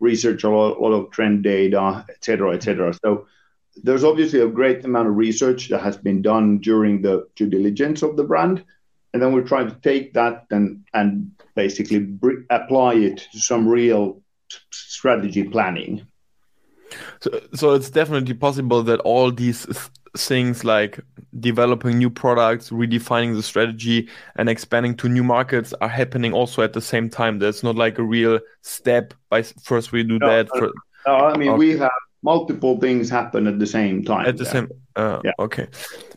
research 0.00 0.42
a 0.42 0.50
lot 0.50 0.92
of 0.92 1.12
trend 1.12 1.44
data, 1.44 2.04
et 2.08 2.24
cetera, 2.24 2.54
et 2.56 2.62
cetera. 2.64 2.92
So 2.92 3.28
there's 3.84 4.02
obviously 4.02 4.40
a 4.40 4.48
great 4.48 4.84
amount 4.84 5.06
of 5.06 5.16
research 5.16 5.68
that 5.68 5.82
has 5.82 5.96
been 5.96 6.22
done 6.22 6.58
during 6.58 7.02
the 7.02 7.28
due 7.36 7.48
diligence 7.48 8.02
of 8.02 8.16
the 8.16 8.24
brand, 8.24 8.64
and 9.12 9.22
then 9.22 9.32
we're 9.32 9.42
trying 9.42 9.68
to 9.68 9.76
take 9.82 10.14
that 10.14 10.46
and 10.50 10.84
and 10.94 11.30
basically 11.54 12.00
br- 12.00 12.42
apply 12.50 12.94
it 12.94 13.28
to 13.32 13.40
some 13.40 13.68
real 13.68 14.22
strategy 14.70 15.44
planning. 15.44 16.06
So, 17.20 17.40
so 17.54 17.72
it's 17.72 17.90
definitely 17.90 18.34
possible 18.34 18.82
that 18.82 19.00
all 19.00 19.30
these 19.32 19.66
things 20.16 20.64
like 20.64 21.00
developing 21.40 21.98
new 21.98 22.10
products, 22.10 22.70
redefining 22.70 23.34
the 23.34 23.42
strategy, 23.42 24.08
and 24.36 24.48
expanding 24.48 24.96
to 24.96 25.08
new 25.08 25.24
markets 25.24 25.72
are 25.80 25.88
happening 25.88 26.32
also 26.32 26.62
at 26.62 26.72
the 26.72 26.80
same 26.80 27.08
time. 27.08 27.38
There's 27.38 27.62
not 27.62 27.76
like 27.76 27.98
a 27.98 28.02
real 28.02 28.40
step 28.60 29.14
by 29.30 29.42
first 29.42 29.92
we 29.92 30.02
do 30.02 30.18
no, 30.18 30.26
that. 30.26 30.48
No, 30.54 30.72
no, 31.06 31.14
I 31.14 31.36
mean, 31.36 31.50
okay. 31.50 31.58
we 31.58 31.78
have 31.78 31.90
multiple 32.22 32.78
things 32.78 33.08
happen 33.08 33.46
at 33.46 33.58
the 33.58 33.66
same 33.66 34.04
time. 34.04 34.26
At 34.26 34.36
the 34.36 34.46
same, 34.46 34.68
uh, 34.96 35.20
yeah. 35.24 35.32
okay. 35.38 35.66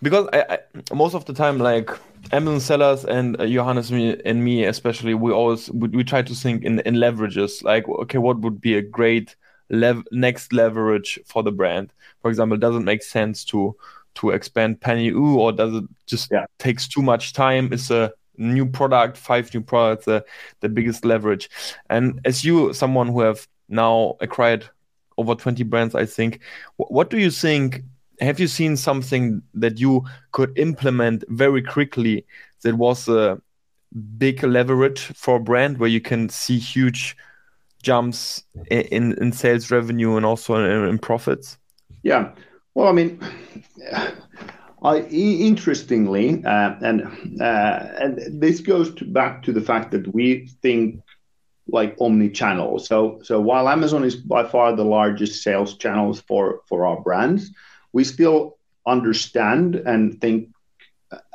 Because 0.01 0.27
I, 0.33 0.45
I, 0.49 0.93
most 0.93 1.15
of 1.15 1.25
the 1.25 1.33
time, 1.33 1.57
like 1.57 1.89
Amazon 2.31 2.59
sellers 2.59 3.05
and 3.05 3.39
uh, 3.39 3.45
Johannes 3.45 3.91
and 3.91 4.43
me, 4.43 4.65
especially, 4.65 5.13
we 5.13 5.31
always 5.31 5.69
we, 5.71 5.89
we 5.89 6.03
try 6.03 6.21
to 6.21 6.33
think 6.33 6.63
in 6.63 6.79
in 6.79 6.95
leverages. 6.95 7.63
Like, 7.63 7.87
okay, 7.87 8.17
what 8.17 8.39
would 8.39 8.59
be 8.59 8.75
a 8.75 8.81
great 8.81 9.35
lev- 9.69 10.03
next 10.11 10.53
leverage 10.53 11.19
for 11.25 11.43
the 11.43 11.51
brand? 11.51 11.93
For 12.21 12.29
example, 12.29 12.57
does 12.57 12.75
it 12.75 12.81
make 12.81 13.03
sense 13.03 13.45
to 13.45 13.75
to 14.15 14.31
expand 14.31 14.79
PanEU, 14.79 15.35
or 15.35 15.51
does 15.51 15.75
it 15.75 15.83
just 16.07 16.31
yeah. 16.31 16.45
takes 16.57 16.87
too 16.87 17.01
much 17.01 17.33
time? 17.33 17.71
Is 17.71 17.91
a 17.91 18.11
new 18.37 18.65
product, 18.65 19.17
five 19.17 19.53
new 19.53 19.61
products, 19.61 20.07
uh, 20.07 20.21
the 20.61 20.69
biggest 20.69 21.05
leverage? 21.05 21.49
And 21.89 22.19
as 22.25 22.43
you, 22.43 22.73
someone 22.73 23.07
who 23.07 23.21
have 23.21 23.47
now 23.69 24.15
acquired 24.19 24.69
over 25.17 25.35
20 25.35 25.63
brands, 25.63 25.95
I 25.95 26.05
think, 26.05 26.41
what 26.77 27.09
do 27.09 27.17
you 27.17 27.31
think? 27.31 27.83
Have 28.21 28.39
you 28.39 28.47
seen 28.47 28.77
something 28.77 29.41
that 29.53 29.79
you 29.79 30.05
could 30.31 30.57
implement 30.57 31.23
very 31.29 31.61
quickly 31.61 32.25
that 32.63 32.75
was 32.75 33.07
a 33.07 33.41
big 34.17 34.43
leverage 34.43 35.01
for 35.15 35.37
a 35.37 35.39
brand 35.39 35.77
where 35.77 35.89
you 35.89 36.01
can 36.01 36.29
see 36.29 36.57
huge 36.57 37.15
jumps 37.81 38.43
in, 38.69 39.13
in 39.13 39.31
sales 39.31 39.71
revenue 39.71 40.17
and 40.17 40.25
also 40.25 40.55
in, 40.55 40.89
in 40.89 40.99
profits? 40.99 41.57
Yeah. 42.03 42.31
Well, 42.73 42.87
I 42.87 42.91
mean, 42.91 43.19
I, 44.83 44.99
interestingly, 44.99 46.43
uh, 46.43 46.75
and 46.81 47.41
uh, 47.41 47.87
and 47.99 48.41
this 48.41 48.59
goes 48.59 48.93
to, 48.95 49.05
back 49.05 49.43
to 49.43 49.53
the 49.53 49.61
fact 49.61 49.91
that 49.91 50.13
we 50.13 50.47
think 50.61 51.01
like 51.67 51.95
omni-channel. 51.99 52.79
So 52.79 53.19
so 53.23 53.39
while 53.39 53.69
Amazon 53.69 54.03
is 54.03 54.15
by 54.15 54.43
far 54.43 54.75
the 54.75 54.83
largest 54.83 55.41
sales 55.41 55.77
channels 55.77 56.21
for 56.21 56.61
for 56.67 56.85
our 56.85 57.01
brands, 57.01 57.51
we 57.95 58.03
still 58.03 58.57
understand 58.85 59.75
and 59.75 60.19
think 60.19 60.49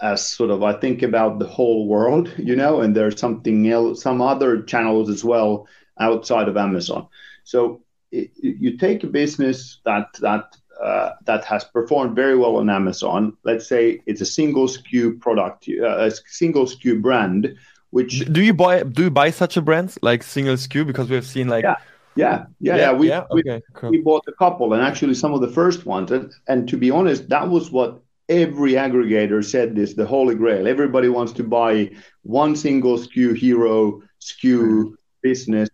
as 0.02 0.26
sort 0.26 0.50
of 0.50 0.62
I 0.62 0.74
think 0.74 1.02
about 1.02 1.38
the 1.38 1.46
whole 1.46 1.88
world, 1.88 2.30
you 2.36 2.54
know, 2.54 2.82
and 2.82 2.94
there's 2.94 3.18
something 3.18 3.58
else, 3.70 4.02
some 4.02 4.20
other 4.20 4.62
channels 4.62 5.08
as 5.08 5.24
well 5.24 5.66
outside 5.98 6.48
of 6.48 6.58
Amazon. 6.58 7.08
So 7.44 7.80
it, 8.12 8.30
you 8.42 8.76
take 8.76 9.02
a 9.04 9.06
business 9.06 9.80
that 9.86 10.08
that 10.20 10.44
uh, 10.88 11.12
that 11.24 11.46
has 11.46 11.64
performed 11.64 12.14
very 12.14 12.36
well 12.36 12.56
on 12.56 12.68
Amazon. 12.68 13.36
Let's 13.42 13.66
say 13.66 14.02
it's 14.04 14.20
a 14.20 14.26
single 14.26 14.66
SKU 14.66 15.18
product, 15.18 15.66
uh, 15.68 16.08
a 16.08 16.10
single 16.26 16.66
SKU 16.66 17.00
brand. 17.00 17.56
Which 17.88 18.12
do 18.30 18.42
you 18.42 18.52
buy? 18.52 18.82
Do 18.82 19.04
you 19.04 19.10
buy 19.10 19.30
such 19.30 19.56
a 19.56 19.62
brand 19.62 19.96
like 20.02 20.22
single 20.22 20.56
SKU? 20.56 20.86
Because 20.86 21.08
we 21.08 21.16
have 21.16 21.26
seen 21.26 21.48
like 21.48 21.64
yeah. 21.64 21.76
Yeah, 22.16 22.46
yeah, 22.60 22.76
yeah. 22.76 22.92
We, 22.92 23.08
yeah? 23.08 23.24
Okay, 23.30 23.54
we, 23.56 23.62
cool. 23.74 23.90
we 23.90 23.98
bought 23.98 24.24
a 24.26 24.32
couple, 24.32 24.72
and 24.72 24.82
actually 24.82 25.14
some 25.14 25.32
of 25.32 25.40
the 25.40 25.48
first 25.48 25.86
ones. 25.86 26.10
And, 26.10 26.32
and 26.48 26.68
to 26.68 26.76
be 26.76 26.90
honest, 26.90 27.28
that 27.28 27.48
was 27.48 27.70
what 27.70 28.02
every 28.28 28.72
aggregator 28.72 29.44
said 29.44 29.74
this 29.74 29.94
the 29.94 30.06
holy 30.06 30.34
grail. 30.34 30.66
Everybody 30.66 31.08
wants 31.08 31.32
to 31.34 31.44
buy 31.44 31.90
one 32.22 32.56
single 32.56 32.98
SKU 32.98 33.36
hero 33.36 34.02
SKU 34.20 34.94
business 35.22 35.68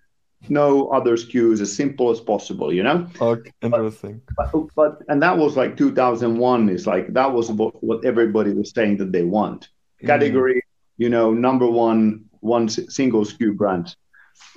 no 0.49 0.88
other 0.88 1.16
SKUs 1.16 1.61
as 1.61 1.75
simple 1.75 2.11
as 2.11 2.20
possible, 2.20 2.72
you 2.72 2.83
know? 2.83 3.09
Okay, 3.20 3.51
interesting. 3.62 4.22
But, 4.37 4.53
but, 4.53 4.68
but, 4.75 5.03
and 5.09 5.22
that 5.22 5.37
was 5.37 5.57
like 5.57 5.77
2001 5.77 6.68
is 6.68 6.87
like, 6.87 7.12
that 7.14 7.33
was 7.33 7.51
what, 7.51 7.83
what 7.83 8.05
everybody 8.05 8.53
was 8.53 8.70
saying 8.70 8.99
that 8.99 9.12
they 9.12 9.22
want. 9.22 9.68
Mm. 10.03 10.07
Category, 10.07 10.57
mm. 10.57 10.61
you 10.99 11.09
know, 11.09 11.33
number 11.33 11.66
one, 11.66 12.27
one 12.40 12.68
single 12.68 13.25
SKU 13.25 13.57
brand. 13.57 13.94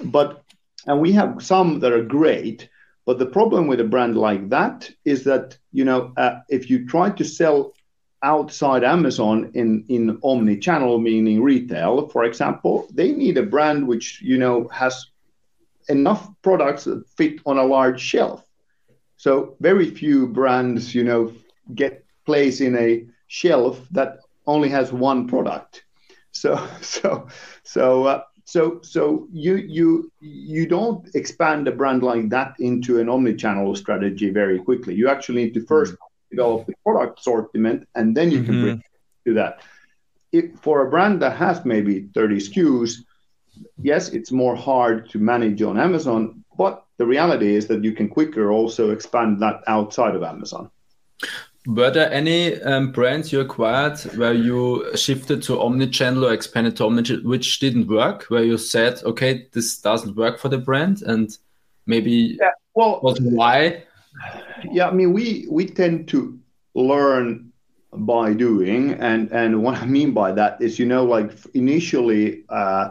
But, 0.03 0.43
and 0.87 0.99
we 0.99 1.11
have 1.13 1.41
some 1.41 1.79
that 1.79 1.93
are 1.93 2.03
great, 2.03 2.69
but 3.05 3.19
the 3.19 3.25
problem 3.25 3.67
with 3.67 3.79
a 3.79 3.83
brand 3.85 4.17
like 4.17 4.49
that 4.49 4.89
is 5.05 5.23
that, 5.23 5.57
you 5.71 5.83
know, 5.83 6.13
uh, 6.17 6.39
if 6.49 6.69
you 6.69 6.85
try 6.87 7.09
to 7.09 7.23
sell 7.23 7.73
outside 8.21 8.83
Amazon 8.83 9.51
in 9.53 9.85
in 9.87 10.19
omni-channel, 10.23 10.99
meaning 10.99 11.41
retail, 11.41 12.07
for 12.09 12.23
example, 12.25 12.87
they 12.93 13.11
need 13.11 13.37
a 13.37 13.43
brand 13.43 13.87
which 13.87 14.21
you 14.21 14.37
know 14.37 14.67
has 14.69 15.07
enough 15.87 16.29
products 16.41 16.83
that 16.85 17.07
fit 17.17 17.39
on 17.45 17.57
a 17.57 17.65
large 17.65 18.01
shelf. 18.01 18.45
So 19.17 19.55
very 19.59 19.89
few 19.89 20.27
brands, 20.27 20.93
you 20.93 21.03
know, 21.03 21.33
get 21.73 22.05
place 22.25 22.61
in 22.61 22.75
a 22.77 23.05
shelf 23.27 23.85
that 23.91 24.19
only 24.45 24.69
has 24.69 24.91
one 24.93 25.27
product. 25.27 25.83
So 26.31 26.55
so 26.81 27.27
so 27.63 28.03
uh, 28.05 28.23
so 28.49 28.79
so 28.81 29.27
you 29.31 29.57
you 29.57 30.11
you 30.21 30.65
don't 30.65 31.07
expand 31.13 31.67
a 31.67 31.71
brand 31.71 32.01
like 32.01 32.29
that 32.29 32.55
into 32.59 32.99
an 32.99 33.07
omni-channel 33.07 33.75
strategy 33.75 34.31
very 34.31 34.57
quickly. 34.57 34.95
You 34.95 35.07
actually 35.07 35.43
need 35.43 35.53
to 35.53 35.65
first 35.67 35.93
mm-hmm. 35.93 36.35
develop 36.35 36.65
the 36.65 36.73
product 36.83 37.19
assortment, 37.19 37.87
and 37.93 38.17
then 38.17 38.31
you 38.31 38.43
can 38.43 38.61
bring 38.61 38.77
mm-hmm. 38.77 39.29
to 39.29 39.33
that. 39.35 39.61
If 40.31 40.45
for 40.61 40.81
a 40.81 40.89
brand 40.89 41.21
that 41.21 41.35
has 41.37 41.63
maybe 41.63 42.09
30 42.15 42.37
SKUs, 42.37 42.91
yes, 43.77 44.09
it's 44.09 44.31
more 44.31 44.55
hard 44.55 45.11
to 45.11 45.19
manage 45.19 45.61
on 45.61 45.79
Amazon, 45.79 46.43
but 46.57 46.85
the 46.97 47.05
reality 47.05 47.55
is 47.55 47.67
that 47.67 47.83
you 47.83 47.91
can 47.91 48.09
quicker 48.09 48.51
also 48.51 48.89
expand 48.89 49.41
that 49.41 49.61
outside 49.67 50.15
of 50.15 50.23
Amazon. 50.23 50.71
Were 51.67 51.91
there 51.91 52.11
any 52.11 52.59
um, 52.61 52.91
brands 52.91 53.31
you 53.31 53.41
acquired 53.41 53.99
where 54.15 54.33
you 54.33 54.95
shifted 54.95 55.43
to 55.43 55.53
omnichannel 55.57 56.25
or 56.29 56.33
expanded 56.33 56.75
to 56.77 56.83
omnichannel, 56.83 57.23
which 57.25 57.59
didn't 57.59 57.87
work? 57.87 58.23
Where 58.29 58.43
you 58.43 58.57
said, 58.57 59.03
okay, 59.03 59.47
this 59.51 59.77
doesn't 59.79 60.15
work 60.15 60.39
for 60.39 60.49
the 60.49 60.57
brand, 60.57 61.01
and 61.01 61.37
maybe 61.85 62.37
Yeah, 62.39 62.51
well, 62.75 62.99
why? 63.19 63.83
yeah 64.71 64.87
i 64.87 64.91
mean 64.91 65.13
we 65.13 65.45
we 65.49 65.65
tend 65.65 66.07
to 66.07 66.37
learn 66.75 67.51
by 67.93 68.33
doing 68.33 68.93
and 68.93 69.31
and 69.31 69.63
what 69.63 69.75
i 69.77 69.85
mean 69.85 70.11
by 70.11 70.31
that 70.31 70.61
is 70.61 70.77
you 70.79 70.85
know 70.85 71.05
like 71.05 71.31
initially 71.53 72.43
uh 72.49 72.89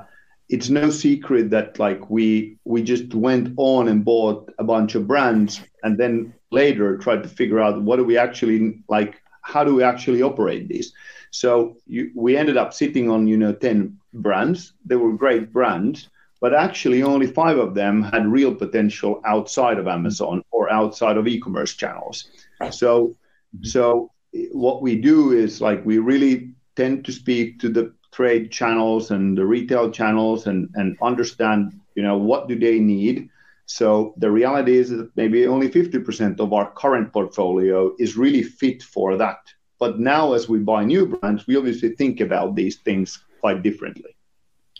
it's 0.48 0.70
no 0.70 0.90
secret 0.90 1.50
that 1.50 1.78
like 1.78 2.08
we 2.08 2.56
we 2.64 2.82
just 2.82 3.14
went 3.14 3.52
on 3.56 3.88
and 3.88 4.04
bought 4.04 4.48
a 4.58 4.64
bunch 4.64 4.94
of 4.94 5.06
brands 5.06 5.60
and 5.82 5.98
then 5.98 6.32
later 6.50 6.96
tried 6.96 7.22
to 7.22 7.28
figure 7.28 7.60
out 7.60 7.82
what 7.82 7.96
do 7.96 8.04
we 8.04 8.16
actually 8.16 8.82
like 8.88 9.20
how 9.42 9.64
do 9.64 9.74
we 9.74 9.82
actually 9.82 10.22
operate 10.22 10.68
this 10.68 10.92
so 11.30 11.76
you, 11.86 12.10
we 12.14 12.36
ended 12.36 12.56
up 12.56 12.72
sitting 12.72 13.10
on 13.10 13.26
you 13.26 13.36
know 13.36 13.52
10 13.52 13.98
brands 14.14 14.72
they 14.84 14.96
were 14.96 15.12
great 15.12 15.52
brands 15.52 16.08
but 16.40 16.54
actually 16.54 17.02
only 17.02 17.26
five 17.26 17.58
of 17.58 17.74
them 17.74 18.02
had 18.02 18.26
real 18.26 18.54
potential 18.54 19.20
outside 19.24 19.78
of 19.78 19.88
Amazon 19.88 20.42
or 20.50 20.70
outside 20.70 21.16
of 21.16 21.26
e-commerce 21.26 21.74
channels. 21.74 22.28
So, 22.70 23.08
mm-hmm. 23.08 23.64
so 23.64 24.12
what 24.52 24.82
we 24.82 24.96
do 24.96 25.32
is 25.32 25.60
like 25.60 25.84
we 25.84 25.98
really 25.98 26.52
tend 26.76 27.04
to 27.06 27.12
speak 27.12 27.58
to 27.60 27.68
the 27.68 27.92
trade 28.12 28.50
channels 28.52 29.10
and 29.10 29.36
the 29.36 29.44
retail 29.44 29.90
channels 29.90 30.46
and 30.46 30.70
and 30.74 30.96
understand 31.02 31.78
you 31.94 32.02
know 32.02 32.16
what 32.16 32.48
do 32.48 32.58
they 32.58 32.78
need. 32.78 33.28
So 33.68 34.14
the 34.16 34.30
reality 34.30 34.78
is 34.78 34.88
that 34.90 35.10
maybe 35.14 35.46
only 35.46 35.68
50% 35.68 36.40
of 36.40 36.52
our 36.54 36.70
current 36.72 37.12
portfolio 37.12 37.94
is 37.98 38.16
really 38.16 38.42
fit 38.42 38.82
for 38.82 39.16
that. 39.18 39.40
But 39.78 40.00
now 40.00 40.32
as 40.32 40.48
we 40.48 40.58
buy 40.58 40.84
new 40.84 41.06
brands, 41.06 41.46
we 41.46 41.56
obviously 41.56 41.90
think 41.90 42.20
about 42.20 42.56
these 42.56 42.76
things 42.76 43.22
quite 43.40 43.62
differently. 43.62 44.16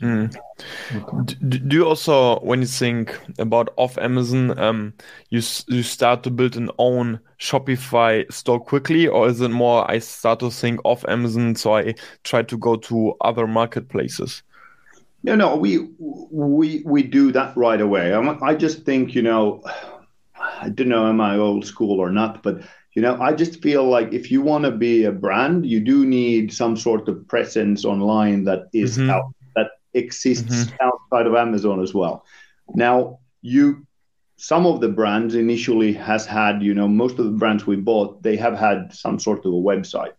Mm. 0.00 0.34
Do 1.48 1.76
you 1.76 1.84
also, 1.84 2.38
when 2.40 2.60
you 2.60 2.66
think 2.66 3.18
about 3.38 3.74
off 3.76 3.98
Amazon, 3.98 4.58
um, 4.58 4.94
you 5.30 5.42
you 5.66 5.82
start 5.82 6.22
to 6.22 6.30
build 6.30 6.56
an 6.56 6.70
own 6.78 7.18
Shopify 7.40 8.32
store 8.32 8.60
quickly, 8.60 9.08
or 9.08 9.28
is 9.28 9.40
it 9.40 9.50
more 9.50 9.90
I 9.90 9.98
start 9.98 10.38
to 10.40 10.50
think 10.50 10.80
off 10.84 11.04
Amazon, 11.08 11.56
so 11.56 11.76
I 11.76 11.94
try 12.22 12.42
to 12.42 12.56
go 12.56 12.76
to 12.76 13.14
other 13.20 13.48
marketplaces? 13.48 14.42
No, 15.28 15.34
no, 15.36 15.56
we 15.56 15.88
we 15.98 16.82
we 16.84 17.02
do 17.02 17.32
that 17.32 17.56
right 17.56 17.80
away. 17.80 18.14
I'm, 18.14 18.42
I 18.42 18.54
just 18.54 18.84
think 18.84 19.14
you 19.14 19.22
know, 19.22 19.62
I 20.36 20.70
don't 20.70 20.88
know, 20.88 21.06
am 21.06 21.20
I 21.20 21.36
old 21.36 21.66
school 21.66 22.00
or 22.00 22.10
not, 22.10 22.42
but 22.42 22.62
you 22.94 23.02
know, 23.02 23.20
I 23.20 23.32
just 23.32 23.62
feel 23.62 23.84
like 23.84 24.12
if 24.12 24.30
you 24.30 24.40
want 24.42 24.64
to 24.64 24.70
be 24.70 25.04
a 25.04 25.12
brand, 25.12 25.66
you 25.66 25.80
do 25.80 26.04
need 26.04 26.52
some 26.52 26.76
sort 26.76 27.08
of 27.08 27.26
presence 27.28 27.84
online 27.84 28.44
that 28.44 28.68
is 28.72 28.98
Mhm. 28.98 29.10
out 29.10 29.34
that 29.54 29.70
exists 29.94 30.72
outside 30.80 31.26
of 31.26 31.34
Amazon 31.34 31.80
as 31.80 31.92
well. 31.94 32.24
Now, 32.74 33.18
you 33.42 33.86
some 34.36 34.66
of 34.66 34.80
the 34.80 34.88
brands 34.88 35.34
initially 35.34 35.92
has 35.92 36.24
had, 36.24 36.62
you 36.62 36.72
know, 36.72 36.86
most 36.86 37.18
of 37.18 37.24
the 37.24 37.32
brands 37.32 37.66
we 37.66 37.74
bought, 37.74 38.22
they 38.22 38.36
have 38.36 38.56
had 38.56 38.94
some 38.94 39.18
sort 39.18 39.44
of 39.44 39.52
a 39.52 39.56
website 39.56 40.12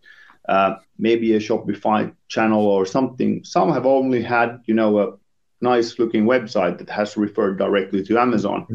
uh, 0.50 0.74
maybe 0.98 1.34
a 1.34 1.38
Shopify 1.38 2.12
channel 2.28 2.66
or 2.66 2.84
something. 2.84 3.44
Some 3.44 3.72
have 3.72 3.86
only 3.86 4.20
had, 4.20 4.60
you 4.66 4.74
know, 4.74 4.98
a 4.98 5.12
nice 5.60 5.98
looking 5.98 6.24
website 6.24 6.78
that 6.78 6.90
has 6.90 7.16
referred 7.16 7.56
directly 7.56 8.02
to 8.06 8.18
Amazon. 8.18 8.66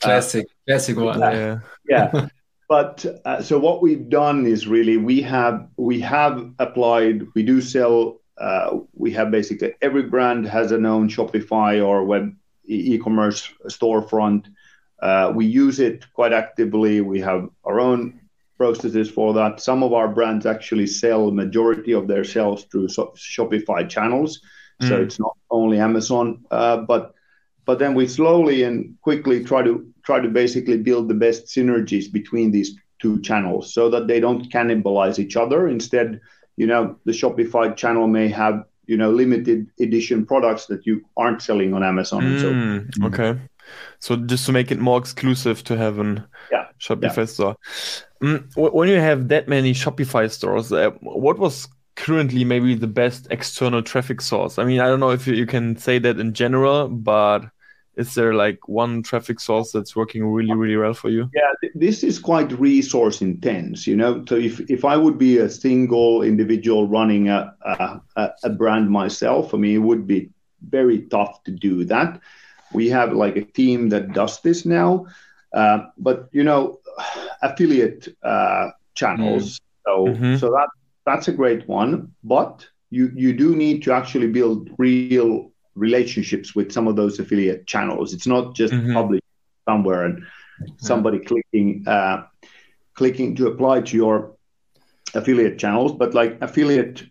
Classic, 0.00 0.46
classic 0.66 0.96
one. 0.96 1.20
Yeah. 1.20 1.58
Yeah. 1.86 2.28
but 2.68 3.04
uh, 3.26 3.42
so 3.42 3.58
what 3.58 3.82
we've 3.82 4.08
done 4.08 4.46
is 4.46 4.66
really 4.66 4.96
we 4.96 5.20
have 5.20 5.68
we 5.76 6.00
have 6.00 6.50
applied. 6.58 7.26
We 7.34 7.42
do 7.42 7.60
sell. 7.60 8.20
Uh, 8.38 8.78
we 8.94 9.12
have 9.12 9.30
basically 9.30 9.74
every 9.82 10.04
brand 10.04 10.46
has 10.46 10.72
an 10.72 10.86
own 10.86 11.08
Shopify 11.10 11.84
or 11.84 12.04
web 12.04 12.34
e- 12.66 12.94
e-commerce 12.94 13.52
storefront. 13.66 14.46
Uh, 15.02 15.32
we 15.34 15.44
use 15.44 15.78
it 15.78 16.06
quite 16.14 16.32
actively. 16.32 17.02
We 17.02 17.20
have 17.20 17.50
our 17.64 17.80
own 17.80 18.20
processes 18.58 19.08
for 19.08 19.32
that. 19.34 19.60
Some 19.60 19.82
of 19.82 19.92
our 19.92 20.08
brands 20.08 20.44
actually 20.44 20.86
sell 20.86 21.30
majority 21.30 21.92
of 21.92 22.08
their 22.08 22.24
sales 22.24 22.64
through 22.64 22.88
so- 22.88 23.14
Shopify 23.16 23.88
channels, 23.88 24.40
so 24.82 24.94
Mm. 24.98 25.02
it's 25.04 25.18
not 25.20 25.36
only 25.50 25.78
Amazon. 25.78 26.44
Uh, 26.50 26.78
but 26.78 27.14
but 27.64 27.78
then 27.78 27.94
we 27.94 28.06
slowly 28.06 28.62
and 28.62 28.94
quickly 29.02 29.44
try 29.44 29.62
to 29.62 29.86
try 30.02 30.18
to 30.20 30.28
basically 30.28 30.78
build 30.78 31.06
the 31.08 31.14
best 31.26 31.46
synergies 31.46 32.10
between 32.10 32.50
these 32.50 32.70
two 32.98 33.20
channels, 33.20 33.72
so 33.74 33.88
that 33.90 34.06
they 34.08 34.20
don't 34.20 34.50
cannibalize 34.50 35.18
each 35.18 35.36
other. 35.36 35.68
Instead, 35.68 36.20
you 36.56 36.66
know, 36.66 36.96
the 37.04 37.12
Shopify 37.12 37.74
channel 37.76 38.06
may 38.08 38.28
have 38.28 38.64
you 38.86 38.96
know 38.96 39.10
limited 39.10 39.66
edition 39.80 40.24
products 40.26 40.66
that 40.66 40.86
you 40.86 41.02
aren't 41.16 41.42
selling 41.42 41.74
on 41.74 41.82
Amazon. 41.82 42.24
And 42.24 42.40
so 42.40 42.48
Mm, 42.52 43.04
okay. 43.08 43.38
So 44.00 44.16
just 44.16 44.46
to 44.46 44.52
make 44.52 44.70
it 44.74 44.78
more 44.78 44.98
exclusive 44.98 45.62
to 45.64 45.76
have 45.76 45.98
an 45.98 46.24
Yeah, 46.50 46.64
Shopify 46.80 47.28
store. 47.28 47.54
Mm, 48.22 48.52
wh- 48.54 48.74
when 48.74 48.88
you 48.88 48.96
have 49.00 49.28
that 49.28 49.48
many 49.48 49.72
Shopify 49.72 50.30
stores, 50.30 50.72
uh, 50.72 50.90
what 51.00 51.38
was 51.38 51.68
currently 51.96 52.44
maybe 52.44 52.74
the 52.74 52.86
best 52.86 53.26
external 53.30 53.82
traffic 53.82 54.20
source? 54.20 54.58
I 54.58 54.64
mean, 54.64 54.80
I 54.80 54.86
don't 54.86 55.00
know 55.00 55.10
if 55.10 55.26
you, 55.26 55.34
you 55.34 55.46
can 55.46 55.76
say 55.76 55.98
that 55.98 56.18
in 56.18 56.32
general, 56.34 56.88
but 56.88 57.44
is 57.96 58.14
there 58.14 58.34
like 58.34 58.68
one 58.68 59.02
traffic 59.02 59.40
source 59.40 59.72
that's 59.72 59.96
working 59.96 60.24
really, 60.24 60.54
really 60.54 60.76
well 60.76 60.94
for 60.94 61.10
you? 61.10 61.28
Yeah, 61.34 61.52
th- 61.60 61.72
this 61.74 62.04
is 62.04 62.18
quite 62.18 62.52
resource 62.58 63.20
intense, 63.20 63.86
you 63.86 63.96
know. 63.96 64.24
So 64.28 64.36
if, 64.36 64.60
if 64.70 64.84
I 64.84 64.96
would 64.96 65.18
be 65.18 65.38
a 65.38 65.48
single 65.48 66.22
individual 66.22 66.88
running 66.88 67.28
a, 67.28 67.54
a, 67.64 68.00
a- 68.16 68.30
a 68.44 68.50
brand 68.50 68.90
myself, 68.90 69.52
I 69.54 69.58
mean, 69.58 69.74
it 69.76 69.78
would 69.78 70.06
be 70.06 70.30
very 70.68 71.02
tough 71.02 71.42
to 71.44 71.50
do 71.50 71.84
that. 71.84 72.20
We 72.72 72.88
have 72.90 73.12
like 73.12 73.36
a 73.36 73.42
team 73.44 73.88
that 73.90 74.12
does 74.12 74.40
this 74.42 74.64
now, 74.64 75.06
uh, 75.52 75.86
but 75.96 76.28
you 76.32 76.44
know, 76.44 76.80
affiliate 77.42 78.08
uh, 78.24 78.68
channels. 78.94 79.58
So 79.86 80.20
Mhm. 80.20 80.34
so 80.34 80.50
that 80.50 80.68
that's 81.06 81.28
a 81.28 81.32
great 81.32 81.68
one, 81.68 82.12
but 82.24 82.66
you 82.90 83.10
you 83.14 83.32
do 83.32 83.54
need 83.56 83.82
to 83.84 83.92
actually 83.92 84.28
build 84.28 84.70
real 84.78 85.34
relationships 85.58 86.38
with 86.38 86.56
some 86.56 86.70
of 86.72 86.80
those 86.80 87.02
affiliate 87.04 87.52
channels. 87.52 88.02
It's 88.02 88.16
not 88.16 88.46
just 88.46 88.72
Mhm. 88.72 88.92
publish 88.92 89.20
somewhere 89.68 90.04
and 90.04 90.18
somebody 90.76 91.18
clicking 91.18 91.84
uh, 91.86 92.22
clicking 92.96 93.34
to 93.36 93.46
apply 93.46 93.80
to 93.82 93.96
your 93.96 94.32
affiliate 95.14 95.58
channels, 95.58 95.92
but 95.92 96.14
like 96.14 96.38
affiliate 96.40 97.04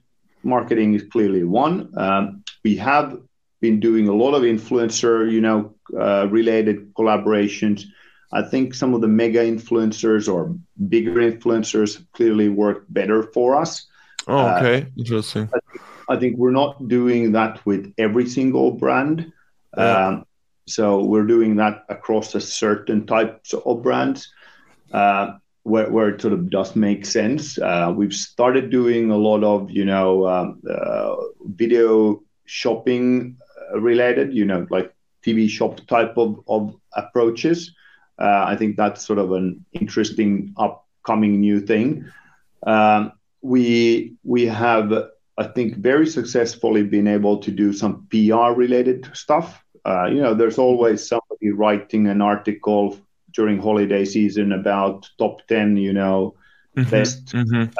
marketing 0.43 0.93
is 0.93 1.03
clearly 1.11 1.43
one. 1.43 1.89
Um, 1.97 2.43
we 2.63 2.75
have 2.77 3.17
been 3.61 3.79
doing 3.79 4.07
a 4.07 4.13
lot 4.13 4.33
of 4.33 4.43
influencer, 4.43 5.29
you 5.31 5.41
know, 5.41 5.73
uh, 5.99 6.27
related 6.29 6.93
collaborations. 6.95 7.83
I 8.31 8.41
think 8.41 8.73
some 8.73 8.93
of 8.93 9.01
the 9.01 9.07
mega 9.07 9.39
influencers 9.39 10.31
or 10.31 10.55
bigger 10.89 11.15
influencers 11.15 12.05
clearly 12.11 12.49
work 12.49 12.85
better 12.89 13.23
for 13.23 13.55
us. 13.55 13.87
Oh, 14.27 14.37
Uh, 14.37 14.57
okay. 14.57 14.87
Interesting. 14.97 15.49
I 16.09 16.15
think 16.17 16.37
we're 16.37 16.51
not 16.51 16.87
doing 16.87 17.31
that 17.33 17.65
with 17.65 17.93
every 17.97 18.27
single 18.27 18.71
brand. 18.71 19.31
Yeah. 19.77 20.07
Um, 20.07 20.25
so 20.67 21.03
we're 21.03 21.25
doing 21.25 21.55
that 21.57 21.85
across 21.87 22.35
a 22.35 22.41
certain 22.41 23.05
types 23.05 23.53
of 23.53 23.81
brands 23.83 24.27
uh, 24.91 25.33
where, 25.63 25.89
where 25.89 26.09
it 26.09 26.21
sort 26.21 26.33
of 26.33 26.49
does 26.49 26.75
make 26.75 27.05
sense. 27.05 27.57
Uh, 27.57 27.93
we've 27.95 28.13
started 28.13 28.69
doing 28.69 29.11
a 29.11 29.17
lot 29.17 29.43
of, 29.43 29.71
you 29.71 29.85
know, 29.85 30.27
um, 30.27 30.61
uh, 30.69 31.15
video 31.45 32.21
shopping 32.45 33.37
uh, 33.73 33.79
related, 33.79 34.33
you 34.33 34.43
know, 34.45 34.67
like 34.69 34.93
TV 35.25 35.49
shop 35.49 35.79
type 35.87 36.17
of, 36.17 36.41
of 36.47 36.75
approaches. 36.93 37.73
Uh, 38.19 38.45
I 38.47 38.55
think 38.55 38.77
that's 38.77 39.05
sort 39.05 39.19
of 39.19 39.31
an 39.31 39.65
interesting 39.73 40.53
upcoming 40.57 41.39
new 41.39 41.59
thing. 41.59 42.05
Um, 42.65 43.13
we 43.41 44.15
we 44.23 44.45
have 44.47 44.91
I 45.37 45.43
think 45.45 45.77
very 45.77 46.07
successfully 46.07 46.83
been 46.83 47.07
able 47.07 47.37
to 47.39 47.51
do 47.51 47.73
some 47.73 48.07
PR 48.09 48.53
related 48.53 49.09
stuff. 49.13 49.63
Uh, 49.85 50.07
you 50.07 50.21
know, 50.21 50.33
there's 50.33 50.57
always 50.57 51.07
somebody 51.07 51.51
writing 51.51 52.07
an 52.07 52.21
article 52.21 52.97
during 53.33 53.59
holiday 53.59 54.03
season 54.05 54.51
about 54.51 55.07
top 55.19 55.45
10, 55.47 55.77
you 55.77 55.93
know, 55.93 56.35
Mhm, 56.75 56.85
best 56.89 57.33
mhm. 57.33 57.71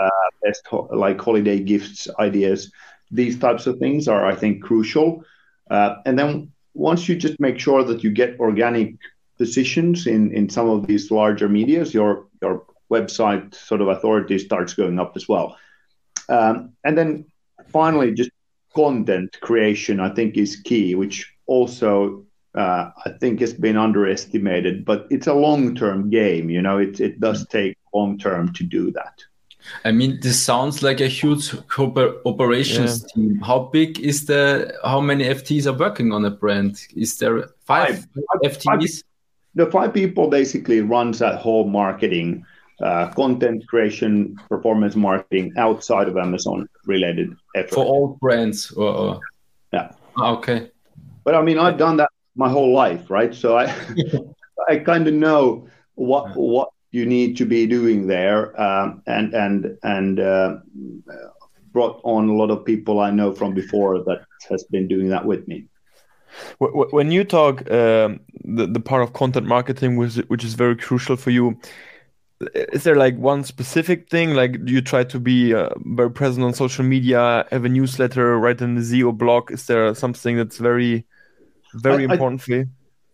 best 0.44 0.66
ho- 0.68 0.90
like 0.92 1.20
holiday 1.20 1.60
gifts 1.60 2.08
ideas. 2.20 2.72
These 3.12 3.40
types 3.40 3.68
of 3.68 3.80
things 3.80 4.08
are, 4.08 4.26
I 4.26 4.36
think, 4.36 4.64
crucial. 4.64 5.24
Uh, 5.70 5.96
and 6.06 6.18
then 6.18 6.52
once 6.74 7.08
you 7.10 7.16
just 7.16 7.40
make 7.40 7.60
sure 7.60 7.84
that 7.84 8.04
you 8.04 8.12
get 8.12 8.40
organic 8.40 8.96
positions 9.38 10.08
in, 10.08 10.34
in 10.34 10.50
some 10.50 10.70
of 10.70 10.88
these 10.88 11.12
larger 11.12 11.50
medias, 11.50 11.94
your 11.94 12.28
your 12.42 12.66
website 12.92 13.54
sort 13.54 13.82
of 13.82 13.90
authority 13.90 14.40
starts 14.40 14.74
going 14.74 15.00
up 15.00 15.14
as 15.16 15.28
well. 15.28 15.58
Um, 16.30 16.74
and 16.84 16.98
then 16.98 17.26
finally, 17.68 18.14
just 18.14 18.32
content 18.76 19.38
creation, 19.42 20.00
I 20.00 20.14
think, 20.14 20.38
is 20.38 20.58
key, 20.58 20.96
which 20.96 21.34
also 21.46 22.26
uh, 22.56 22.92
I 23.06 23.12
think 23.20 23.40
has 23.40 23.54
been 23.54 23.78
underestimated. 23.78 24.86
But 24.86 25.08
it's 25.10 25.28
a 25.28 25.34
long 25.34 25.76
term 25.76 26.10
game. 26.10 26.50
You 26.50 26.62
know, 26.62 26.78
it 26.78 27.00
it 27.00 27.20
does 27.20 27.48
take 27.48 27.78
long 27.94 28.18
term 28.18 28.54
to 28.54 28.64
do 28.64 28.92
that. 28.92 29.24
I 29.84 29.92
mean, 29.92 30.20
this 30.22 30.42
sounds 30.42 30.82
like 30.82 31.02
a 31.02 31.08
huge 31.08 31.54
operations 32.26 33.02
yeah. 33.02 33.08
team. 33.14 33.40
How 33.40 33.60
big 33.74 34.00
is 34.00 34.26
the? 34.26 34.78
How 34.84 35.02
many 35.02 35.26
FTs 35.26 35.66
are 35.66 35.78
working 35.78 36.12
on 36.12 36.26
a 36.26 36.32
brand? 36.32 36.80
Is 36.96 37.18
there 37.18 37.50
five, 37.66 38.08
five 38.16 38.52
FTs? 38.52 38.64
Five, 38.64 39.04
the 39.58 39.66
five 39.72 39.94
people 39.94 40.30
basically 40.30 40.82
runs 40.82 41.18
that 41.20 41.40
whole 41.40 41.68
marketing, 41.68 42.46
uh, 42.82 43.08
content 43.14 43.68
creation, 43.68 44.38
performance 44.50 44.96
marketing 44.96 45.52
outside 45.58 46.08
of 46.08 46.16
Amazon 46.16 46.70
related 46.86 47.36
effort. 47.56 47.74
For 47.74 47.86
all 47.86 48.18
brands, 48.22 48.72
or, 48.72 48.90
or... 48.94 49.20
yeah, 49.74 49.92
ah, 50.18 50.38
okay. 50.38 50.70
But 51.24 51.34
I 51.34 51.42
mean, 51.42 51.58
I've 51.58 51.78
done 51.78 51.98
that 51.98 52.10
my 52.36 52.50
whole 52.50 52.72
life, 52.72 53.10
right? 53.10 53.34
So 53.34 53.58
I, 53.58 53.74
I 54.70 54.78
kind 54.78 55.08
of 55.08 55.16
know 55.16 55.68
what 55.96 56.36
what 56.36 56.70
you 56.92 57.08
need 57.08 57.36
to 57.38 57.46
be 57.46 57.66
doing 57.66 58.06
there, 58.06 58.60
um, 58.62 59.02
and 59.08 59.34
and 59.34 59.78
and 59.82 60.20
uh, 60.20 60.58
brought 61.74 62.00
on 62.04 62.30
a 62.30 62.34
lot 62.34 62.52
of 62.52 62.64
people 62.64 63.00
I 63.00 63.10
know 63.10 63.34
from 63.34 63.56
before 63.56 64.04
that 64.04 64.22
has 64.50 64.64
been 64.66 64.88
doing 64.88 65.10
that 65.10 65.26
with 65.26 65.48
me. 65.48 65.66
When 66.60 67.12
you 67.12 67.24
talk 67.24 67.62
um, 67.72 68.20
the 68.44 68.68
the 68.68 68.80
part 68.80 69.04
of 69.04 69.14
content 69.14 69.48
marketing, 69.48 69.98
which 69.98 70.16
which 70.28 70.44
is 70.44 70.54
very 70.54 70.76
crucial 70.76 71.16
for 71.16 71.32
you, 71.32 71.60
is 72.56 72.84
there 72.84 72.96
like 72.96 73.18
one 73.18 73.44
specific 73.44 74.10
thing? 74.10 74.34
Like, 74.34 74.66
do 74.66 74.72
you 74.74 74.82
try 74.82 75.04
to 75.06 75.20
be 75.20 75.54
uh, 75.54 75.70
very 75.78 76.12
present 76.12 76.46
on 76.46 76.54
social 76.54 76.86
media, 76.86 77.46
have 77.52 77.66
a 77.66 77.70
newsletter, 77.70 78.38
write 78.38 78.62
in 78.62 78.76
the 78.76 78.82
SEO 78.82 79.18
blog? 79.18 79.52
Is 79.52 79.66
there 79.66 79.94
something 79.96 80.38
that's 80.38 80.58
very 80.58 81.06
very 81.74 82.08
I, 82.08 82.12
important 82.12 82.42
I, 82.42 82.44
for 82.44 82.52
you? 82.52 82.68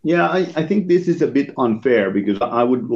Yeah, 0.04 0.28
I, 0.28 0.40
I 0.56 0.68
think 0.68 0.88
this 0.88 1.08
is 1.08 1.22
a 1.22 1.28
bit 1.28 1.54
unfair 1.58 2.12
because 2.12 2.40
I 2.42 2.64
would 2.64 2.90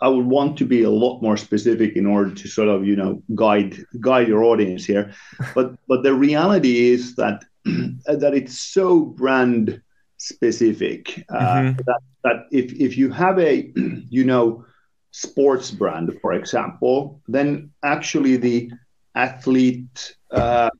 I 0.00 0.08
would 0.08 0.26
want 0.26 0.56
to 0.58 0.64
be 0.64 0.82
a 0.82 0.90
lot 0.90 1.20
more 1.20 1.36
specific 1.36 1.96
in 1.96 2.06
order 2.06 2.34
to 2.34 2.48
sort 2.48 2.68
of 2.68 2.86
you 2.86 2.96
know 2.96 3.22
guide 3.34 3.76
guide 4.00 4.28
your 4.28 4.44
audience 4.44 4.84
here, 4.84 5.12
but 5.54 5.76
but 5.88 6.02
the 6.02 6.14
reality 6.14 6.90
is 6.92 7.16
that 7.16 7.44
that 8.06 8.32
it's 8.34 8.58
so 8.58 9.00
brand 9.00 9.80
specific 10.18 11.24
uh, 11.28 11.38
mm-hmm. 11.38 11.78
that 11.86 12.00
that 12.22 12.46
if 12.50 12.72
if 12.72 12.96
you 12.96 13.10
have 13.10 13.38
a 13.38 13.72
you 14.10 14.24
know 14.24 14.64
sports 15.10 15.70
brand 15.70 16.16
for 16.20 16.32
example, 16.32 17.20
then 17.28 17.70
actually 17.82 18.36
the 18.36 18.70
athlete 19.14 20.16
uh, 20.30 20.70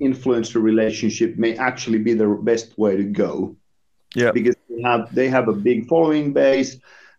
influencer 0.00 0.60
relationship 0.62 1.36
may 1.38 1.56
actually 1.56 1.98
be 1.98 2.12
the 2.12 2.28
best 2.42 2.76
way 2.78 2.96
to 2.96 3.04
go. 3.04 3.56
Yeah, 4.14 4.32
because 4.32 4.56
they 4.68 4.82
have 4.82 5.14
they 5.14 5.28
have 5.28 5.48
a 5.48 5.52
big 5.52 5.88
following 5.88 6.32
base 6.32 6.78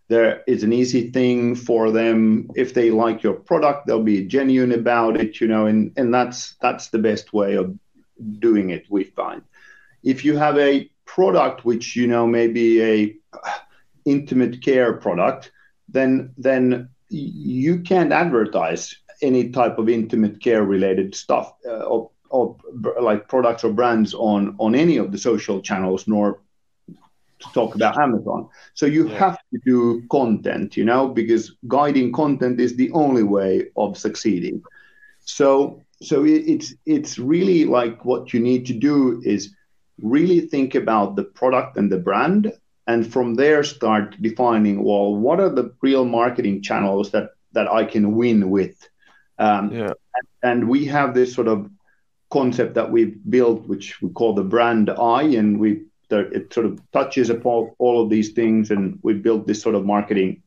there 0.10 0.44
is 0.48 0.64
an 0.64 0.74
easy 0.74 1.12
thing 1.12 1.56
for 1.56 1.92
them 1.92 2.50
if 2.56 2.74
they 2.74 2.90
like 2.90 3.22
your 3.22 3.34
product 3.34 3.86
they'll 3.86 4.04
be 4.04 4.26
genuine 4.26 4.72
about 4.72 5.16
it 5.16 5.40
you 5.40 5.48
know 5.48 5.68
and 5.68 5.94
and 5.98 6.14
that's 6.14 6.56
that's 6.62 6.90
the 6.90 6.98
best 6.98 7.32
way 7.32 7.56
of 7.56 7.78
doing 8.40 8.70
it 8.70 8.86
we 8.90 9.04
find 9.04 9.42
if 10.04 10.24
you 10.24 10.38
have 10.38 10.58
a 10.58 10.90
product 11.06 11.66
which 11.66 11.96
you 11.96 12.08
know 12.08 12.26
maybe 12.28 12.84
a 12.84 13.16
intimate 14.06 14.62
care 14.62 14.94
product 14.94 15.52
then 15.88 16.34
then 16.38 16.90
you 17.10 17.80
can't 17.80 18.12
advertise 18.12 18.96
any 19.22 19.50
type 19.50 19.78
of 19.78 19.90
intimate 19.90 20.42
care 20.42 20.64
related 20.64 21.14
stuff 21.16 21.54
uh, 21.66 21.84
or, 21.84 22.12
or 22.30 22.56
like 23.02 23.28
products 23.28 23.64
or 23.64 23.74
brands 23.74 24.14
on 24.14 24.56
on 24.60 24.76
any 24.76 24.98
of 24.98 25.12
the 25.12 25.18
social 25.18 25.62
channels 25.62 26.08
nor 26.08 26.40
to 27.40 27.48
talk 27.54 27.76
about 27.76 27.98
Amazon. 27.98 28.50
So 28.74 28.86
you 28.86 29.10
yeah. 29.10 29.18
have 29.18 29.38
to 29.54 29.60
do 29.66 30.04
content, 30.12 30.76
you 30.76 30.86
know, 30.86 31.08
because 31.08 31.56
guiding 31.68 32.12
content 32.12 32.60
is 32.60 32.76
the 32.76 32.92
only 32.92 33.24
way 33.24 33.68
of 33.78 33.98
succeeding. 33.98 34.62
So 35.22 35.82
so 36.02 36.24
it, 36.26 36.44
it's 36.48 36.74
it's 36.86 37.20
really 37.20 37.66
like 37.66 38.06
what 38.06 38.34
you 38.34 38.40
need 38.40 38.66
to 38.66 38.74
do 38.74 39.22
is 39.24 39.54
really 40.02 40.40
think 40.40 40.76
about 40.76 41.16
the 41.16 41.24
product 41.24 41.78
and 41.78 41.92
the 41.92 41.98
brand 41.98 42.52
and 42.88 43.12
from 43.12 43.36
there 43.36 43.64
start 43.64 44.16
defining 44.22 44.84
well 44.84 45.14
what 45.16 45.40
are 45.40 45.50
the 45.50 45.74
real 45.82 46.06
marketing 46.06 46.62
channels 46.62 47.12
that 47.12 47.32
that 47.52 47.68
i 47.72 47.84
can 47.84 48.16
win 48.16 48.50
with 48.50 48.90
um, 49.40 49.72
yeah. 49.72 49.94
and, 50.16 50.28
and, 50.44 50.70
we 50.70 50.84
have 50.84 51.14
this 51.14 51.34
sort 51.34 51.48
of 51.48 51.70
concept 52.30 52.74
that 52.74 52.92
we've 52.92 53.18
built 53.30 53.66
which 53.68 54.02
we 54.02 54.10
call 54.10 54.34
the 54.34 54.44
brand 54.44 54.90
eye 54.90 55.24
and 55.24 55.60
we 55.60 55.82
it 56.12 56.54
sort 56.54 56.66
of 56.66 56.82
touches 56.92 57.30
upon 57.30 57.72
all 57.78 58.02
of 58.02 58.10
these 58.10 58.32
things, 58.32 58.72
and 58.72 59.00
we 59.02 59.14
built 59.14 59.48
this 59.48 59.62
sort 59.62 59.76
of 59.76 59.86
marketing 59.86 60.44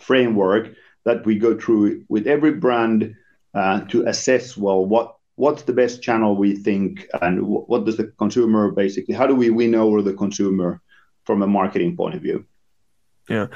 framework 0.00 0.74
that 1.04 1.24
we 1.24 1.38
go 1.38 1.58
through 1.58 2.04
with 2.08 2.26
every 2.26 2.52
brand 2.52 3.14
to 3.54 4.04
assess 4.06 4.56
well 4.56 4.84
what 4.84 5.16
what's 5.36 5.62
the 5.62 5.72
best 5.72 6.02
channel 6.02 6.36
we 6.36 6.54
think 6.54 7.06
and 7.22 7.42
what 7.42 7.84
does 7.84 7.96
the 7.96 8.04
consumer 8.18 8.70
basically 8.70 9.14
how 9.14 9.26
do 9.26 9.34
we 9.34 9.50
win 9.50 9.74
over 9.74 10.02
the 10.02 10.12
consumer 10.12 10.80
from 11.24 11.42
a 11.42 11.46
marketing 11.46 11.96
point 11.96 12.14
of 12.14 12.22
view? 12.22 12.44
Yeah. 13.28 13.46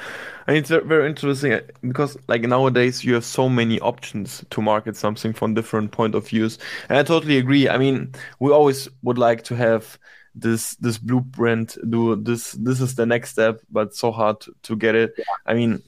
And 0.47 0.57
it's 0.57 0.69
very 0.69 1.07
interesting 1.07 1.53
uh, 1.53 1.61
because 1.81 2.17
like 2.27 2.41
nowadays 2.41 3.03
you 3.03 3.13
have 3.13 3.23
so 3.23 3.47
many 3.47 3.79
options 3.81 4.43
to 4.49 4.61
market 4.61 4.97
something 4.97 5.31
from 5.31 5.53
different 5.53 5.91
point 5.91 6.15
of 6.15 6.27
views. 6.27 6.57
And 6.89 6.97
i 6.97 7.03
totally 7.03 7.37
agree. 7.37 7.69
I 7.69 7.77
mean 7.77 8.13
we 8.39 8.51
always 8.51 8.89
would 9.03 9.19
like 9.19 9.43
to 9.43 9.55
have 9.55 9.99
this 10.33 10.75
this 10.75 10.97
blueprint 10.97 11.77
do 11.89 12.15
this 12.15 12.53
this 12.53 12.81
is 12.81 12.95
the 12.95 13.05
next 13.05 13.31
step 13.31 13.59
but 13.71 13.95
so 13.95 14.11
hard 14.11 14.37
to 14.63 14.75
get 14.75 14.95
it. 14.95 15.13
I 15.45 15.53
mean 15.53 15.83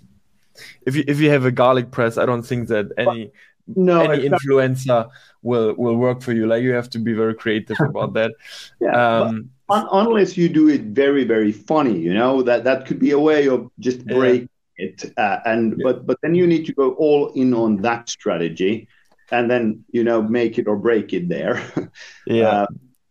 if 0.86 0.96
you 0.96 1.04
if 1.08 1.20
you 1.20 1.30
have 1.32 1.46
a 1.46 1.52
garlic 1.52 1.92
press 1.92 2.18
i 2.18 2.26
don't 2.26 2.44
think 2.44 2.68
that 2.68 2.92
any 2.98 3.32
no 3.76 4.02
any 4.02 4.30
influencer 4.30 5.10
will 5.42 5.74
will 5.76 5.96
work 5.96 6.22
for 6.22 6.34
you 6.34 6.48
like 6.48 6.64
you 6.64 6.72
have 6.72 6.90
to 6.90 7.00
be 7.00 7.14
very 7.14 7.34
creative 7.34 7.78
about 7.82 8.14
that 8.14 8.32
yeah, 8.82 8.92
um, 8.92 9.50
un 9.70 9.88
unless 9.92 10.38
you 10.38 10.50
do 10.50 10.70
it 10.70 10.82
very 10.82 11.24
very 11.24 11.52
funny 11.52 11.98
you 11.98 12.14
know 12.14 12.42
that 12.42 12.64
that 12.64 12.86
could 12.86 13.00
be 13.00 13.12
a 13.12 13.20
way 13.20 13.48
of 13.48 13.70
just 13.80 14.06
break 14.06 14.48
yeah. 14.78 14.86
it 14.86 15.14
uh, 15.18 15.40
and 15.46 15.76
yeah. 15.78 15.84
but 15.84 16.06
but 16.06 16.18
then 16.22 16.36
you 16.36 16.48
need 16.48 16.66
to 16.66 16.74
go 16.74 16.94
all 16.94 17.32
in 17.34 17.54
on 17.54 17.82
that 17.82 18.10
strategy 18.10 18.88
and 19.32 19.50
then 19.50 19.84
you 19.92 20.04
know 20.04 20.22
make 20.22 20.58
it 20.58 20.68
or 20.68 20.78
break 20.78 21.14
it 21.14 21.30
there 21.30 21.62
yeah 22.28 22.48
uh, 22.48 22.68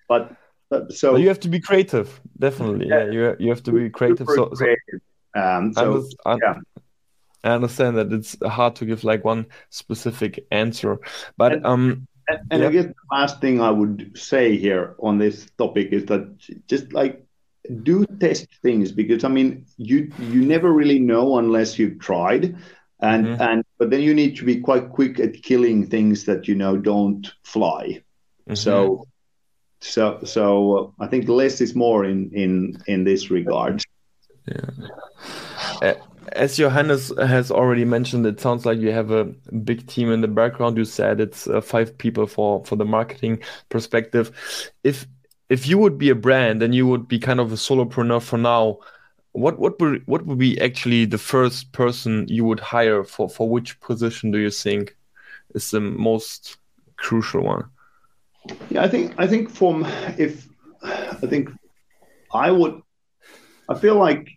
but 0.09 0.37
so 0.91 1.17
you 1.17 1.29
have 1.29 1.41
to 1.41 1.49
be 1.49 1.61
creative, 1.61 2.21
definitely. 2.39 2.87
Yeah, 2.89 3.05
yeah 3.05 3.13
you 3.13 3.37
you 3.41 3.49
have 3.51 3.63
to 3.65 3.73
be 3.73 3.91
creative. 3.91 4.29
So, 4.29 4.47
creative. 4.47 5.01
Um, 5.35 5.73
so 5.73 6.05
I, 6.25 6.37
yeah. 6.43 6.55
I 7.43 7.51
understand 7.51 7.97
that 7.97 8.13
it's 8.13 8.37
hard 8.45 8.77
to 8.77 8.85
give 8.85 9.05
like 9.05 9.25
one 9.25 9.47
specific 9.71 10.47
answer, 10.51 10.99
but 11.37 11.55
and, 11.55 11.67
um, 11.67 12.09
and, 12.29 12.39
and 12.51 12.63
yeah. 12.63 12.69
I 12.69 12.73
guess 12.73 12.87
the 12.87 12.95
last 13.11 13.41
thing 13.41 13.61
I 13.61 13.71
would 13.71 14.13
say 14.15 14.57
here 14.57 14.95
on 14.99 15.19
this 15.19 15.47
topic 15.59 15.93
is 15.93 16.07
that 16.07 16.37
just 16.67 16.93
like 16.93 17.25
do 17.83 18.07
test 18.21 18.49
things 18.63 18.93
because 18.93 19.25
I 19.25 19.29
mean 19.29 19.67
you 19.77 20.13
you 20.19 20.45
never 20.45 20.73
really 20.73 20.99
know 20.99 21.39
unless 21.39 21.79
you've 21.79 21.99
tried 21.99 22.57
and 23.01 23.27
mm-hmm. 23.27 23.43
and 23.43 23.65
but 23.79 23.91
then 23.91 24.01
you 24.01 24.15
need 24.15 24.37
to 24.37 24.45
be 24.45 24.61
quite 24.61 24.91
quick 24.91 25.21
at 25.21 25.43
killing 25.43 25.87
things 25.87 26.25
that 26.25 26.49
you 26.49 26.55
know 26.55 26.77
don't 26.77 27.31
fly. 27.43 28.03
Mm-hmm. 28.49 28.55
So 28.55 29.07
so 29.81 30.21
so 30.25 30.95
uh, 31.01 31.05
I 31.05 31.07
think 31.07 31.29
less 31.29 31.61
is 31.61 31.75
more 31.75 32.05
in 32.05 32.31
in 32.33 32.83
in 32.87 33.05
this 33.05 33.31
regard. 33.31 33.83
Yeah. 34.47 35.95
As 36.33 36.57
Johannes 36.57 37.13
has 37.19 37.51
already 37.51 37.85
mentioned, 37.85 38.27
it 38.27 38.41
sounds 38.41 38.65
like 38.65 38.79
you 38.79 38.93
have 38.93 39.11
a 39.11 39.25
big 39.65 39.87
team 39.87 40.11
in 40.13 40.21
the 40.21 40.29
background. 40.29 40.77
You 40.77 40.85
said 40.85 41.21
it's 41.21 41.47
uh, 41.47 41.61
five 41.61 41.97
people 41.99 42.27
for 42.27 42.65
for 42.65 42.77
the 42.77 42.85
marketing 42.85 43.41
perspective. 43.69 44.31
If 44.85 45.07
if 45.49 45.67
you 45.67 45.79
would 45.79 45.99
be 45.99 46.11
a 46.11 46.15
brand 46.15 46.63
and 46.63 46.75
you 46.75 46.87
would 46.87 47.09
be 47.09 47.19
kind 47.19 47.41
of 47.41 47.53
a 47.53 47.57
solopreneur 47.57 48.23
for 48.23 48.39
now, 48.39 48.79
what 49.33 49.59
what 49.59 49.81
would 49.81 50.07
what 50.07 50.27
would 50.27 50.39
be 50.39 50.61
actually 50.61 51.05
the 51.05 51.19
first 51.19 51.73
person 51.73 52.27
you 52.29 52.45
would 52.45 52.61
hire 52.61 53.05
for 53.05 53.29
for 53.29 53.49
which 53.49 53.79
position 53.81 54.31
do 54.31 54.39
you 54.39 54.51
think 54.51 54.97
is 55.55 55.71
the 55.71 55.81
most 55.81 56.57
crucial 56.97 57.43
one? 57.43 57.65
Yeah, 58.71 58.83
I 58.83 58.89
think 58.89 59.15
I 59.19 59.27
think 59.27 59.51
from 59.51 59.85
if 60.19 60.49
I 60.83 61.27
think 61.27 61.51
I 62.33 62.51
would 62.51 62.81
I 63.69 63.79
feel 63.79 63.97
like 63.97 64.29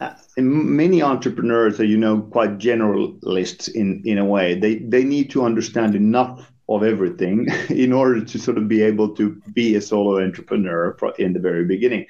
uh, 0.00 0.14
many 0.36 1.02
entrepreneurs 1.02 1.78
are 1.80 1.84
you 1.84 1.96
know 1.96 2.20
quite 2.20 2.58
generalists 2.58 3.68
in 3.72 4.02
in 4.04 4.18
a 4.18 4.24
way 4.24 4.58
they 4.58 4.76
they 4.76 5.04
need 5.04 5.30
to 5.30 5.44
understand 5.44 5.94
enough 5.94 6.52
of 6.68 6.82
everything 6.82 7.46
in 7.68 7.92
order 7.92 8.24
to 8.24 8.38
sort 8.38 8.58
of 8.58 8.68
be 8.68 8.82
able 8.82 9.14
to 9.16 9.40
be 9.52 9.74
a 9.74 9.80
solo 9.80 10.22
entrepreneur 10.22 10.96
in 11.18 11.32
the 11.32 11.40
very 11.40 11.64
beginning. 11.64 12.06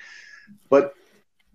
But 0.71 0.95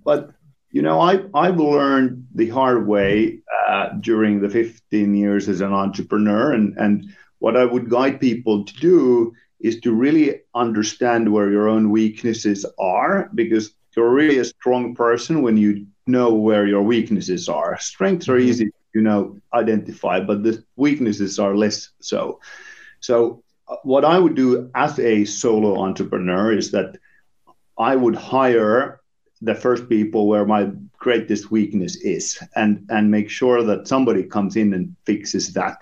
but 0.04 0.32
you 0.72 0.82
know, 0.82 1.00
I 1.00 1.24
I've 1.34 1.58
learned 1.58 2.28
the 2.36 2.50
hard 2.50 2.88
way 2.88 3.40
uh, 3.68 3.90
during 4.00 4.42
the 4.42 4.50
15 4.50 5.16
years 5.16 5.50
as 5.50 5.62
an 5.62 5.74
entrepreneur, 5.74 6.54
and 6.54 6.78
and 6.78 7.06
what 7.40 7.58
I 7.58 7.66
would 7.66 7.90
guide 7.90 8.20
people 8.20 8.66
to 8.66 8.74
do 8.76 9.34
is 9.60 9.80
to 9.82 9.94
really 9.94 10.42
understand 10.56 11.32
where 11.32 11.50
your 11.50 11.68
own 11.68 11.90
weaknesses 11.90 12.66
are, 12.80 13.30
because 13.34 13.74
you're 13.96 14.14
really 14.14 14.38
a 14.38 14.46
strong 14.46 14.96
person 14.96 15.42
when 15.42 15.58
you 15.58 15.86
know 16.10 16.34
where 16.34 16.68
your 16.68 16.82
weaknesses 16.82 17.48
are. 17.50 17.80
Strengths 17.80 18.28
are 18.30 18.38
mm-hmm. 18.38 18.50
easy, 18.50 18.72
you 18.94 19.02
know, 19.02 19.38
identify, 19.54 20.20
but 20.20 20.44
the 20.44 20.64
weaknesses 20.76 21.40
are 21.40 21.56
less 21.56 21.90
so. 22.00 22.40
So, 23.00 23.44
uh, 23.68 23.78
what 23.84 24.04
I 24.04 24.20
would 24.20 24.36
do 24.36 24.70
as 24.76 25.00
a 25.00 25.26
solo 25.26 25.82
entrepreneur 25.82 26.54
is 26.54 26.72
that 26.72 26.98
I 27.78 27.96
would 27.96 28.16
hire 28.16 29.00
the 29.42 29.56
first 29.56 29.88
people 29.88 30.28
where 30.28 30.46
my 30.46 30.72
greatest 30.98 31.50
weakness 31.50 31.96
is 31.98 32.38
and 32.56 32.86
and 32.90 33.10
make 33.10 33.30
sure 33.30 33.64
that 33.64 33.88
somebody 33.88 34.24
comes 34.24 34.58
in 34.58 34.74
and 34.74 34.96
fixes 35.06 35.54
that 35.54 35.78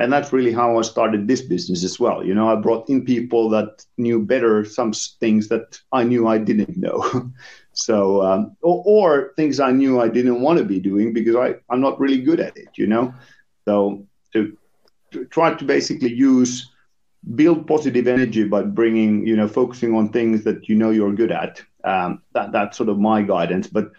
and 0.00 0.12
that's 0.12 0.32
really 0.32 0.52
how 0.52 0.78
i 0.78 0.82
started 0.82 1.28
this 1.28 1.42
business 1.42 1.84
as 1.84 2.00
well. 2.00 2.24
You 2.24 2.34
know 2.34 2.48
i 2.48 2.56
brought 2.56 2.88
in 2.88 3.04
people 3.04 3.48
that 3.50 3.84
knew 3.98 4.24
better 4.24 4.64
some 4.64 4.92
things 4.92 5.48
that 5.48 5.78
i 5.92 6.02
knew 6.02 6.26
i 6.26 6.38
didn't 6.38 6.76
know. 6.76 7.30
So 7.72 8.20
um, 8.22 8.56
or, 8.62 8.82
or, 8.84 9.32
things 9.36 9.60
i 9.60 9.70
knew 9.70 10.00
i 10.00 10.08
didn't 10.08 10.40
want 10.40 10.58
to 10.58 10.64
be 10.64 10.80
doing 10.80 11.12
because 11.12 11.36
i 11.36 11.54
i'm 11.70 11.80
not 11.80 12.00
really 12.00 12.20
good 12.20 12.40
at 12.40 12.56
it 12.56 12.70
you 12.74 12.88
know? 12.88 13.14
So 13.64 14.06
to, 14.32 14.56
to 15.12 15.24
try 15.26 15.54
to 15.54 15.64
basically 15.64 16.12
use 16.12 16.68
build 17.34 17.66
positive 17.68 18.08
energy 18.08 18.44
by 18.44 18.62
bringing 18.62 19.26
you 19.26 19.36
know 19.36 19.46
focusing 19.46 19.94
on 19.94 20.08
things 20.08 20.42
that 20.44 20.68
you 20.68 20.74
know 20.74 20.90
you're 20.90 21.12
good 21.12 21.30
at 21.30 21.62
um, 21.84 22.22
that 22.32 22.52
that's 22.52 22.76
sort 22.76 22.88
of 22.88 22.98
my 22.98 23.22
guidance. 23.22 23.66
But 23.66 23.92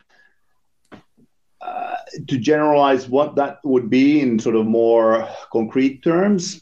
to 2.28 2.38
generalize 2.38 3.08
what 3.08 3.36
that 3.36 3.60
would 3.64 3.90
be 3.90 4.22
in 4.22 4.40
sort 4.40 4.56
of 4.56 4.66
more 4.66 5.28
concrete 5.52 6.04
terms 6.04 6.62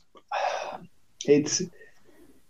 it's 1.26 1.62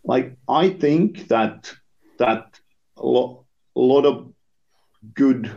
like 0.04 0.36
i 0.48 0.70
think 0.70 1.28
that 1.28 1.72
that 2.18 2.60
a 2.98 3.06
lot, 3.06 3.44
a 3.76 3.80
lot 3.80 4.06
of 4.06 4.32
good 5.14 5.52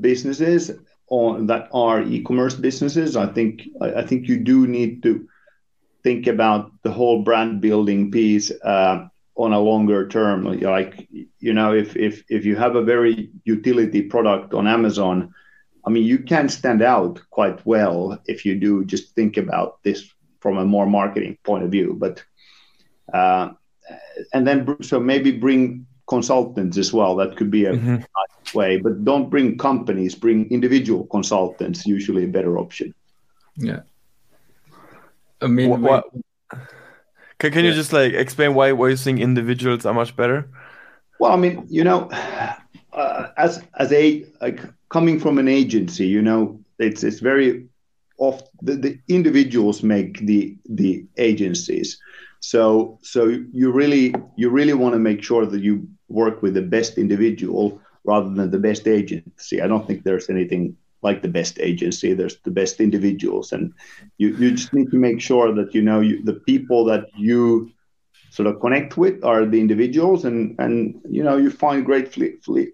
businesses 0.00 0.70
on 1.08 1.46
that 1.46 1.68
are 1.72 2.02
e-commerce 2.02 2.54
businesses 2.54 3.16
i 3.16 3.26
think 3.26 3.62
I, 3.80 3.94
I 3.94 4.06
think 4.06 4.28
you 4.28 4.38
do 4.38 4.66
need 4.66 5.02
to 5.02 5.28
think 6.06 6.28
about 6.28 6.70
the 6.84 6.92
whole 6.92 7.24
brand 7.24 7.60
building 7.60 8.12
piece 8.12 8.52
uh, 8.62 9.08
on 9.34 9.52
a 9.52 9.58
longer 9.58 10.06
term. 10.06 10.44
Like 10.44 11.08
you 11.40 11.52
know, 11.52 11.74
if 11.74 11.96
if 11.96 12.22
if 12.28 12.44
you 12.44 12.54
have 12.54 12.76
a 12.76 12.82
very 12.82 13.30
utility 13.44 14.02
product 14.02 14.54
on 14.54 14.68
Amazon, 14.68 15.34
I 15.86 15.90
mean, 15.90 16.04
you 16.04 16.18
can 16.18 16.48
stand 16.48 16.82
out 16.82 17.20
quite 17.30 17.64
well 17.64 18.18
if 18.26 18.44
you 18.44 18.58
do 18.58 18.84
just 18.84 19.14
think 19.14 19.36
about 19.36 19.82
this 19.84 20.12
from 20.40 20.58
a 20.58 20.64
more 20.64 20.86
marketing 20.86 21.38
point 21.44 21.64
of 21.64 21.70
view. 21.70 21.96
But 21.98 22.24
uh, 23.14 23.50
and 24.34 24.46
then 24.46 24.82
so 24.82 24.98
maybe 24.98 25.30
bring 25.30 25.86
consultants 26.08 26.76
as 26.76 26.92
well. 26.92 27.14
That 27.16 27.36
could 27.36 27.50
be 27.50 27.66
a 27.66 27.72
mm-hmm. 27.72 27.96
nice 27.96 28.54
way. 28.54 28.78
But 28.78 29.04
don't 29.04 29.30
bring 29.30 29.58
companies. 29.58 30.14
Bring 30.14 30.50
individual 30.50 31.06
consultants. 31.06 31.86
Usually 31.86 32.24
a 32.24 32.28
better 32.28 32.58
option. 32.58 32.92
Yeah. 33.56 33.80
I 35.40 35.46
mean, 35.46 35.70
what, 35.70 35.80
what, 35.80 36.04
can, 37.38 37.52
can 37.52 37.64
yeah. 37.64 37.70
you 37.70 37.74
just 37.74 37.92
like 37.92 38.12
explain 38.12 38.54
why 38.54 38.72
why 38.72 38.88
you 38.88 38.96
think 38.96 39.20
individuals 39.20 39.86
are 39.86 39.94
much 39.94 40.16
better? 40.16 40.48
Well, 41.20 41.32
I 41.32 41.36
mean, 41.36 41.66
you 41.68 41.84
know, 41.84 42.08
uh, 42.92 43.28
as 43.36 43.62
as 43.78 43.92
a 43.92 44.26
like 44.40 44.60
coming 44.88 45.18
from 45.18 45.38
an 45.38 45.48
agency, 45.48 46.06
you 46.06 46.22
know, 46.22 46.60
it's 46.78 47.02
it's 47.04 47.20
very 47.20 47.66
oft 48.18 48.48
the, 48.62 48.74
the 48.76 48.98
individuals 49.08 49.82
make 49.82 50.18
the 50.26 50.56
the 50.68 51.04
agencies. 51.16 51.98
So 52.40 52.98
so 53.02 53.26
you 53.52 53.72
really 53.72 54.14
you 54.36 54.50
really 54.50 54.74
want 54.74 54.94
to 54.94 54.98
make 54.98 55.22
sure 55.22 55.46
that 55.46 55.62
you 55.62 55.86
work 56.08 56.42
with 56.42 56.54
the 56.54 56.62
best 56.62 56.98
individual 56.98 57.80
rather 58.04 58.30
than 58.32 58.50
the 58.50 58.58
best 58.58 58.86
agency. 58.86 59.60
I 59.60 59.66
don't 59.66 59.86
think 59.86 60.04
there's 60.04 60.30
anything 60.30 60.76
like 61.02 61.22
the 61.22 61.28
best 61.28 61.58
agency 61.60 62.14
there's 62.14 62.38
the 62.44 62.50
best 62.50 62.80
individuals 62.80 63.52
and 63.52 63.72
you, 64.18 64.28
you 64.36 64.50
just 64.50 64.72
need 64.72 64.90
to 64.90 64.96
make 64.96 65.20
sure 65.20 65.52
that 65.54 65.74
you 65.74 65.82
know 65.82 66.00
you, 66.00 66.22
the 66.24 66.40
people 66.50 66.84
that 66.84 67.04
you 67.16 67.70
sort 68.36 68.46
of 68.46 68.60
connect 68.60 68.98
with 68.98 69.24
are 69.24 69.46
the 69.46 69.58
individuals 69.58 70.26
and 70.26 70.54
and 70.58 71.00
you 71.08 71.22
know 71.22 71.36
you 71.38 71.50
find 71.50 71.86
great 71.86 72.12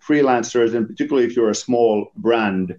freelancers 0.08 0.74
and 0.74 0.88
particularly 0.88 1.26
if 1.26 1.36
you're 1.36 1.56
a 1.56 1.64
small 1.66 2.10
brand 2.16 2.74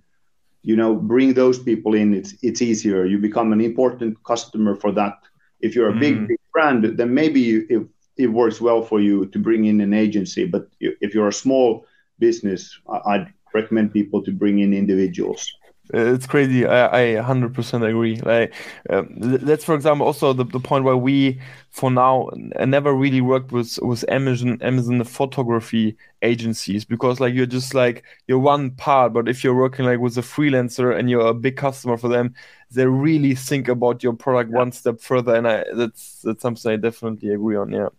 you 0.63 0.75
know 0.75 0.93
bring 0.93 1.33
those 1.33 1.57
people 1.69 1.93
in 1.93 2.13
it's 2.13 2.33
it's 2.41 2.61
easier 2.61 3.05
you 3.05 3.17
become 3.17 3.53
an 3.53 3.61
important 3.61 4.21
customer 4.23 4.75
for 4.75 4.91
that 4.91 5.17
if 5.61 5.75
you're 5.75 5.95
a 5.95 5.99
big, 6.05 6.15
mm. 6.17 6.27
big 6.27 6.39
brand 6.51 6.83
then 6.97 7.13
maybe 7.13 7.39
you, 7.39 7.65
it, 7.69 7.81
it 8.25 8.27
works 8.27 8.59
well 8.59 8.81
for 8.81 8.99
you 8.99 9.27
to 9.27 9.39
bring 9.39 9.63
in 9.65 9.79
an 9.79 9.93
agency 9.93 10.45
but 10.45 10.67
if 10.79 11.13
you're 11.13 11.29
a 11.29 11.41
small 11.45 11.85
business 12.19 12.61
i'd 13.05 13.31
recommend 13.53 13.93
people 13.93 14.21
to 14.23 14.31
bring 14.31 14.59
in 14.59 14.73
individuals. 14.73 15.53
It's 15.93 16.25
crazy. 16.25 16.65
I, 16.65 17.17
I 17.17 17.21
100% 17.21 17.89
agree. 17.89 18.15
Like, 18.21 18.53
um, 18.89 19.09
that's 19.17 19.65
for 19.65 19.75
example 19.75 20.07
also 20.07 20.31
the, 20.31 20.45
the 20.45 20.59
point 20.59 20.85
where 20.85 20.95
we, 20.95 21.41
for 21.71 21.91
now, 21.91 22.29
never 22.33 22.93
really 22.93 23.19
worked 23.19 23.51
with 23.51 23.77
with 23.81 24.05
Amazon 24.09 24.61
Amazon 24.61 25.03
photography 25.03 25.97
agencies 26.21 26.85
because 26.85 27.19
like 27.19 27.33
you're 27.33 27.45
just 27.45 27.73
like 27.73 28.03
you're 28.27 28.39
one 28.39 28.71
part. 28.71 29.11
But 29.11 29.27
if 29.27 29.43
you're 29.43 29.55
working 29.55 29.85
like 29.85 29.99
with 29.99 30.17
a 30.17 30.21
freelancer 30.21 30.97
and 30.97 31.09
you're 31.09 31.27
a 31.27 31.33
big 31.33 31.57
customer 31.57 31.97
for 31.97 32.07
them, 32.07 32.33
they 32.71 32.85
really 32.87 33.35
think 33.35 33.67
about 33.67 34.03
your 34.03 34.13
product 34.13 34.51
yeah. 34.51 34.57
one 34.57 34.71
step 34.71 35.01
further. 35.01 35.35
And 35.35 35.47
I 35.47 35.65
that's 35.75 36.21
that's 36.21 36.41
something 36.41 36.71
I 36.71 36.77
definitely 36.77 37.33
agree 37.33 37.57
on. 37.57 37.71
Yeah. 37.71 37.89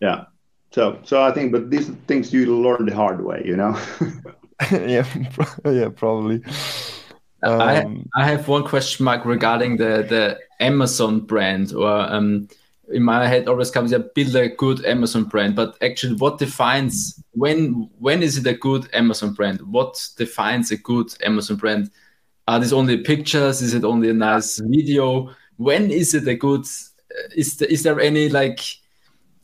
Yeah. 0.00 0.24
So 0.70 0.98
so 1.04 1.22
I 1.22 1.30
think, 1.30 1.52
but 1.52 1.70
these 1.70 1.88
things 2.06 2.32
you 2.32 2.56
learn 2.58 2.86
the 2.86 2.94
hard 2.94 3.22
way, 3.22 3.42
you 3.44 3.56
know. 3.56 3.78
yeah, 4.70 5.06
yeah, 5.64 5.88
probably. 5.88 6.42
Um, 7.44 8.08
I 8.14 8.22
I 8.22 8.26
have 8.26 8.48
one 8.48 8.64
question 8.64 9.04
mark 9.04 9.24
regarding 9.24 9.76
the 9.76 10.06
the 10.08 10.38
Amazon 10.60 11.20
brand, 11.20 11.74
or 11.74 11.88
um, 11.88 12.48
in 12.92 13.02
my 13.02 13.26
head 13.26 13.48
always 13.48 13.70
comes 13.70 13.92
yeah, 13.92 13.98
build 14.14 14.34
a 14.36 14.48
good 14.48 14.84
Amazon 14.84 15.24
brand. 15.24 15.54
But 15.54 15.76
actually, 15.82 16.16
what 16.16 16.38
defines 16.38 17.22
when 17.32 17.90
when 17.98 18.22
is 18.22 18.38
it 18.38 18.46
a 18.46 18.54
good 18.54 18.88
Amazon 18.94 19.34
brand? 19.34 19.60
What 19.62 20.08
defines 20.16 20.70
a 20.70 20.76
good 20.76 21.14
Amazon 21.22 21.56
brand? 21.56 21.90
Are 22.46 22.60
these 22.60 22.72
only 22.72 22.98
pictures? 22.98 23.62
Is 23.62 23.74
it 23.74 23.84
only 23.84 24.10
a 24.10 24.14
nice 24.14 24.58
video? 24.58 25.30
When 25.56 25.90
is 25.90 26.14
it 26.14 26.28
a 26.28 26.34
good? 26.34 26.66
Is 27.34 27.56
there, 27.56 27.68
is 27.68 27.82
there 27.82 28.00
any 28.00 28.28
like 28.28 28.60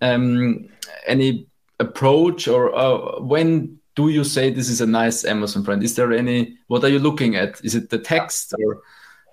um, 0.01 0.69
any 1.07 1.47
approach 1.79 2.47
or 2.47 2.75
uh, 2.75 3.21
when 3.21 3.80
do 3.95 4.09
you 4.09 4.25
say 4.25 4.51
this 4.51 4.69
is 4.69 4.81
a 4.81 4.87
nice 4.87 5.25
Amazon 5.25 5.63
brand? 5.63 5.83
Is 5.83 5.95
there 5.95 6.13
any? 6.13 6.57
What 6.69 6.85
are 6.85 6.89
you 6.89 6.99
looking 6.99 7.37
at? 7.37 7.61
Is 7.65 7.75
it 7.75 7.91
the 7.91 7.99
text 7.99 8.55
or 8.65 8.83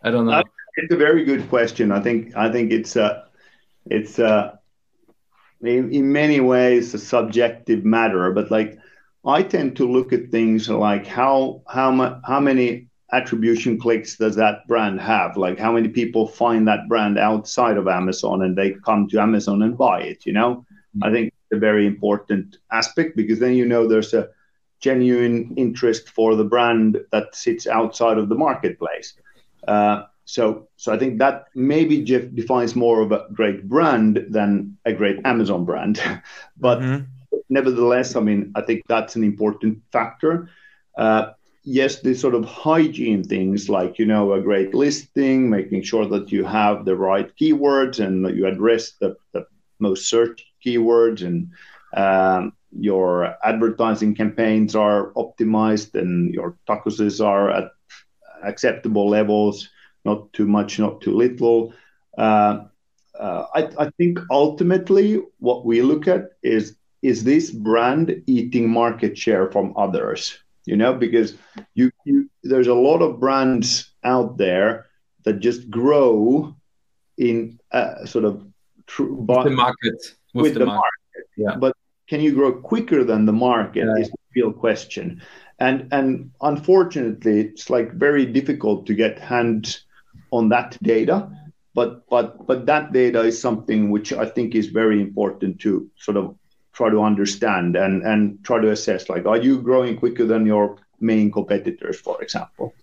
I 0.04 0.12
don't 0.12 0.26
know. 0.26 0.44
It's 0.78 0.94
a 0.94 0.98
very 0.98 1.24
good 1.26 1.50
question. 1.50 1.92
I 1.92 2.00
think 2.00 2.36
I 2.36 2.52
think 2.52 2.72
it's 2.72 2.96
a 2.96 3.26
it's 3.90 4.20
a 4.20 4.60
in, 5.62 5.92
in 5.92 6.12
many 6.12 6.40
ways 6.40 6.94
a 6.94 7.00
subjective 7.00 7.84
matter, 7.84 8.32
but 8.32 8.52
like 8.52 8.78
I 9.26 9.44
tend 9.44 9.76
to 9.78 9.92
look 9.92 10.14
at 10.14 10.30
things 10.30 10.70
like 10.70 11.08
how 11.08 11.62
how 11.68 11.92
much 11.92 12.20
how 12.26 12.40
many 12.40 12.88
attribution 13.12 13.80
clicks 13.80 14.18
does 14.18 14.36
that 14.36 14.68
brand 14.68 15.02
have? 15.02 15.36
Like 15.36 15.58
how 15.58 15.72
many 15.72 15.88
people 15.88 16.28
find 16.28 16.68
that 16.68 16.88
brand 16.88 17.18
outside 17.18 17.78
of 17.78 17.88
Amazon 17.88 18.44
and 18.44 18.56
they 18.56 18.76
come 18.86 19.08
to 19.10 19.20
Amazon 19.20 19.64
and 19.64 19.78
buy 19.78 20.02
it? 20.02 20.26
You 20.26 20.34
know, 20.34 20.56
mm-hmm. 20.58 21.04
I 21.04 21.12
think 21.12 21.28
it's 21.28 21.58
a 21.58 21.60
very 21.60 21.88
important 21.88 22.58
aspect 22.72 23.16
because 23.16 23.40
then 23.40 23.56
you 23.56 23.66
know 23.66 23.88
there's 23.88 24.14
a 24.14 24.30
genuine 24.80 25.54
interest 25.58 26.10
for 26.10 26.36
the 26.36 26.44
brand 26.44 27.00
that 27.12 27.36
sits 27.36 27.68
outside 27.68 28.18
of 28.18 28.30
the 28.30 28.36
marketplace. 28.36 29.14
Uh, 29.68 30.04
so, 30.26 30.68
so 30.76 30.94
I 30.94 30.98
think 30.98 31.20
that 31.20 31.48
maybe 31.56 32.04
Jeff 32.04 32.24
defines 32.34 32.76
more 32.76 33.02
of 33.02 33.12
a 33.12 33.26
great 33.34 33.68
brand 33.68 34.26
than 34.30 34.78
a 34.86 34.94
great 34.94 35.20
Amazon 35.26 35.64
brand, 35.64 36.02
but 36.58 36.80
mm-hmm. 36.80 37.06
nevertheless, 37.50 38.16
I 38.16 38.20
mean, 38.20 38.52
I 38.56 38.62
think 38.62 38.84
that's 38.88 39.16
an 39.16 39.24
important 39.24 39.82
factor. 39.92 40.50
Uh, 40.98 41.32
yes, 41.64 42.02
the 42.02 42.14
sort 42.14 42.36
of 42.36 42.46
hygiene 42.46 43.24
things 43.24 43.70
like 43.70 44.00
you 44.00 44.06
know 44.06 44.34
a 44.34 44.42
great 44.42 44.74
listing, 44.74 45.50
making 45.50 45.84
sure 45.84 46.06
that 46.08 46.32
you 46.32 46.44
have 46.44 46.86
the 46.86 46.96
right 46.96 47.32
keywords 47.40 48.06
and 48.06 48.26
that 48.26 48.36
you 48.36 48.48
address 48.48 48.92
the, 49.00 49.16
the 49.32 49.46
most 49.80 50.10
searched 50.10 50.46
keywords 50.66 51.26
and 51.26 51.52
um, 51.94 52.54
your 52.72 53.36
advertising 53.44 54.16
campaigns 54.16 54.76
are 54.76 55.12
optimized 55.14 55.96
and 55.96 56.34
your 56.34 56.58
TACoS 56.68 57.24
are 57.26 57.50
at 57.52 57.72
acceptable 58.44 59.10
levels, 59.10 59.70
not 60.06 60.32
too 60.34 60.48
much, 60.48 60.80
not 60.80 61.02
too 61.02 61.16
little. 61.16 61.74
Uh, 62.18 62.66
uh, 63.20 63.46
I, 63.56 63.70
I 63.80 63.90
think 63.98 64.20
ultimately 64.30 65.22
what 65.40 65.66
we 65.66 65.82
look 65.82 66.08
at 66.08 66.32
is 66.44 66.76
is 67.04 67.24
this 67.24 67.52
brand 67.52 68.24
eating 68.26 68.70
market 68.70 69.18
share 69.18 69.52
from 69.52 69.74
others? 69.78 70.40
You 70.66 70.76
know, 70.76 70.94
because 70.94 71.36
you, 71.76 71.92
you 72.06 72.30
there's 72.44 72.68
a 72.68 72.74
lot 72.74 73.02
of 73.02 73.20
brands 73.20 73.94
out 74.04 74.38
there 74.38 74.88
that 75.24 75.40
just 75.40 75.70
grow 75.70 76.56
in 77.18 77.60
uh, 77.72 78.06
sort 78.06 78.26
of 78.26 78.46
tr- 78.88 79.04
with 79.04 79.44
the 79.44 79.50
market 79.52 79.96
with, 80.34 80.44
with 80.44 80.54
the, 80.54 80.60
the, 80.60 80.66
market. 80.66 80.82
market. 81.16 81.30
Yeah. 81.38 81.56
But 81.58 81.76
can 82.08 82.22
you 82.22 82.34
grow 82.34 82.54
quicker 82.54 83.04
than 83.04 83.26
the 83.26 83.34
market 83.34 83.86
yeah. 83.86 84.02
is 84.02 84.10
the 84.10 84.18
real 84.36 84.54
question. 84.54 85.22
And 85.60 85.88
and 85.92 86.32
unfortunately, 86.42 87.40
it's 87.42 87.70
like 87.70 87.92
very 87.94 88.26
difficult 88.26 88.86
to 88.88 88.94
get 88.94 89.20
hands 89.20 89.84
on 90.32 90.50
that 90.50 90.78
data. 90.82 91.30
But 91.74 92.08
but 92.10 92.46
but 92.48 92.66
that 92.68 92.94
data 92.94 93.22
is 93.22 93.40
something 93.40 93.90
which 93.90 94.14
I 94.14 94.26
think 94.26 94.56
is 94.56 94.68
very 94.68 95.02
important 95.02 95.60
to 95.62 95.90
sort 95.98 96.18
of 96.18 96.36
try 96.74 96.90
to 96.90 97.02
understand 97.02 97.76
and 97.76 98.04
and 98.04 98.44
try 98.44 98.62
to 98.62 98.72
assess. 98.72 99.10
Like, 99.10 99.26
are 99.26 99.38
you 99.38 99.62
growing 99.62 99.98
quicker 99.98 100.26
than 100.26 100.46
your 100.46 100.78
main 101.00 101.32
competitors, 101.32 102.00
for 102.00 102.22
example? 102.22 102.74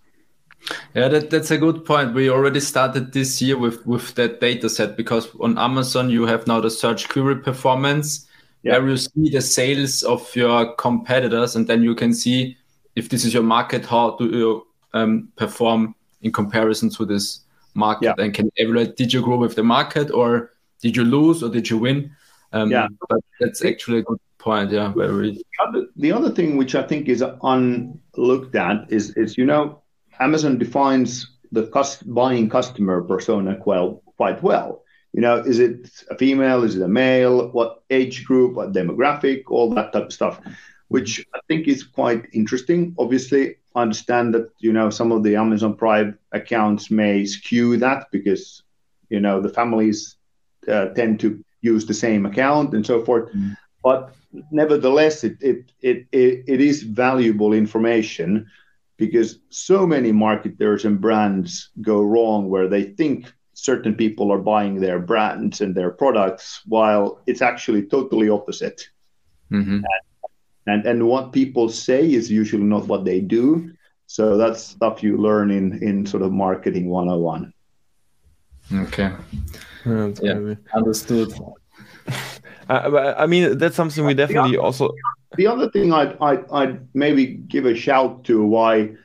Yeah, 0.95 1.09
that, 1.09 1.29
that's 1.29 1.51
a 1.51 1.57
good 1.57 1.85
point. 1.85 2.15
We 2.15 2.29
already 2.29 2.59
started 2.59 3.13
this 3.13 3.41
year 3.41 3.57
with 3.57 3.85
with 3.85 4.15
that 4.15 4.41
data 4.41 4.69
set 4.69 4.97
because 4.97 5.29
on 5.39 5.57
Amazon 5.57 6.09
you 6.09 6.25
have 6.25 6.47
now 6.47 6.59
the 6.59 6.71
search 6.71 7.07
query 7.07 7.37
performance 7.37 8.24
yeah. 8.65 8.77
where 8.77 8.89
you 8.89 8.97
see 8.97 9.29
the 9.29 9.41
sales 9.41 10.03
of 10.03 10.35
your 10.35 10.73
competitors, 10.75 11.55
and 11.55 11.67
then 11.67 11.83
you 11.83 11.95
can 11.95 12.13
see 12.13 12.57
if 12.95 13.09
this 13.09 13.23
is 13.25 13.33
your 13.33 13.43
market, 13.43 13.85
how 13.85 14.15
do 14.17 14.25
you 14.25 14.67
um, 14.93 15.29
perform 15.35 15.95
in 16.21 16.31
comparison 16.31 16.89
to 16.89 17.05
this 17.05 17.41
market, 17.73 18.15
yeah. 18.17 18.23
and 18.23 18.33
can 18.33 18.49
evaluate 18.55 18.95
did 18.95 19.13
you 19.13 19.21
grow 19.21 19.37
with 19.37 19.55
the 19.55 19.63
market 19.63 20.09
or 20.11 20.51
did 20.81 20.95
you 20.95 21.03
lose 21.03 21.43
or 21.43 21.49
did 21.49 21.69
you 21.69 21.77
win? 21.77 22.11
Um, 22.53 22.71
yeah, 22.71 22.87
but 23.09 23.19
that's 23.39 23.63
actually 23.63 23.99
a 23.99 24.03
good 24.03 24.19
point. 24.37 24.71
Yeah, 24.71 24.93
very. 24.93 25.41
The 25.97 26.11
other, 26.11 26.31
thing 26.31 26.57
which 26.57 26.75
I 26.75 26.83
think 26.83 27.09
is 27.09 27.23
unlooked 27.43 28.55
at 28.55 28.91
is 28.91 29.11
is 29.17 29.37
you 29.37 29.45
know 29.45 29.81
Amazon 30.19 30.57
defines 30.57 31.27
the 31.51 31.67
cost, 31.67 32.11
buying 32.13 32.49
customer 32.49 33.01
persona 33.01 33.55
quite 33.55 34.41
well. 34.41 34.83
You 35.15 35.21
know, 35.21 35.37
is 35.37 35.59
it 35.59 35.89
a 36.11 36.17
female? 36.17 36.63
Is 36.63 36.75
it 36.75 36.81
a 36.81 36.89
male? 36.89 37.47
What 37.51 37.83
age 37.89 38.25
group? 38.25 38.55
What 38.55 38.73
demographic? 38.73 39.43
All 39.47 39.73
that 39.73 39.93
type 39.93 40.07
of 40.07 40.13
stuff, 40.13 40.41
which 40.89 41.25
I 41.33 41.39
think 41.47 41.69
is 41.69 41.85
quite 41.85 42.25
interesting. 42.33 42.93
Obviously, 42.99 43.55
I 43.75 43.83
understand 43.83 44.33
that 44.33 44.49
you 44.59 44.73
know 44.73 44.89
some 44.89 45.13
of 45.13 45.23
the 45.23 45.37
Amazon 45.37 45.77
Prime 45.77 46.19
accounts 46.33 46.91
may 46.91 47.25
skew 47.25 47.77
that 47.77 48.07
because 48.11 48.63
you 49.07 49.21
know 49.21 49.39
the 49.39 49.47
families 49.47 50.17
uh, 50.67 50.87
tend 50.87 51.21
to 51.21 51.41
use 51.61 51.85
the 51.85 51.93
same 51.93 52.25
account 52.25 52.73
and 52.73 52.85
so 52.85 53.01
forth. 53.01 53.31
Mm. 53.31 53.55
But 53.81 54.13
nevertheless, 54.51 55.23
it, 55.23 55.37
it, 55.39 55.71
it, 55.81 56.07
it, 56.11 56.43
it 56.45 56.59
is 56.59 56.83
valuable 56.83 57.53
information 57.53 58.47
because 58.97 59.39
so 59.49 59.87
many 59.87 60.11
marketers 60.11 60.83
and 60.83 60.99
brands 60.99 61.69
go 61.81 62.01
wrong 62.01 62.49
where 62.49 62.67
they 62.67 62.83
think 62.83 63.31
certain 63.55 63.95
people 63.95 64.31
are 64.31 64.37
buying 64.37 64.79
their 64.79 64.99
brands 64.99 65.61
and 65.61 65.73
their 65.73 65.89
products 65.89 66.61
while 66.67 67.21
it's 67.25 67.41
actually 67.41 67.83
totally 67.83 68.29
opposite. 68.29 68.87
Mm-hmm. 69.51 69.75
and, 69.75 69.85
and, 70.67 70.85
and 70.85 71.07
what 71.07 71.31
people 71.31 71.69
say 71.69 72.11
is 72.11 72.31
usually 72.31 72.63
not 72.63 72.87
what 72.87 73.05
they 73.05 73.19
do. 73.21 73.71
So 74.07 74.37
that's 74.37 74.61
stuff 74.61 75.01
you 75.01 75.17
learn 75.17 75.49
in 75.51 75.81
in 75.83 76.05
sort 76.05 76.23
of 76.23 76.31
marketing 76.31 76.89
101 76.89 77.53
okay. 78.73 79.11
Yeah, 79.85 80.55
understood. 80.73 81.33
Uh, 82.67 83.13
I 83.15 83.27
mean, 83.27 83.59
that's 83.59 83.75
something 83.75 84.05
we 84.05 84.15
definitely 84.15 84.57
also. 84.57 84.91
The 85.37 85.45
other 85.45 85.69
thing 85.69 85.93
I'd, 85.93 86.17
I'd, 86.19 86.49
I'd 86.51 86.87
maybe 86.95 87.27
give 87.27 87.67
a 87.67 87.75
shout 87.75 88.23
to 88.23 88.43
why 88.43 88.95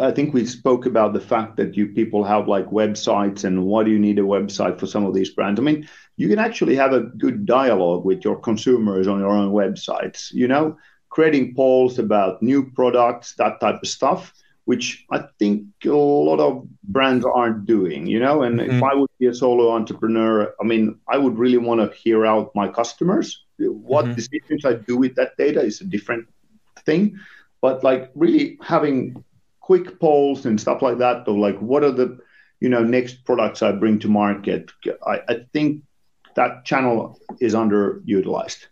I 0.00 0.10
think 0.10 0.34
we 0.34 0.44
spoke 0.44 0.86
about 0.86 1.12
the 1.12 1.20
fact 1.20 1.56
that 1.56 1.76
you 1.76 1.88
people 1.88 2.24
have 2.24 2.48
like 2.48 2.66
websites 2.66 3.44
and 3.44 3.64
why 3.64 3.84
do 3.84 3.90
you 3.90 3.98
need 3.98 4.18
a 4.18 4.22
website 4.22 4.78
for 4.78 4.86
some 4.86 5.04
of 5.06 5.14
these 5.14 5.30
brands? 5.30 5.60
I 5.60 5.62
mean, 5.62 5.88
you 6.16 6.28
can 6.28 6.40
actually 6.40 6.74
have 6.76 6.92
a 6.92 7.00
good 7.00 7.46
dialogue 7.46 8.04
with 8.04 8.24
your 8.24 8.40
consumers 8.40 9.06
on 9.06 9.20
your 9.20 9.30
own 9.30 9.52
websites, 9.52 10.32
you 10.32 10.48
know, 10.48 10.76
creating 11.10 11.54
polls 11.54 11.98
about 11.98 12.42
new 12.42 12.70
products, 12.70 13.34
that 13.36 13.60
type 13.60 13.80
of 13.82 13.88
stuff 13.88 14.32
which 14.68 15.06
I 15.10 15.24
think 15.38 15.64
a 15.86 15.88
lot 15.88 16.40
of 16.40 16.68
brands 16.84 17.24
aren't 17.24 17.64
doing, 17.64 18.06
you 18.06 18.20
know. 18.20 18.42
And 18.42 18.60
mm-hmm. 18.60 18.76
if 18.76 18.82
I 18.82 18.94
would 18.94 19.08
be 19.18 19.24
a 19.24 19.32
solo 19.32 19.72
entrepreneur, 19.72 20.54
I 20.60 20.64
mean, 20.64 20.98
I 21.08 21.16
would 21.16 21.38
really 21.38 21.56
want 21.56 21.80
to 21.80 21.96
hear 21.96 22.26
out 22.26 22.54
my 22.54 22.68
customers. 22.68 23.46
What 23.56 24.04
mm-hmm. 24.04 24.16
decisions 24.16 24.66
I 24.66 24.74
do 24.74 24.98
with 24.98 25.14
that 25.14 25.38
data 25.38 25.62
is 25.62 25.80
a 25.80 25.86
different 25.86 26.28
thing. 26.84 27.18
But 27.62 27.82
like 27.82 28.10
really 28.14 28.58
having 28.60 29.24
quick 29.68 30.00
polls 30.00 30.46
and 30.46 30.58
stuff 30.58 30.80
like 30.80 30.96
that, 30.96 31.28
of 31.28 31.36
like 31.36 31.58
what 31.58 31.84
are 31.84 31.92
the, 31.92 32.18
you 32.58 32.70
know, 32.70 32.82
next 32.82 33.22
products 33.26 33.62
I 33.62 33.72
bring 33.72 33.98
to 33.98 34.08
market, 34.08 34.70
I, 35.06 35.20
I 35.28 35.34
think 35.52 35.82
that 36.36 36.64
channel 36.64 37.20
is 37.38 37.52
underutilized. 37.52 38.64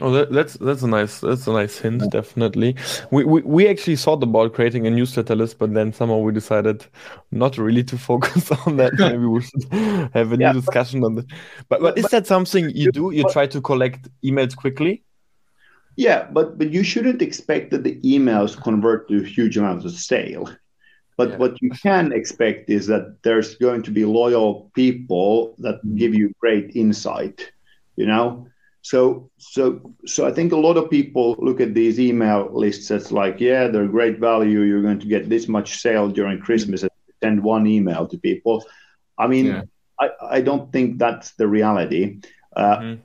Oh, 0.00 0.12
that, 0.12 0.30
that's 0.30 0.54
that's 0.54 0.82
a 0.82 0.86
nice 0.86 1.18
that's 1.18 1.48
a 1.48 1.52
nice 1.52 1.78
hint, 1.78 2.02
yeah. 2.02 2.08
definitely. 2.12 2.76
We, 3.10 3.24
we 3.24 3.40
we 3.42 3.66
actually 3.66 3.96
thought 3.96 4.22
about 4.22 4.54
creating 4.54 4.86
a 4.86 4.90
newsletter 4.90 5.34
list, 5.34 5.58
but 5.58 5.74
then 5.74 5.92
somehow 5.92 6.18
we 6.18 6.32
decided 6.32 6.86
not 7.32 7.58
really 7.58 7.82
to 7.82 7.98
focus 8.10 8.52
on 8.66 8.76
that. 8.76 8.92
Maybe 8.96 9.26
we 9.26 9.42
should 9.42 9.64
have 10.14 10.32
a 10.32 10.36
yeah, 10.36 10.52
new 10.52 10.60
discussion 10.60 11.02
on 11.02 11.16
that. 11.16 11.26
But 11.68 11.80
but 11.80 11.98
is 11.98 12.06
that 12.10 12.28
something 12.28 12.70
you 12.70 12.92
do? 12.92 13.10
You 13.10 13.24
try 13.32 13.48
to 13.48 13.60
collect 13.60 14.08
emails 14.22 14.54
quickly? 14.54 15.02
Yeah, 15.98 16.28
but 16.30 16.58
but 16.58 16.70
you 16.70 16.84
shouldn't 16.84 17.22
expect 17.22 17.72
that 17.72 17.82
the 17.82 18.00
emails 18.02 18.56
convert 18.56 19.08
to 19.08 19.20
huge 19.20 19.58
amounts 19.58 19.84
of 19.84 19.90
sale. 19.90 20.48
But 21.16 21.30
yeah. 21.30 21.36
what 21.38 21.60
you 21.60 21.70
can 21.70 22.12
expect 22.12 22.70
is 22.70 22.86
that 22.86 23.16
there's 23.24 23.56
going 23.56 23.82
to 23.82 23.90
be 23.90 24.04
loyal 24.04 24.70
people 24.76 25.56
that 25.58 25.78
mm-hmm. 25.78 25.96
give 25.96 26.14
you 26.14 26.32
great 26.38 26.76
insight. 26.76 27.50
You 27.96 28.06
know, 28.06 28.46
so, 28.82 29.28
so, 29.38 29.92
so 30.06 30.24
I 30.24 30.30
think 30.30 30.52
a 30.52 30.56
lot 30.56 30.76
of 30.76 30.88
people 30.88 31.34
look 31.40 31.60
at 31.60 31.74
these 31.74 31.98
email 31.98 32.48
lists 32.52 32.92
as 32.92 33.10
like, 33.10 33.40
yeah, 33.40 33.66
they're 33.66 33.88
great 33.88 34.20
value. 34.20 34.60
You're 34.60 34.82
going 34.82 35.00
to 35.00 35.08
get 35.08 35.28
this 35.28 35.48
much 35.48 35.80
sale 35.80 36.08
during 36.08 36.38
Christmas 36.38 36.82
and 36.82 36.90
send 37.20 37.42
one 37.42 37.66
email 37.66 38.06
to 38.06 38.16
people. 38.16 38.64
I 39.18 39.26
mean, 39.26 39.46
yeah. 39.46 39.62
I, 39.98 40.10
I 40.36 40.40
don't 40.42 40.72
think 40.72 40.98
that's 40.98 41.32
the 41.32 41.48
reality. 41.48 42.20
Uh, 42.54 42.76
mm-hmm. 42.78 43.00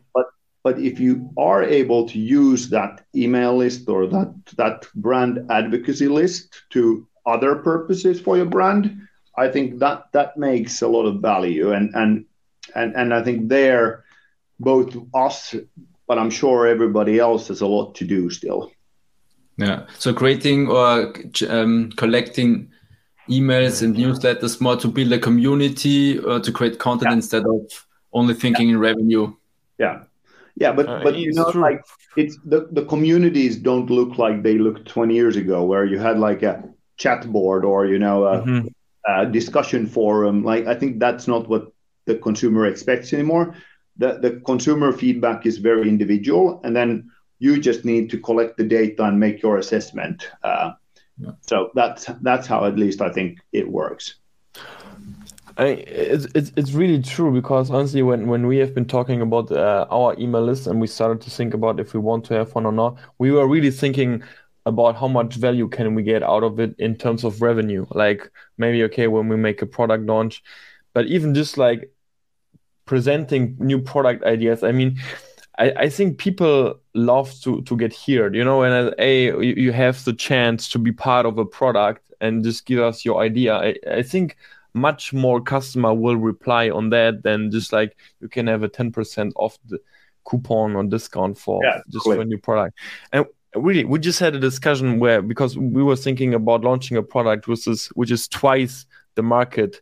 But 0.63 0.79
if 0.79 0.99
you 0.99 1.29
are 1.37 1.61
able 1.61 2.07
to 2.07 2.17
use 2.17 2.69
that 2.69 3.05
email 3.13 3.57
list 3.57 3.89
or 3.89 4.07
that 4.07 4.33
that 4.55 4.87
brand 4.95 5.51
advocacy 5.51 6.07
list 6.07 6.61
to 6.69 7.05
other 7.25 7.55
purposes 7.55 8.21
for 8.21 8.37
your 8.37 8.45
brand, 8.45 9.07
I 9.37 9.49
think 9.49 9.79
that 9.79 10.05
that 10.13 10.37
makes 10.37 10.81
a 10.81 10.87
lot 10.87 11.05
of 11.05 11.21
value. 11.21 11.73
And 11.73 11.93
and 11.93 12.25
and 12.75 12.95
and 12.95 13.13
I 13.13 13.23
think 13.23 13.49
there 13.49 14.05
both 14.59 14.95
us, 15.13 15.53
but 16.07 16.17
I'm 16.17 16.29
sure 16.29 16.67
everybody 16.67 17.19
else 17.19 17.49
has 17.49 17.61
a 17.61 17.67
lot 17.67 17.95
to 17.95 18.05
do 18.05 18.29
still. 18.29 18.71
Yeah. 19.57 19.85
So 19.99 20.13
creating 20.13 20.69
or 20.69 21.13
um, 21.49 21.91
collecting 21.97 22.71
emails 23.29 23.81
and 23.83 23.95
newsletters 23.95 24.59
more 24.59 24.75
to 24.77 24.87
build 24.87 25.11
a 25.11 25.19
community 25.19 26.19
or 26.19 26.39
to 26.39 26.51
create 26.51 26.79
content 26.79 27.11
yeah. 27.11 27.15
instead 27.15 27.43
of 27.45 27.61
only 28.11 28.33
thinking 28.33 28.69
yeah. 28.69 28.75
in 28.75 28.79
revenue. 28.79 29.33
Yeah. 29.77 30.03
Yeah, 30.55 30.71
but 30.71 30.87
uh, 30.87 30.99
but 31.03 31.17
you 31.17 31.33
know, 31.33 31.51
true. 31.51 31.61
like 31.61 31.83
it's 32.15 32.37
the, 32.45 32.67
the 32.71 32.85
communities 32.85 33.57
don't 33.57 33.89
look 33.89 34.17
like 34.17 34.43
they 34.43 34.57
looked 34.57 34.87
20 34.87 35.13
years 35.13 35.35
ago, 35.35 35.63
where 35.63 35.85
you 35.85 35.97
had 35.97 36.19
like 36.19 36.43
a 36.43 36.63
chat 36.97 37.25
board 37.31 37.65
or 37.65 37.87
you 37.87 37.97
know 37.97 38.25
a, 38.25 38.41
mm-hmm. 38.41 38.67
a 39.07 39.25
discussion 39.25 39.87
forum. 39.87 40.43
Like 40.43 40.67
I 40.67 40.75
think 40.75 40.99
that's 40.99 41.27
not 41.27 41.49
what 41.49 41.71
the 42.05 42.15
consumer 42.15 42.67
expects 42.67 43.13
anymore 43.13 43.55
the, 43.97 44.19
the 44.19 44.41
consumer 44.45 44.91
feedback 44.91 45.45
is 45.45 45.57
very 45.57 45.87
individual, 45.87 46.61
and 46.63 46.75
then 46.75 47.11
you 47.39 47.59
just 47.59 47.85
need 47.85 48.09
to 48.11 48.19
collect 48.19 48.57
the 48.57 48.63
data 48.63 49.03
and 49.03 49.19
make 49.19 49.41
your 49.41 49.57
assessment. 49.57 50.29
Uh, 50.43 50.71
yeah. 51.19 51.31
So 51.41 51.69
that's 51.75 52.05
that's 52.21 52.47
how 52.47 52.65
at 52.65 52.77
least 52.77 53.01
I 53.01 53.11
think 53.11 53.39
it 53.51 53.69
works. 53.69 54.15
I, 55.57 55.65
it's, 55.65 56.25
it's 56.33 56.51
it's 56.55 56.71
really 56.71 57.01
true 57.01 57.31
because 57.31 57.69
honestly, 57.69 58.01
when, 58.01 58.27
when 58.27 58.47
we 58.47 58.57
have 58.57 58.73
been 58.73 58.85
talking 58.85 59.21
about 59.21 59.51
uh, 59.51 59.85
our 59.91 60.15
email 60.19 60.41
list 60.43 60.67
and 60.67 60.81
we 60.81 60.87
started 60.87 61.21
to 61.21 61.29
think 61.29 61.53
about 61.53 61.79
if 61.79 61.93
we 61.93 61.99
want 61.99 62.25
to 62.25 62.33
have 62.33 62.53
one 62.55 62.65
or 62.65 62.71
not, 62.71 62.97
we 63.19 63.31
were 63.31 63.47
really 63.47 63.71
thinking 63.71 64.23
about 64.65 64.95
how 64.95 65.07
much 65.07 65.35
value 65.35 65.67
can 65.67 65.93
we 65.93 66.01
get 66.03 66.23
out 66.23 66.43
of 66.43 66.59
it 66.59 66.75
in 66.79 66.95
terms 66.95 67.23
of 67.23 67.41
revenue. 67.41 67.85
Like 67.91 68.31
maybe 68.57 68.83
okay 68.85 69.07
when 69.07 69.27
we 69.27 69.37
make 69.37 69.61
a 69.61 69.65
product 69.67 70.05
launch, 70.05 70.43
but 70.93 71.05
even 71.07 71.35
just 71.35 71.57
like 71.57 71.91
presenting 72.85 73.55
new 73.59 73.79
product 73.81 74.23
ideas. 74.23 74.63
I 74.63 74.71
mean, 74.71 74.99
I, 75.59 75.71
I 75.71 75.89
think 75.89 76.17
people 76.17 76.79
love 76.95 77.33
to 77.41 77.61
to 77.63 77.77
get 77.77 77.93
heard, 77.95 78.35
you 78.35 78.43
know, 78.43 78.63
and 78.63 78.93
a 78.97 79.45
you 79.45 79.71
have 79.71 80.03
the 80.03 80.13
chance 80.13 80.69
to 80.69 80.79
be 80.79 80.91
part 80.91 81.25
of 81.25 81.37
a 81.37 81.45
product 81.45 82.01
and 82.21 82.43
just 82.43 82.65
give 82.65 82.79
us 82.79 83.05
your 83.05 83.21
idea. 83.21 83.53
I, 83.55 83.75
I 83.87 84.01
think 84.01 84.37
much 84.73 85.13
more 85.13 85.39
customer 85.41 85.93
will 85.93 86.17
reply 86.17 86.69
on 86.69 86.89
that 86.89 87.23
than 87.23 87.51
just 87.51 87.71
like 87.73 87.95
you 88.21 88.27
can 88.29 88.47
have 88.47 88.63
a 88.63 88.69
10% 88.69 89.31
off 89.35 89.57
the 89.67 89.79
coupon 90.25 90.75
or 90.75 90.83
discount 90.83 91.37
for 91.37 91.63
Yeah, 91.63 91.81
just 91.89 92.05
for 92.05 92.19
a 92.21 92.25
new 92.25 92.37
product. 92.37 92.77
And 93.11 93.25
really, 93.55 93.83
we 93.85 93.99
just 93.99 94.19
had 94.19 94.35
a 94.35 94.39
discussion 94.39 94.99
where 94.99 95.21
because 95.21 95.57
we 95.57 95.83
were 95.83 95.95
thinking 95.95 96.33
about 96.33 96.61
launching 96.63 96.97
a 96.97 97.03
product 97.03 97.47
which 97.47 97.67
is 97.67 97.87
which 97.95 98.11
is 98.11 98.27
twice 98.27 98.85
the 99.15 99.21
market 99.23 99.81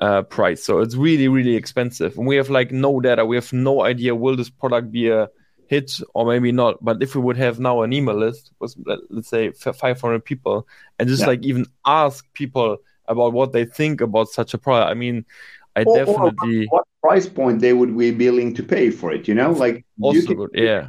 uh, 0.00 0.20
price. 0.22 0.62
So 0.62 0.80
it's 0.80 0.94
really, 0.96 1.28
really 1.28 1.54
expensive. 1.56 2.18
And 2.18 2.26
we 2.26 2.36
have 2.36 2.50
like 2.50 2.70
no 2.72 3.00
data. 3.00 3.24
We 3.24 3.36
have 3.36 3.50
no 3.52 3.84
idea 3.84 4.14
will 4.14 4.36
this 4.36 4.50
product 4.50 4.90
be 4.92 5.08
a 5.08 5.28
hit 5.68 5.92
or 6.14 6.26
maybe 6.26 6.52
not. 6.52 6.84
But 6.84 7.02
if 7.02 7.14
we 7.14 7.22
would 7.22 7.38
have 7.38 7.58
now 7.58 7.80
an 7.82 7.94
email 7.94 8.14
list 8.16 8.52
with 8.60 8.74
let- 8.84 8.98
let's 9.08 9.28
say 9.28 9.50
500 9.52 10.22
people 10.24 10.68
and 10.98 11.08
just 11.08 11.22
Yeah. 11.22 11.28
like 11.28 11.44
even 11.46 11.64
ask 11.86 12.30
people 12.34 12.76
about 13.08 13.32
what 13.32 13.52
they 13.52 13.64
think 13.64 14.00
about 14.00 14.28
such 14.28 14.54
a 14.54 14.58
product, 14.58 14.90
I 14.90 14.94
mean, 14.94 15.24
I 15.76 15.82
Or- 15.82 15.92
or 15.92 16.04
definitely 16.04 16.66
what 16.70 16.84
price 17.02 17.28
point 17.28 17.60
they 17.60 17.72
would 17.72 17.96
be 17.96 18.10
willing 18.12 18.54
to 18.54 18.62
pay 18.62 18.90
for 18.90 19.12
it? 19.12 19.28
You 19.28 19.34
know, 19.34 19.52
like 19.52 19.84
also 20.00 20.26
can- 20.26 20.38
would, 20.38 20.50
yeah. 20.54 20.88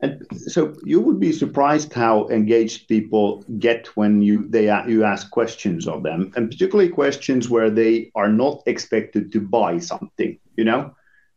And 0.00 0.26
so 0.36 0.74
you 0.84 1.00
would 1.00 1.20
be 1.20 1.30
surprised 1.30 1.92
how 1.92 2.26
engaged 2.28 2.88
people 2.88 3.44
get 3.60 3.86
when 3.96 4.20
you 4.20 4.44
they 4.48 4.64
you 4.88 5.04
ask 5.04 5.30
questions 5.30 5.86
of 5.86 6.02
them, 6.02 6.32
and 6.34 6.50
particularly 6.50 6.90
questions 6.90 7.48
where 7.48 7.70
they 7.70 8.10
are 8.16 8.28
not 8.28 8.62
expected 8.66 9.30
to 9.32 9.40
buy 9.40 9.78
something. 9.78 10.38
You 10.56 10.64
know, 10.64 10.90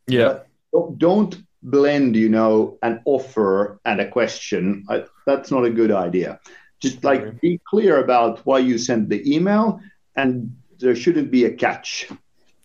Yeah. 0.08 0.40
Don't- 0.74 0.98
don't 0.98 1.38
blend 1.62 2.16
you 2.16 2.30
know 2.30 2.78
an 2.82 3.02
offer 3.06 3.80
and 3.86 4.02
a 4.02 4.08
question. 4.10 4.84
I, 4.90 5.04
that's 5.28 5.52
not 5.52 5.64
a 5.66 5.70
good 5.70 5.92
idea. 5.92 6.40
Just 6.82 7.04
like 7.04 7.40
be 7.42 7.60
clear 7.68 8.04
about 8.04 8.46
why 8.46 8.60
you 8.60 8.78
sent 8.78 9.10
the 9.10 9.22
email, 9.34 9.80
and 10.16 10.56
there 10.80 10.96
shouldn't 10.96 11.32
be 11.32 11.46
a 11.46 11.52
catch. 11.52 12.10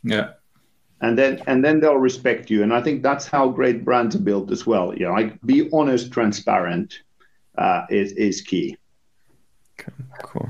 Yeah. 0.02 0.30
and 1.02 1.16
then 1.16 1.42
and 1.46 1.64
then 1.64 1.80
they'll 1.80 1.96
respect 1.96 2.50
you. 2.50 2.62
And 2.62 2.72
i 2.74 2.80
think 2.82 3.02
that's 3.02 3.26
how 3.26 3.48
great 3.48 3.84
brands 3.84 4.16
are 4.16 4.20
built 4.20 4.50
as 4.50 4.66
well. 4.66 4.94
You 4.94 5.06
know 5.06 5.12
like 5.12 5.40
be 5.42 5.68
honest 5.72 6.12
transparent 6.12 7.00
uh, 7.56 7.82
is 7.90 8.12
is 8.12 8.40
key. 8.40 8.76
Cool. 10.22 10.48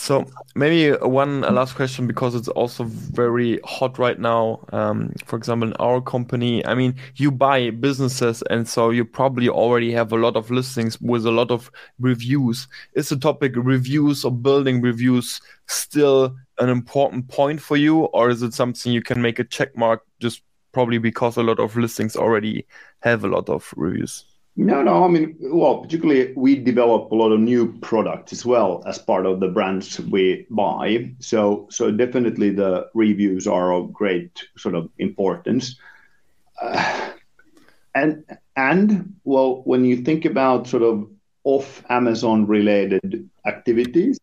So 0.00 0.24
maybe 0.54 0.96
one 1.06 1.42
last 1.42 1.74
question 1.74 2.06
because 2.06 2.34
it's 2.34 2.48
also 2.48 2.84
very 2.84 3.60
hot 3.64 3.98
right 3.98 4.18
now. 4.18 4.64
Um, 4.72 5.12
for 5.26 5.36
example, 5.36 5.68
in 5.68 5.74
our 5.74 6.00
company, 6.00 6.64
I 6.64 6.74
mean, 6.74 6.94
you 7.16 7.30
buy 7.30 7.68
businesses, 7.68 8.42
and 8.48 8.66
so 8.66 8.88
you 8.90 9.04
probably 9.04 9.50
already 9.50 9.92
have 9.92 10.10
a 10.12 10.16
lot 10.16 10.36
of 10.36 10.50
listings 10.50 10.98
with 11.02 11.26
a 11.26 11.30
lot 11.30 11.50
of 11.50 11.70
reviews. 11.98 12.66
Is 12.94 13.10
the 13.10 13.16
topic 13.18 13.52
reviews 13.56 14.24
or 14.24 14.32
building 14.32 14.80
reviews 14.80 15.38
still 15.66 16.34
an 16.58 16.70
important 16.70 17.28
point 17.28 17.60
for 17.60 17.76
you, 17.76 18.04
or 18.16 18.30
is 18.30 18.42
it 18.42 18.54
something 18.54 18.90
you 18.92 19.02
can 19.02 19.20
make 19.20 19.38
a 19.38 19.44
check 19.44 19.76
mark 19.76 20.02
just 20.18 20.40
probably 20.72 20.96
because 20.96 21.36
a 21.36 21.42
lot 21.42 21.60
of 21.60 21.76
listings 21.76 22.16
already 22.16 22.66
have 23.00 23.22
a 23.22 23.28
lot 23.28 23.50
of 23.50 23.70
reviews? 23.76 24.29
No 24.56 24.82
no 24.82 25.04
i 25.04 25.08
mean 25.08 25.36
well 25.40 25.78
particularly 25.78 26.32
we 26.36 26.56
develop 26.56 27.10
a 27.10 27.14
lot 27.14 27.32
of 27.32 27.40
new 27.40 27.72
products 27.80 28.32
as 28.32 28.44
well 28.44 28.82
as 28.86 28.98
part 28.98 29.24
of 29.26 29.40
the 29.40 29.48
brands 29.48 30.00
we 30.00 30.46
buy. 30.50 31.10
So 31.20 31.66
so 31.70 31.90
definitely 31.90 32.50
the 32.50 32.88
reviews 32.94 33.46
are 33.46 33.72
of 33.72 33.92
great 33.92 34.44
sort 34.56 34.74
of 34.74 34.90
importance. 34.98 35.76
Uh, 36.60 37.12
and 37.94 38.24
and 38.56 39.14
well 39.24 39.62
when 39.64 39.84
you 39.84 39.98
think 39.98 40.24
about 40.24 40.66
sort 40.66 40.82
of 40.82 41.08
off 41.44 41.82
amazon 41.88 42.46
related 42.46 43.28
activities 43.46 44.19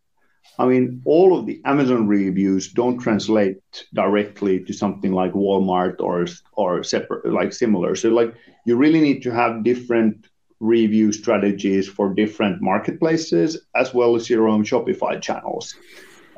i 0.58 0.66
mean 0.66 1.00
all 1.04 1.38
of 1.38 1.46
the 1.46 1.60
amazon 1.64 2.06
reviews 2.06 2.72
don't 2.72 2.98
translate 2.98 3.62
directly 3.94 4.62
to 4.64 4.72
something 4.72 5.12
like 5.12 5.32
walmart 5.32 5.96
or 6.00 6.26
or 6.54 6.82
separate 6.82 7.32
like 7.32 7.52
similar. 7.52 7.94
So 7.94 8.10
like 8.10 8.34
you 8.66 8.76
really 8.76 9.00
need 9.00 9.22
to 9.22 9.30
have 9.30 9.64
different 9.64 10.26
review 10.60 11.12
strategies 11.12 11.88
for 11.88 12.12
different 12.12 12.60
marketplaces 12.60 13.56
as 13.76 13.94
well 13.94 14.16
as 14.16 14.28
your 14.28 14.48
own 14.48 14.64
shopify 14.64 15.22
channels. 15.22 15.74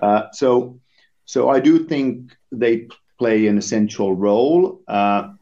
Uh, 0.02 0.24
so 0.32 0.78
so 1.24 1.48
i 1.48 1.60
do 1.60 1.84
think 1.84 2.36
they 2.52 2.88
play 3.18 3.46
an 3.46 3.58
essential 3.58 4.14
role. 4.14 4.80
Uh, 4.88 5.32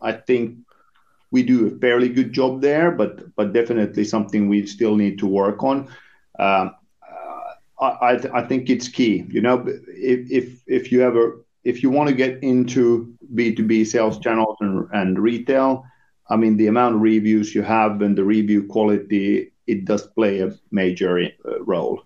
i 0.00 0.12
think 0.12 0.58
we 1.30 1.42
do 1.42 1.66
a 1.66 1.78
fairly 1.80 2.08
good 2.08 2.32
job 2.32 2.60
there, 2.62 2.90
but 2.90 3.34
but 3.34 3.52
definitely 3.52 4.04
something 4.04 4.48
we 4.48 4.66
still 4.66 4.96
need 4.96 5.18
to 5.18 5.26
work 5.26 5.62
on. 5.62 5.88
Uh, 6.38 6.70
I 7.80 8.18
I, 8.32 8.42
think 8.42 8.70
it's 8.70 8.88
key. 8.88 9.24
You 9.28 9.40
know, 9.40 9.64
if 9.66 10.30
if 10.30 10.62
if 10.66 10.92
you 10.92 11.02
ever 11.02 11.44
if 11.64 11.82
you 11.82 11.90
want 11.90 12.08
to 12.08 12.14
get 12.14 12.42
into 12.42 13.14
B 13.34 13.54
two 13.54 13.64
B 13.64 13.84
sales 13.84 14.18
channels 14.18 14.56
and, 14.60 14.88
and 14.92 15.18
retail, 15.18 15.84
I 16.30 16.36
mean 16.36 16.56
the 16.56 16.68
amount 16.68 16.94
of 16.94 17.00
reviews 17.02 17.54
you 17.54 17.62
have 17.62 18.00
and 18.02 18.16
the 18.16 18.24
review 18.24 18.66
quality 18.66 19.52
it 19.66 19.84
does 19.84 20.06
play 20.06 20.40
a 20.40 20.54
major 20.70 21.18
uh, 21.18 21.62
role. 21.64 22.02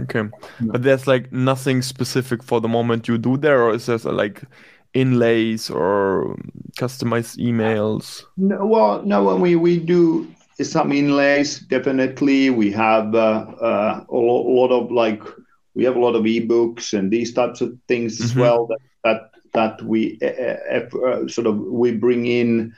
Okay, 0.00 0.28
but 0.60 0.82
there's 0.82 1.06
like 1.06 1.30
nothing 1.30 1.82
specific 1.82 2.42
for 2.42 2.60
the 2.60 2.68
moment 2.68 3.06
you 3.06 3.18
do 3.18 3.36
there, 3.36 3.62
or 3.62 3.74
is 3.74 3.86
there 3.86 3.98
like 3.98 4.42
inlays 4.94 5.70
or 5.70 6.36
customized 6.78 7.38
emails? 7.38 8.24
No, 8.36 8.64
well, 8.66 9.02
no, 9.02 9.24
when 9.24 9.40
we 9.40 9.56
we 9.56 9.78
do 9.78 10.26
some 10.62 10.92
inlays, 10.92 11.58
definitely 11.60 12.50
we 12.50 12.70
have 12.72 13.14
uh, 13.14 13.46
uh, 13.60 14.04
a, 14.08 14.14
lo- 14.14 14.48
lot 14.48 14.70
of 14.70 14.90
like 14.90 15.22
we 15.74 15.84
have 15.84 15.96
a 15.96 16.00
lot 16.00 16.14
of 16.16 16.24
ebooks 16.24 16.92
and 16.92 17.10
these 17.10 17.32
types 17.32 17.60
of 17.60 17.76
things 17.88 18.20
as 18.20 18.32
Mhm. 18.32 18.40
well 18.40 18.66
that 18.66 18.80
that 19.04 19.20
that 19.52 19.82
we 19.82 20.18
uh, 20.22 21.26
sort 21.28 21.46
of 21.46 21.58
we 21.58 21.92
bring 21.92 22.26
in. 22.26 22.74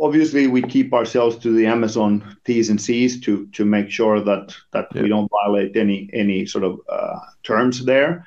Obviously, 0.00 0.46
we 0.46 0.62
keep 0.62 0.94
ourselves 0.94 1.36
to 1.38 1.50
the 1.52 1.66
Amazon 1.66 2.22
T's 2.44 2.70
and 2.70 2.80
C's 2.80 3.20
to 3.20 3.46
to 3.52 3.64
make 3.64 3.90
sure 3.90 4.20
that 4.20 4.54
that 4.72 4.86
Yeah. 4.94 5.02
we 5.02 5.08
don't 5.08 5.30
violate 5.44 5.76
any 5.76 6.08
any 6.12 6.46
sort 6.46 6.64
of 6.64 6.80
uh, 6.88 7.18
terms 7.42 7.84
there. 7.84 8.24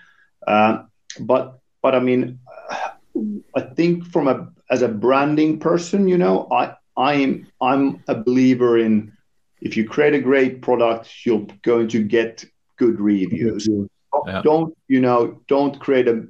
Uh, 0.48 0.84
but 1.20 1.60
but 1.82 1.96
I 1.96 2.00
mean, 2.00 2.40
I 3.56 3.62
think 3.62 4.06
from 4.06 4.28
a 4.28 4.48
as 4.70 4.82
a 4.84 4.88
branding 4.88 5.60
person, 5.60 6.08
you 6.08 6.18
know, 6.18 6.48
I 6.52 6.76
I'm 7.00 7.48
I'm 7.62 8.04
a 8.08 8.16
believer 8.16 8.78
in 8.78 9.14
if 9.62 9.76
you 9.76 9.88
create 9.88 10.14
a 10.14 10.20
great 10.22 10.62
product, 10.62 11.26
you're 11.26 11.48
going 11.64 11.88
to 11.90 12.04
get 12.04 12.46
good 12.78 13.00
reviews. 13.00 13.68
Yeah. 14.28 14.42
Don't 14.44 14.78
you 14.88 15.00
know? 15.00 15.42
Don't 15.48 15.80
create 15.80 16.08
a 16.08 16.26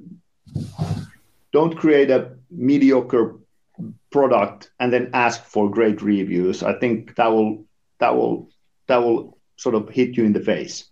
don't 1.52 1.76
create 1.76 2.10
a 2.10 2.36
mediocre 2.50 3.36
product 4.10 4.70
and 4.78 4.92
then 4.92 5.10
ask 5.12 5.44
for 5.44 5.70
great 5.70 6.02
reviews. 6.02 6.62
I 6.62 6.78
think 6.78 7.16
that 7.16 7.28
will 7.28 7.64
that 7.98 8.16
will 8.16 8.50
that 8.86 8.98
will 8.98 9.38
sort 9.56 9.74
of 9.74 9.88
hit 9.88 10.16
you 10.16 10.24
in 10.24 10.32
the 10.32 10.40
face. 10.40 10.86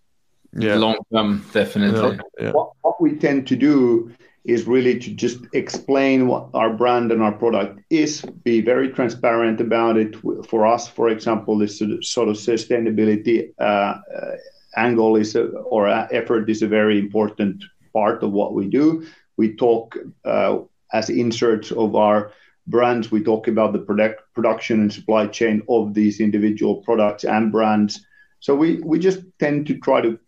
Yeah, 0.56 0.76
Long 0.76 0.96
term, 1.12 1.44
definitely. 1.52 2.16
yeah, 2.16 2.44
yeah. 2.46 2.50
what, 2.52 2.70
what 2.80 3.00
we 3.00 3.16
tend 3.16 3.46
to 3.48 3.56
do 3.56 4.12
is 4.48 4.66
really 4.66 4.98
to 4.98 5.10
just 5.12 5.40
explain 5.52 6.26
what 6.26 6.48
our 6.54 6.72
brand 6.72 7.12
and 7.12 7.22
our 7.22 7.32
product 7.32 7.80
is, 7.90 8.22
be 8.44 8.62
very 8.62 8.88
transparent 8.88 9.60
about 9.60 9.98
it. 9.98 10.16
For 10.48 10.66
us, 10.66 10.88
for 10.88 11.10
example, 11.10 11.58
this 11.58 11.78
sort 12.00 12.28
of 12.28 12.36
sustainability 12.36 13.52
uh, 13.58 13.98
angle 14.74 15.16
is 15.16 15.36
a, 15.36 15.48
or 15.48 15.86
uh, 15.86 16.08
effort 16.10 16.48
is 16.48 16.62
a 16.62 16.66
very 16.66 16.98
important 16.98 17.62
part 17.92 18.22
of 18.22 18.32
what 18.32 18.54
we 18.54 18.66
do. 18.68 19.06
We 19.36 19.54
talk 19.54 19.98
uh, 20.24 20.60
as 20.94 21.10
inserts 21.10 21.70
of 21.70 21.94
our 21.94 22.32
brands. 22.66 23.10
We 23.10 23.22
talk 23.22 23.48
about 23.48 23.74
the 23.74 23.80
product 23.80 24.22
production 24.34 24.80
and 24.80 24.92
supply 24.92 25.26
chain 25.26 25.62
of 25.68 25.92
these 25.92 26.20
individual 26.20 26.76
products 26.76 27.24
and 27.24 27.52
brands. 27.52 28.00
So 28.40 28.54
we 28.54 28.80
we 28.82 28.98
just 28.98 29.20
tend 29.38 29.66
to 29.66 29.78
try 29.78 30.00
to 30.00 30.18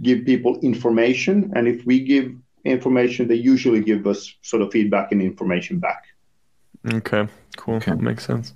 give 0.00 0.24
people 0.24 0.60
information, 0.60 1.52
and 1.56 1.66
if 1.66 1.84
we 1.84 2.04
give 2.04 2.30
information, 2.64 3.28
they 3.28 3.34
usually 3.34 3.80
give 3.80 4.06
us 4.06 4.34
sort 4.42 4.62
of 4.62 4.72
feedback 4.72 5.12
and 5.12 5.20
information 5.22 5.78
back. 5.78 6.04
Okay, 6.92 7.28
cool. 7.56 7.76
Okay. 7.76 7.92
Makes 7.92 8.26
sense. 8.26 8.54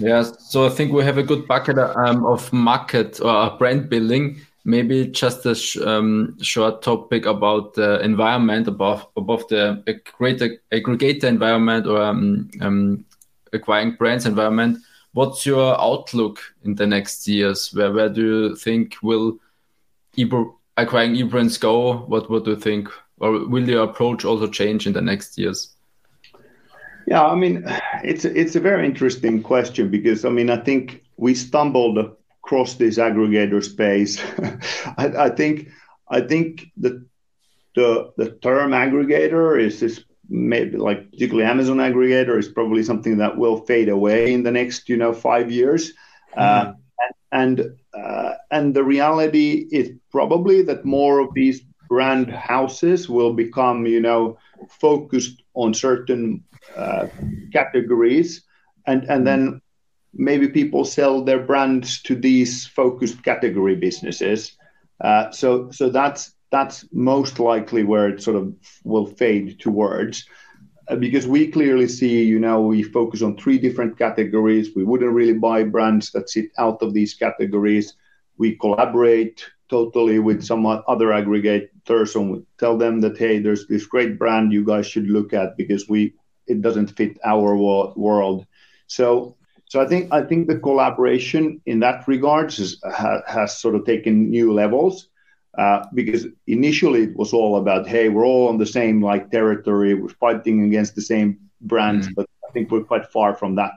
Yeah, 0.00 0.22
so 0.22 0.66
I 0.66 0.70
think 0.70 0.92
we 0.92 1.04
have 1.04 1.18
a 1.18 1.22
good 1.22 1.46
bucket 1.46 1.78
um, 1.78 2.26
of 2.26 2.52
market 2.52 3.20
or 3.20 3.56
brand 3.58 3.88
building. 3.88 4.40
Maybe 4.64 5.06
just 5.06 5.46
a 5.46 5.54
sh- 5.54 5.76
um, 5.76 6.36
short 6.40 6.82
topic 6.82 7.26
about 7.26 7.74
the 7.74 8.00
environment 8.00 8.66
above 8.66 9.06
above 9.16 9.46
the 9.48 9.84
aggregator, 9.86 10.58
aggregator 10.72 11.24
environment 11.24 11.86
or 11.86 12.02
um, 12.02 12.50
um, 12.60 13.04
acquiring 13.52 13.92
brands 13.92 14.26
environment. 14.26 14.78
What's 15.12 15.46
your 15.46 15.80
outlook 15.80 16.40
in 16.64 16.74
the 16.74 16.86
next 16.86 17.28
years? 17.28 17.72
Where 17.72 17.92
where 17.92 18.08
do 18.08 18.22
you 18.22 18.56
think 18.56 18.96
will 19.02 19.38
e- 20.16 20.24
acquiring 20.76 21.16
e-brands 21.16 21.58
go? 21.58 21.98
What 21.98 22.30
what 22.30 22.44
do 22.44 22.50
you 22.50 22.56
think? 22.56 22.88
Or 23.18 23.46
will 23.46 23.68
your 23.68 23.84
approach 23.84 24.24
also 24.24 24.48
change 24.48 24.86
in 24.86 24.92
the 24.92 25.00
next 25.00 25.38
years? 25.38 25.74
Yeah, 27.06 27.24
I 27.24 27.34
mean, 27.34 27.64
it's 28.02 28.24
it's 28.24 28.56
a 28.56 28.60
very 28.60 28.86
interesting 28.86 29.42
question 29.42 29.90
because 29.90 30.24
I 30.24 30.30
mean, 30.30 30.50
I 30.50 30.56
think 30.56 31.04
we 31.16 31.34
stumbled 31.34 31.98
across 31.98 32.74
this 32.74 32.98
aggregator 32.98 33.62
space. 33.62 34.22
I, 34.98 35.26
I 35.26 35.30
think 35.30 35.68
I 36.08 36.20
think 36.20 36.66
the 36.76 37.06
the 37.74 38.12
the 38.16 38.30
term 38.30 38.70
aggregator 38.72 39.60
is 39.60 39.80
this 39.80 40.04
maybe 40.28 40.78
like 40.78 41.10
particularly 41.10 41.48
Amazon 41.48 41.76
aggregator 41.76 42.38
is 42.38 42.48
probably 42.48 42.82
something 42.82 43.18
that 43.18 43.36
will 43.36 43.58
fade 43.58 43.90
away 43.90 44.32
in 44.32 44.42
the 44.42 44.50
next 44.50 44.88
you 44.88 44.96
know 44.96 45.12
five 45.12 45.50
years. 45.50 45.92
Mm. 46.36 46.42
Uh, 46.42 46.72
and 47.32 47.76
uh, 47.96 48.34
and 48.50 48.74
the 48.74 48.84
reality 48.84 49.66
is 49.70 49.90
probably 50.10 50.62
that 50.62 50.84
more 50.84 51.20
of 51.20 51.32
these 51.34 51.60
brand 51.88 52.30
houses 52.30 53.08
will 53.08 53.32
become 53.32 53.86
you 53.86 54.00
know 54.00 54.38
focused 54.68 55.42
on 55.54 55.74
certain 55.74 56.42
uh, 56.76 57.06
categories. 57.52 58.42
And 58.86 59.04
and 59.04 59.26
then 59.26 59.60
maybe 60.12 60.48
people 60.48 60.84
sell 60.84 61.24
their 61.24 61.40
brands 61.40 62.02
to 62.02 62.14
these 62.14 62.66
focused 62.66 63.22
category 63.24 63.76
businesses. 63.76 64.56
Uh, 65.00 65.30
so 65.30 65.70
so 65.70 65.88
that's 65.88 66.34
that's 66.50 66.86
most 66.92 67.38
likely 67.38 67.82
where 67.82 68.08
it 68.08 68.22
sort 68.22 68.36
of 68.36 68.54
will 68.84 69.06
fade 69.06 69.58
towards 69.58 70.26
Uh, 70.88 70.96
because 70.96 71.26
we 71.26 71.50
clearly 71.50 71.88
see, 71.88 72.24
you 72.24 72.38
know, 72.38 72.60
we 72.60 72.82
focus 72.82 73.22
on 73.22 73.36
three 73.36 73.58
different 73.58 73.98
categories. 73.98 74.74
We 74.76 74.84
wouldn't 74.84 75.12
really 75.12 75.32
buy 75.32 75.64
brands 75.64 76.12
that 76.12 76.28
sit 76.28 76.50
out 76.58 76.82
of 76.82 76.92
these 76.92 77.14
categories. 77.14 77.94
We 78.36 78.56
collaborate 78.56 79.44
totally 79.70 80.18
with 80.18 80.44
some 80.44 80.66
other 80.66 81.08
aggregators 81.08 82.14
and 82.14 82.32
we 82.32 82.42
tell 82.58 82.76
them 82.76 83.00
that, 83.00 83.16
hey, 83.16 83.38
there's 83.38 83.66
this 83.66 83.86
great 83.86 84.18
brand 84.18 84.52
you 84.52 84.64
guys 84.64 84.86
should 84.86 85.08
look 85.08 85.32
at 85.32 85.56
because 85.56 85.88
we 85.88 86.14
it 86.46 86.60
doesn't 86.60 86.96
fit 86.96 87.18
our 87.24 87.56
world. 87.56 88.46
So 88.86 89.36
so 89.68 89.80
I 89.80 89.86
think 89.86 90.12
I 90.12 90.22
think 90.22 90.46
the 90.46 90.58
collaboration 90.58 91.60
in 91.66 91.80
that 91.80 92.06
regards 92.06 92.76
has 93.26 93.58
sort 93.58 93.74
of 93.74 93.84
taken 93.86 94.30
new 94.30 94.52
levels. 94.52 95.08
Uh, 95.56 95.84
because 95.94 96.26
initially 96.46 97.04
it 97.04 97.16
was 97.16 97.32
all 97.32 97.56
about, 97.56 97.86
hey, 97.86 98.08
we're 98.08 98.26
all 98.26 98.48
on 98.48 98.58
the 98.58 98.66
same 98.66 99.02
like 99.02 99.30
territory, 99.30 99.94
we're 99.94 100.08
fighting 100.08 100.64
against 100.64 100.94
the 100.94 101.02
same 101.02 101.38
brands, 101.60 102.08
mm. 102.08 102.14
but 102.16 102.26
I 102.48 102.52
think 102.52 102.70
we're 102.70 102.82
quite 102.82 103.06
far 103.06 103.34
from 103.34 103.54
that. 103.56 103.72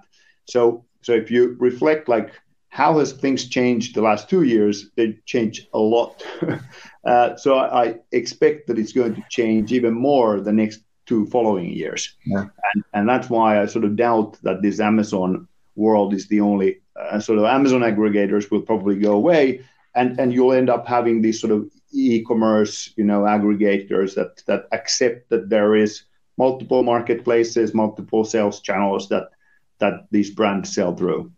So, 0.46 0.86
so 1.02 1.14
if 1.14 1.30
you 1.30 1.56
reflect, 1.60 2.10
like, 2.10 2.32
how 2.70 3.00
has 3.00 3.12
things 3.12 3.48
changed 3.48 3.96
the 3.96 4.02
last 4.02 4.30
two 4.30 4.44
years? 4.44 4.90
They 4.96 5.18
changed 5.26 5.68
a 5.74 5.80
lot. 5.80 6.24
uh, 7.06 7.36
so 7.36 7.58
I, 7.58 7.84
I, 7.84 7.96
expect 8.12 8.68
that 8.68 8.78
it's 8.78 8.94
going 8.94 9.16
to 9.16 9.24
change 9.30 9.72
even 9.72 9.94
more 9.94 10.40
the 10.40 10.52
next 10.52 10.82
two 11.06 11.26
following 11.28 11.70
years, 11.72 12.16
yeah. 12.26 12.46
and 12.74 12.84
and 12.94 13.10
that's 13.10 13.30
why 13.30 13.62
I 13.62 13.66
sort 13.66 13.86
of 13.86 13.96
doubt 13.96 14.38
that 14.44 14.62
this 14.62 14.80
Amazon 14.80 15.48
world 15.76 16.14
is 16.14 16.28
the 16.28 16.42
only 16.42 16.82
uh, 17.00 17.20
sort 17.20 17.40
of 17.40 17.46
Amazon 17.46 17.82
aggregators 17.82 18.52
will 18.52 18.62
probably 18.62 18.98
go 18.98 19.14
away 19.14 19.62
and 19.98 20.20
and 20.20 20.32
you'll 20.34 20.54
end 20.54 20.70
up 20.70 20.88
having 20.88 21.22
these 21.22 21.42
sort 21.42 21.52
of 21.52 21.70
e-commerce 21.92 22.94
you 22.96 23.04
know 23.04 23.22
aggregators 23.22 24.16
that 24.16 24.44
that 24.46 24.68
accept 24.72 25.30
that 25.30 25.50
there 25.50 25.76
is 25.76 26.04
multiple 26.38 26.84
marketplaces 26.84 27.74
multiple 27.74 28.24
sales 28.24 28.62
channels 28.62 29.10
that 29.10 29.30
that 29.80 30.08
these 30.12 30.30
brands 30.30 30.74
sell 30.74 30.96
through. 30.96 31.32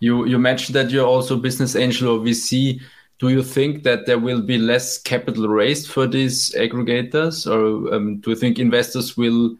You 0.00 0.26
you 0.26 0.38
mentioned 0.38 0.74
that 0.76 0.90
you're 0.90 1.06
also 1.06 1.36
business 1.36 1.76
angel 1.76 2.08
or 2.08 2.18
vc 2.18 2.80
do 3.18 3.28
you 3.30 3.42
think 3.42 3.82
that 3.84 4.04
there 4.06 4.18
will 4.18 4.42
be 4.42 4.58
less 4.58 4.98
capital 4.98 5.48
raised 5.48 5.88
for 5.88 6.06
these 6.06 6.54
aggregators? 6.54 7.46
Or 7.50 7.94
um, 7.94 8.18
do 8.18 8.28
you 8.28 8.36
think 8.36 8.58
investors 8.58 9.16
will 9.16 9.56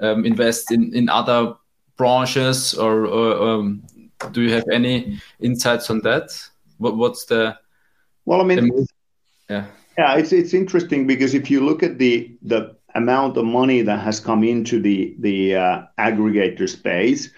um, 0.00 0.24
invest 0.24 0.72
in 0.72 0.92
in 0.92 1.08
other 1.08 1.54
branches? 1.96 2.74
Or, 2.74 3.06
or 3.06 3.48
um, 3.48 3.84
do 4.32 4.42
you 4.42 4.52
have 4.52 4.64
any 4.72 5.20
insights 5.38 5.88
on 5.88 6.00
that 6.00 6.30
what, 6.78 6.96
what's 6.96 7.24
the? 7.26 7.56
Well, 8.24 8.40
I 8.40 8.44
mean, 8.44 8.68
the, 8.68 8.86
yeah, 9.48 9.66
yeah, 9.98 10.16
it's 10.16 10.32
it's 10.32 10.54
interesting 10.54 11.06
because 11.06 11.34
if 11.34 11.50
you 11.50 11.60
look 11.60 11.82
at 11.82 11.98
the 11.98 12.36
the 12.42 12.76
amount 12.94 13.36
of 13.36 13.44
money 13.44 13.82
that 13.82 14.00
has 14.00 14.20
come 14.20 14.42
into 14.42 14.80
the 14.80 15.14
the 15.20 15.56
uh, 15.56 15.82
aggregator 15.98 16.68
space, 16.68 17.30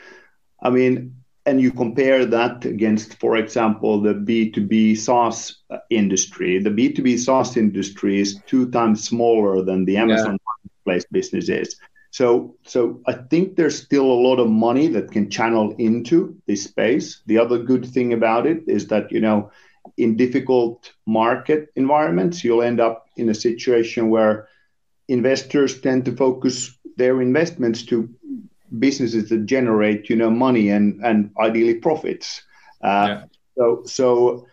I 0.62 0.70
mean, 0.70 1.14
and 1.46 1.60
you 1.60 1.72
compare 1.72 2.26
that 2.26 2.64
against, 2.64 3.18
for 3.18 3.36
example, 3.36 4.00
the 4.00 4.14
B2B 4.14 4.98
SaaS 4.98 5.56
uh, 5.70 5.78
industry, 5.90 6.58
the 6.58 6.70
B2B 6.70 7.18
SaaS 7.18 7.56
industry 7.56 8.20
is 8.20 8.40
two 8.46 8.70
times 8.70 9.04
smaller 9.04 9.62
than 9.62 9.84
the 9.84 9.96
Amazon 9.96 10.32
yeah. 10.32 10.46
marketplace 10.46 11.06
business 11.10 11.48
is. 11.48 11.76
So, 12.10 12.56
so 12.64 13.00
I 13.06 13.12
think 13.12 13.56
there's 13.56 13.80
still 13.80 14.06
a 14.06 14.22
lot 14.26 14.38
of 14.38 14.48
money 14.48 14.88
that 14.88 15.12
can 15.12 15.30
channel 15.30 15.74
into 15.78 16.36
this 16.46 16.64
space. 16.64 17.20
The 17.26 17.38
other 17.38 17.58
good 17.58 17.86
thing 17.86 18.12
about 18.12 18.46
it 18.46 18.62
is 18.66 18.88
that 18.88 19.12
you 19.12 19.20
know, 19.20 19.50
in 19.96 20.16
difficult 20.16 20.92
market 21.06 21.68
environments, 21.76 22.42
you'll 22.42 22.62
end 22.62 22.80
up 22.80 23.06
in 23.16 23.28
a 23.28 23.34
situation 23.34 24.10
where 24.10 24.48
investors 25.08 25.80
tend 25.80 26.04
to 26.06 26.16
focus 26.16 26.78
their 26.96 27.20
investments 27.22 27.82
to 27.84 28.08
businesses 28.78 29.28
that 29.30 29.46
generate 29.46 30.10
you 30.10 30.16
know 30.16 30.30
money 30.30 30.68
and 30.70 31.04
and 31.04 31.30
ideally 31.40 31.74
profits. 31.74 32.42
Uh, 32.82 33.06
yeah. 33.08 33.24
So 33.56 33.82
so 33.86 34.46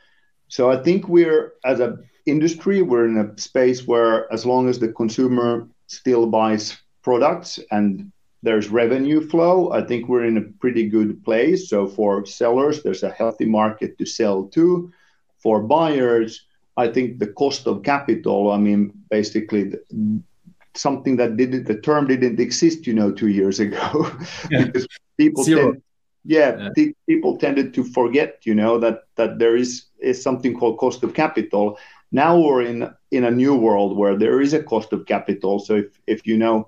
so 0.47 0.71
I 0.71 0.81
think 0.83 1.07
we're 1.07 1.53
as 1.63 1.79
a 1.79 1.97
industry 2.25 2.81
we're 2.81 3.07
in 3.07 3.17
a 3.17 3.37
space 3.39 3.85
where 3.85 4.31
as 4.33 4.45
long 4.45 4.67
as 4.67 4.79
the 4.79 4.91
consumer 4.91 5.67
still 5.87 6.25
buys 6.25 6.77
products 7.05 7.59
and 7.69 8.11
there's 8.41 8.69
revenue 8.69 9.21
flow, 9.21 9.71
I 9.71 9.81
think 9.81 10.09
we're 10.09 10.25
in 10.25 10.37
a 10.37 10.49
pretty 10.61 10.89
good 10.89 11.23
place. 11.23 11.69
So 11.69 11.87
for 11.87 12.25
sellers, 12.25 12.81
there's 12.81 13.03
a 13.03 13.11
healthy 13.11 13.45
market 13.45 13.97
to 13.99 14.05
sell 14.05 14.45
to. 14.55 14.91
For 15.37 15.61
buyers, 15.61 16.45
I 16.77 16.87
think 16.87 17.19
the 17.19 17.27
cost 17.27 17.67
of 17.67 17.83
capital, 17.83 18.51
I 18.51 18.57
mean, 18.57 18.91
basically 19.09 19.73
something 20.73 21.15
that 21.17 21.37
didn't, 21.37 21.65
the 21.65 21.79
term 21.79 22.07
didn't 22.07 22.39
exist, 22.39 22.87
you 22.87 22.93
know, 22.93 23.11
two 23.11 23.29
years 23.29 23.59
ago. 23.59 23.87
Yeah. 24.51 24.65
because 24.65 24.87
people 25.17 25.45
tend, 25.45 25.81
yeah, 26.25 26.69
yeah. 26.75 26.89
people 27.07 27.37
tended 27.37 27.73
to 27.75 27.83
forget, 27.83 28.39
you 28.49 28.55
know, 28.55 28.79
that 28.79 28.97
that 29.15 29.37
there 29.39 29.55
is 29.55 29.85
is 29.99 30.21
something 30.21 30.57
called 30.57 30.77
cost 30.79 31.03
of 31.03 31.13
capital. 31.13 31.77
Now 32.11 32.31
we're 32.39 32.63
in 32.63 32.79
in 33.11 33.23
a 33.25 33.37
new 33.41 33.55
world 33.55 33.97
where 33.97 34.17
there 34.17 34.41
is 34.41 34.53
a 34.53 34.63
cost 34.63 34.93
of 34.93 35.05
capital. 35.05 35.59
So 35.59 35.75
if 35.83 35.89
if 36.07 36.27
you 36.27 36.37
know 36.37 36.67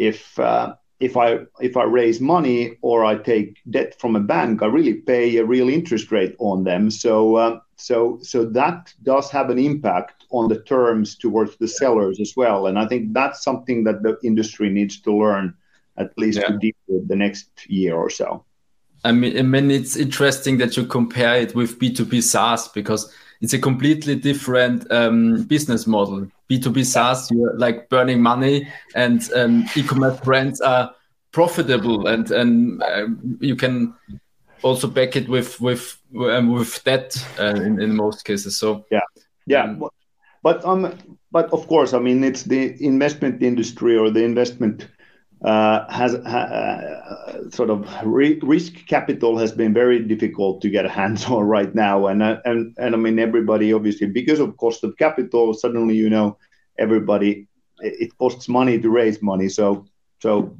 if 0.00 0.38
uh, 0.38 0.74
if 0.98 1.16
I 1.16 1.40
if 1.60 1.76
I 1.76 1.84
raise 1.84 2.20
money 2.20 2.78
or 2.80 3.04
I 3.04 3.16
take 3.16 3.58
debt 3.68 4.00
from 4.00 4.16
a 4.16 4.20
bank, 4.20 4.62
I 4.62 4.66
really 4.66 4.94
pay 4.94 5.36
a 5.36 5.44
real 5.44 5.68
interest 5.68 6.10
rate 6.10 6.34
on 6.38 6.64
them. 6.64 6.90
So 6.90 7.36
uh, 7.36 7.60
so 7.76 8.18
so 8.22 8.44
that 8.46 8.92
does 9.02 9.30
have 9.30 9.50
an 9.50 9.58
impact 9.58 10.24
on 10.30 10.48
the 10.48 10.62
terms 10.62 11.16
towards 11.16 11.56
the 11.56 11.68
sellers 11.68 12.18
as 12.20 12.34
well. 12.36 12.66
And 12.66 12.78
I 12.78 12.86
think 12.86 13.12
that's 13.12 13.44
something 13.44 13.84
that 13.84 14.02
the 14.02 14.18
industry 14.24 14.70
needs 14.70 15.00
to 15.02 15.14
learn 15.14 15.54
at 15.96 16.16
least 16.16 16.38
yeah. 16.38 16.48
to 16.48 16.58
deal 16.58 16.80
with 16.88 17.08
the 17.08 17.16
next 17.16 17.48
year 17.68 17.94
or 17.94 18.08
so. 18.08 18.44
I 19.04 19.12
mean, 19.12 19.38
I 19.38 19.42
mean, 19.42 19.70
it's 19.70 19.96
interesting 19.96 20.58
that 20.58 20.76
you 20.76 20.84
compare 20.84 21.40
it 21.40 21.54
with 21.54 21.78
B2B 21.78 22.22
SaaS 22.22 22.68
because 22.68 23.12
it's 23.40 23.54
a 23.54 23.58
completely 23.58 24.14
different 24.14 24.90
um, 24.92 25.44
business 25.44 25.86
model. 25.86 26.28
B2B 26.50 26.84
SaaS, 26.84 27.30
you're 27.30 27.56
like 27.56 27.88
burning 27.88 28.20
money, 28.20 28.68
and 28.94 29.30
um, 29.34 29.66
e-commerce 29.76 30.18
brands 30.20 30.60
are 30.60 30.92
profitable, 31.32 32.08
and 32.08 32.30
and 32.30 32.82
uh, 32.82 33.06
you 33.40 33.54
can 33.54 33.94
also 34.62 34.88
back 34.88 35.14
it 35.16 35.28
with 35.28 35.60
with 35.60 35.96
um, 36.18 36.52
with 36.52 36.82
debt 36.84 37.16
uh, 37.38 37.54
in, 37.54 37.80
in 37.80 37.94
most 37.94 38.24
cases. 38.24 38.56
So. 38.56 38.84
Yeah, 38.90 39.00
yeah, 39.46 39.64
um, 39.64 39.88
but 40.42 40.64
um, 40.64 40.92
but 41.30 41.52
of 41.52 41.66
course, 41.68 41.94
I 41.94 42.00
mean, 42.00 42.24
it's 42.24 42.42
the 42.42 42.76
investment 42.84 43.42
industry 43.42 43.96
or 43.96 44.10
the 44.10 44.24
investment 44.24 44.88
has 45.44 46.14
uh, 46.14 47.50
sort 47.50 47.70
of 47.70 47.88
risk 48.04 48.86
capital 48.86 49.38
has 49.38 49.52
been 49.52 49.72
very 49.72 50.00
difficult 50.00 50.60
to 50.62 50.70
get 50.70 50.84
a 50.84 50.88
hands 50.88 51.24
on 51.26 51.44
right 51.56 51.74
now, 51.74 52.06
and 52.06 52.22
uh, 52.22 52.40
and 52.44 52.74
and 52.78 52.94
I 52.94 52.98
mean 52.98 53.18
everybody 53.18 53.72
obviously 53.72 54.06
because 54.06 54.40
of 54.40 54.56
cost 54.56 54.84
of 54.84 54.96
capital 54.96 55.54
suddenly 55.54 55.96
you 55.96 56.10
know 56.10 56.36
everybody 56.78 57.46
it 57.80 58.16
costs 58.18 58.48
money 58.48 58.78
to 58.78 58.90
raise 58.90 59.22
money, 59.22 59.48
so 59.48 59.86
so 60.18 60.56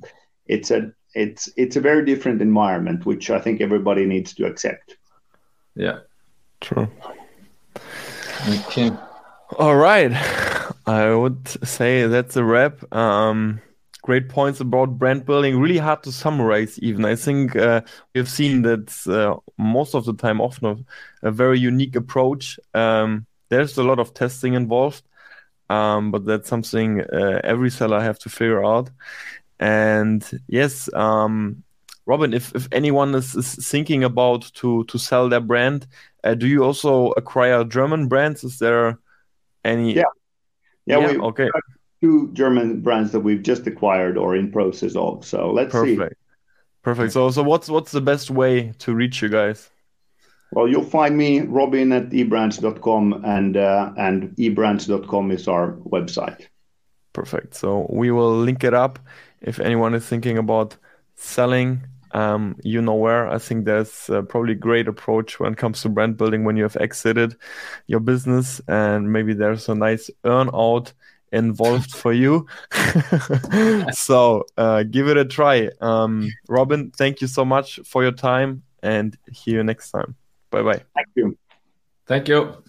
it's 0.46 0.70
a 0.70 0.92
it's 1.14 1.48
it's 1.56 1.76
a 1.76 1.80
very 1.80 2.04
different 2.04 2.40
environment 2.40 3.04
which 3.04 3.30
I 3.30 3.40
think 3.40 3.60
everybody 3.60 4.06
needs 4.06 4.34
to 4.34 4.46
accept. 4.46 4.96
Yeah, 5.74 6.00
true. 6.60 6.88
Okay. 8.48 8.90
All 9.58 9.76
right, 9.76 10.12
I 10.86 11.12
would 11.12 11.48
say 11.66 12.06
that's 12.06 12.36
a 12.36 12.44
wrap. 12.44 12.92
Um, 12.94 13.60
great 14.00 14.28
points 14.28 14.60
about 14.60 14.98
brand 14.98 15.26
building. 15.26 15.58
Really 15.58 15.78
hard 15.78 16.02
to 16.04 16.12
summarize, 16.12 16.78
even. 16.80 17.04
I 17.04 17.14
think 17.14 17.56
uh, 17.56 17.82
we've 18.14 18.28
seen 18.28 18.62
that 18.62 19.06
uh, 19.06 19.38
most 19.58 19.94
of 19.94 20.04
the 20.04 20.14
time, 20.14 20.40
often 20.40 20.86
a, 21.22 21.30
very 21.30 21.58
unique 21.58 21.96
approach. 21.96 22.58
Um, 22.74 23.26
there's 23.48 23.76
a 23.78 23.82
lot 23.82 23.98
of 23.98 24.14
testing 24.14 24.54
involved, 24.54 25.02
um, 25.68 26.10
but 26.10 26.24
that's 26.24 26.48
something 26.48 27.00
uh, 27.00 27.40
every 27.44 27.70
seller 27.70 28.00
have 28.00 28.18
to 28.20 28.28
figure 28.28 28.64
out. 28.64 28.90
And 29.58 30.28
yes, 30.48 30.92
um, 30.94 31.62
Robin, 32.06 32.32
if, 32.32 32.54
if 32.54 32.68
anyone 32.72 33.14
is, 33.14 33.34
is, 33.34 33.68
thinking 33.68 34.04
about 34.04 34.50
to 34.54 34.84
to 34.84 34.98
sell 34.98 35.28
their 35.28 35.40
brand, 35.40 35.86
uh, 36.24 36.34
do 36.34 36.46
you 36.46 36.64
also 36.64 37.10
acquire 37.12 37.64
German 37.64 38.08
brands? 38.08 38.42
Is 38.44 38.58
there 38.58 38.98
any? 39.64 39.94
Yeah 39.94 40.04
Yeah, 40.86 40.98
Yeah, 40.98 41.12
we 41.12 41.18
okay. 41.18 41.50
Two 42.00 42.30
German 42.32 42.80
brands 42.80 43.12
that 43.12 43.20
we've 43.20 43.42
just 43.42 43.66
acquired 43.66 44.16
or 44.16 44.36
in 44.36 44.50
process 44.50 44.96
of. 44.96 45.24
So 45.24 45.52
let's 45.52 45.72
see. 45.72 45.96
Perfect. 45.96 46.16
Perfect. 46.82 47.12
So 47.12 47.30
so 47.30 47.42
what's 47.42 47.68
what's 47.68 47.92
the 47.92 48.00
best 48.00 48.30
way 48.30 48.72
to 48.78 48.94
reach 48.94 49.20
you 49.22 49.28
guys? 49.28 49.70
Well, 50.52 50.66
you'll 50.66 50.82
find 50.82 51.16
me 51.16 51.40
Robin 51.40 51.92
at 51.92 52.10
ebrands.com 52.10 53.22
and 53.24 53.56
uh, 53.56 53.92
and 53.96 54.30
ebrands.com 54.36 55.30
is 55.30 55.46
our 55.46 55.72
website. 55.72 56.46
Perfect. 57.12 57.54
So 57.54 57.86
we 57.90 58.10
will 58.10 58.36
link 58.36 58.64
it 58.64 58.74
up 58.74 58.98
if 59.40 59.60
anyone 59.60 59.94
is 59.94 60.06
thinking 60.06 60.38
about 60.38 60.76
selling. 61.16 61.82
Um, 62.12 62.56
you 62.64 62.82
know 62.82 62.94
where. 62.94 63.28
I 63.28 63.38
think 63.38 63.64
there's 63.64 64.10
uh, 64.10 64.22
probably 64.22 64.52
a 64.52 64.56
great 64.56 64.88
approach 64.88 65.38
when 65.38 65.52
it 65.52 65.58
comes 65.58 65.82
to 65.82 65.88
brand 65.88 66.16
building 66.16 66.42
when 66.42 66.56
you 66.56 66.64
have 66.64 66.76
exited 66.76 67.36
your 67.86 68.00
business, 68.00 68.60
and 68.66 69.12
maybe 69.12 69.32
there's 69.32 69.68
a 69.68 69.76
nice 69.76 70.10
earn 70.24 70.50
out 70.52 70.92
involved 71.32 71.92
for 71.92 72.12
you. 72.12 72.46
so 73.92 74.44
uh, 74.56 74.82
give 74.84 75.08
it 75.08 75.16
a 75.16 75.24
try. 75.24 75.70
Um, 75.80 76.30
Robin, 76.48 76.90
thank 76.90 77.20
you 77.20 77.26
so 77.26 77.44
much 77.44 77.80
for 77.84 78.02
your 78.02 78.12
time, 78.12 78.62
and 78.82 79.16
see 79.32 79.52
you 79.52 79.62
next 79.62 79.90
time. 79.90 80.16
Bye 80.50 80.62
bye. 80.62 80.82
Thank 80.94 81.08
you. 81.14 81.38
Thank 82.06 82.28
you. 82.28 82.62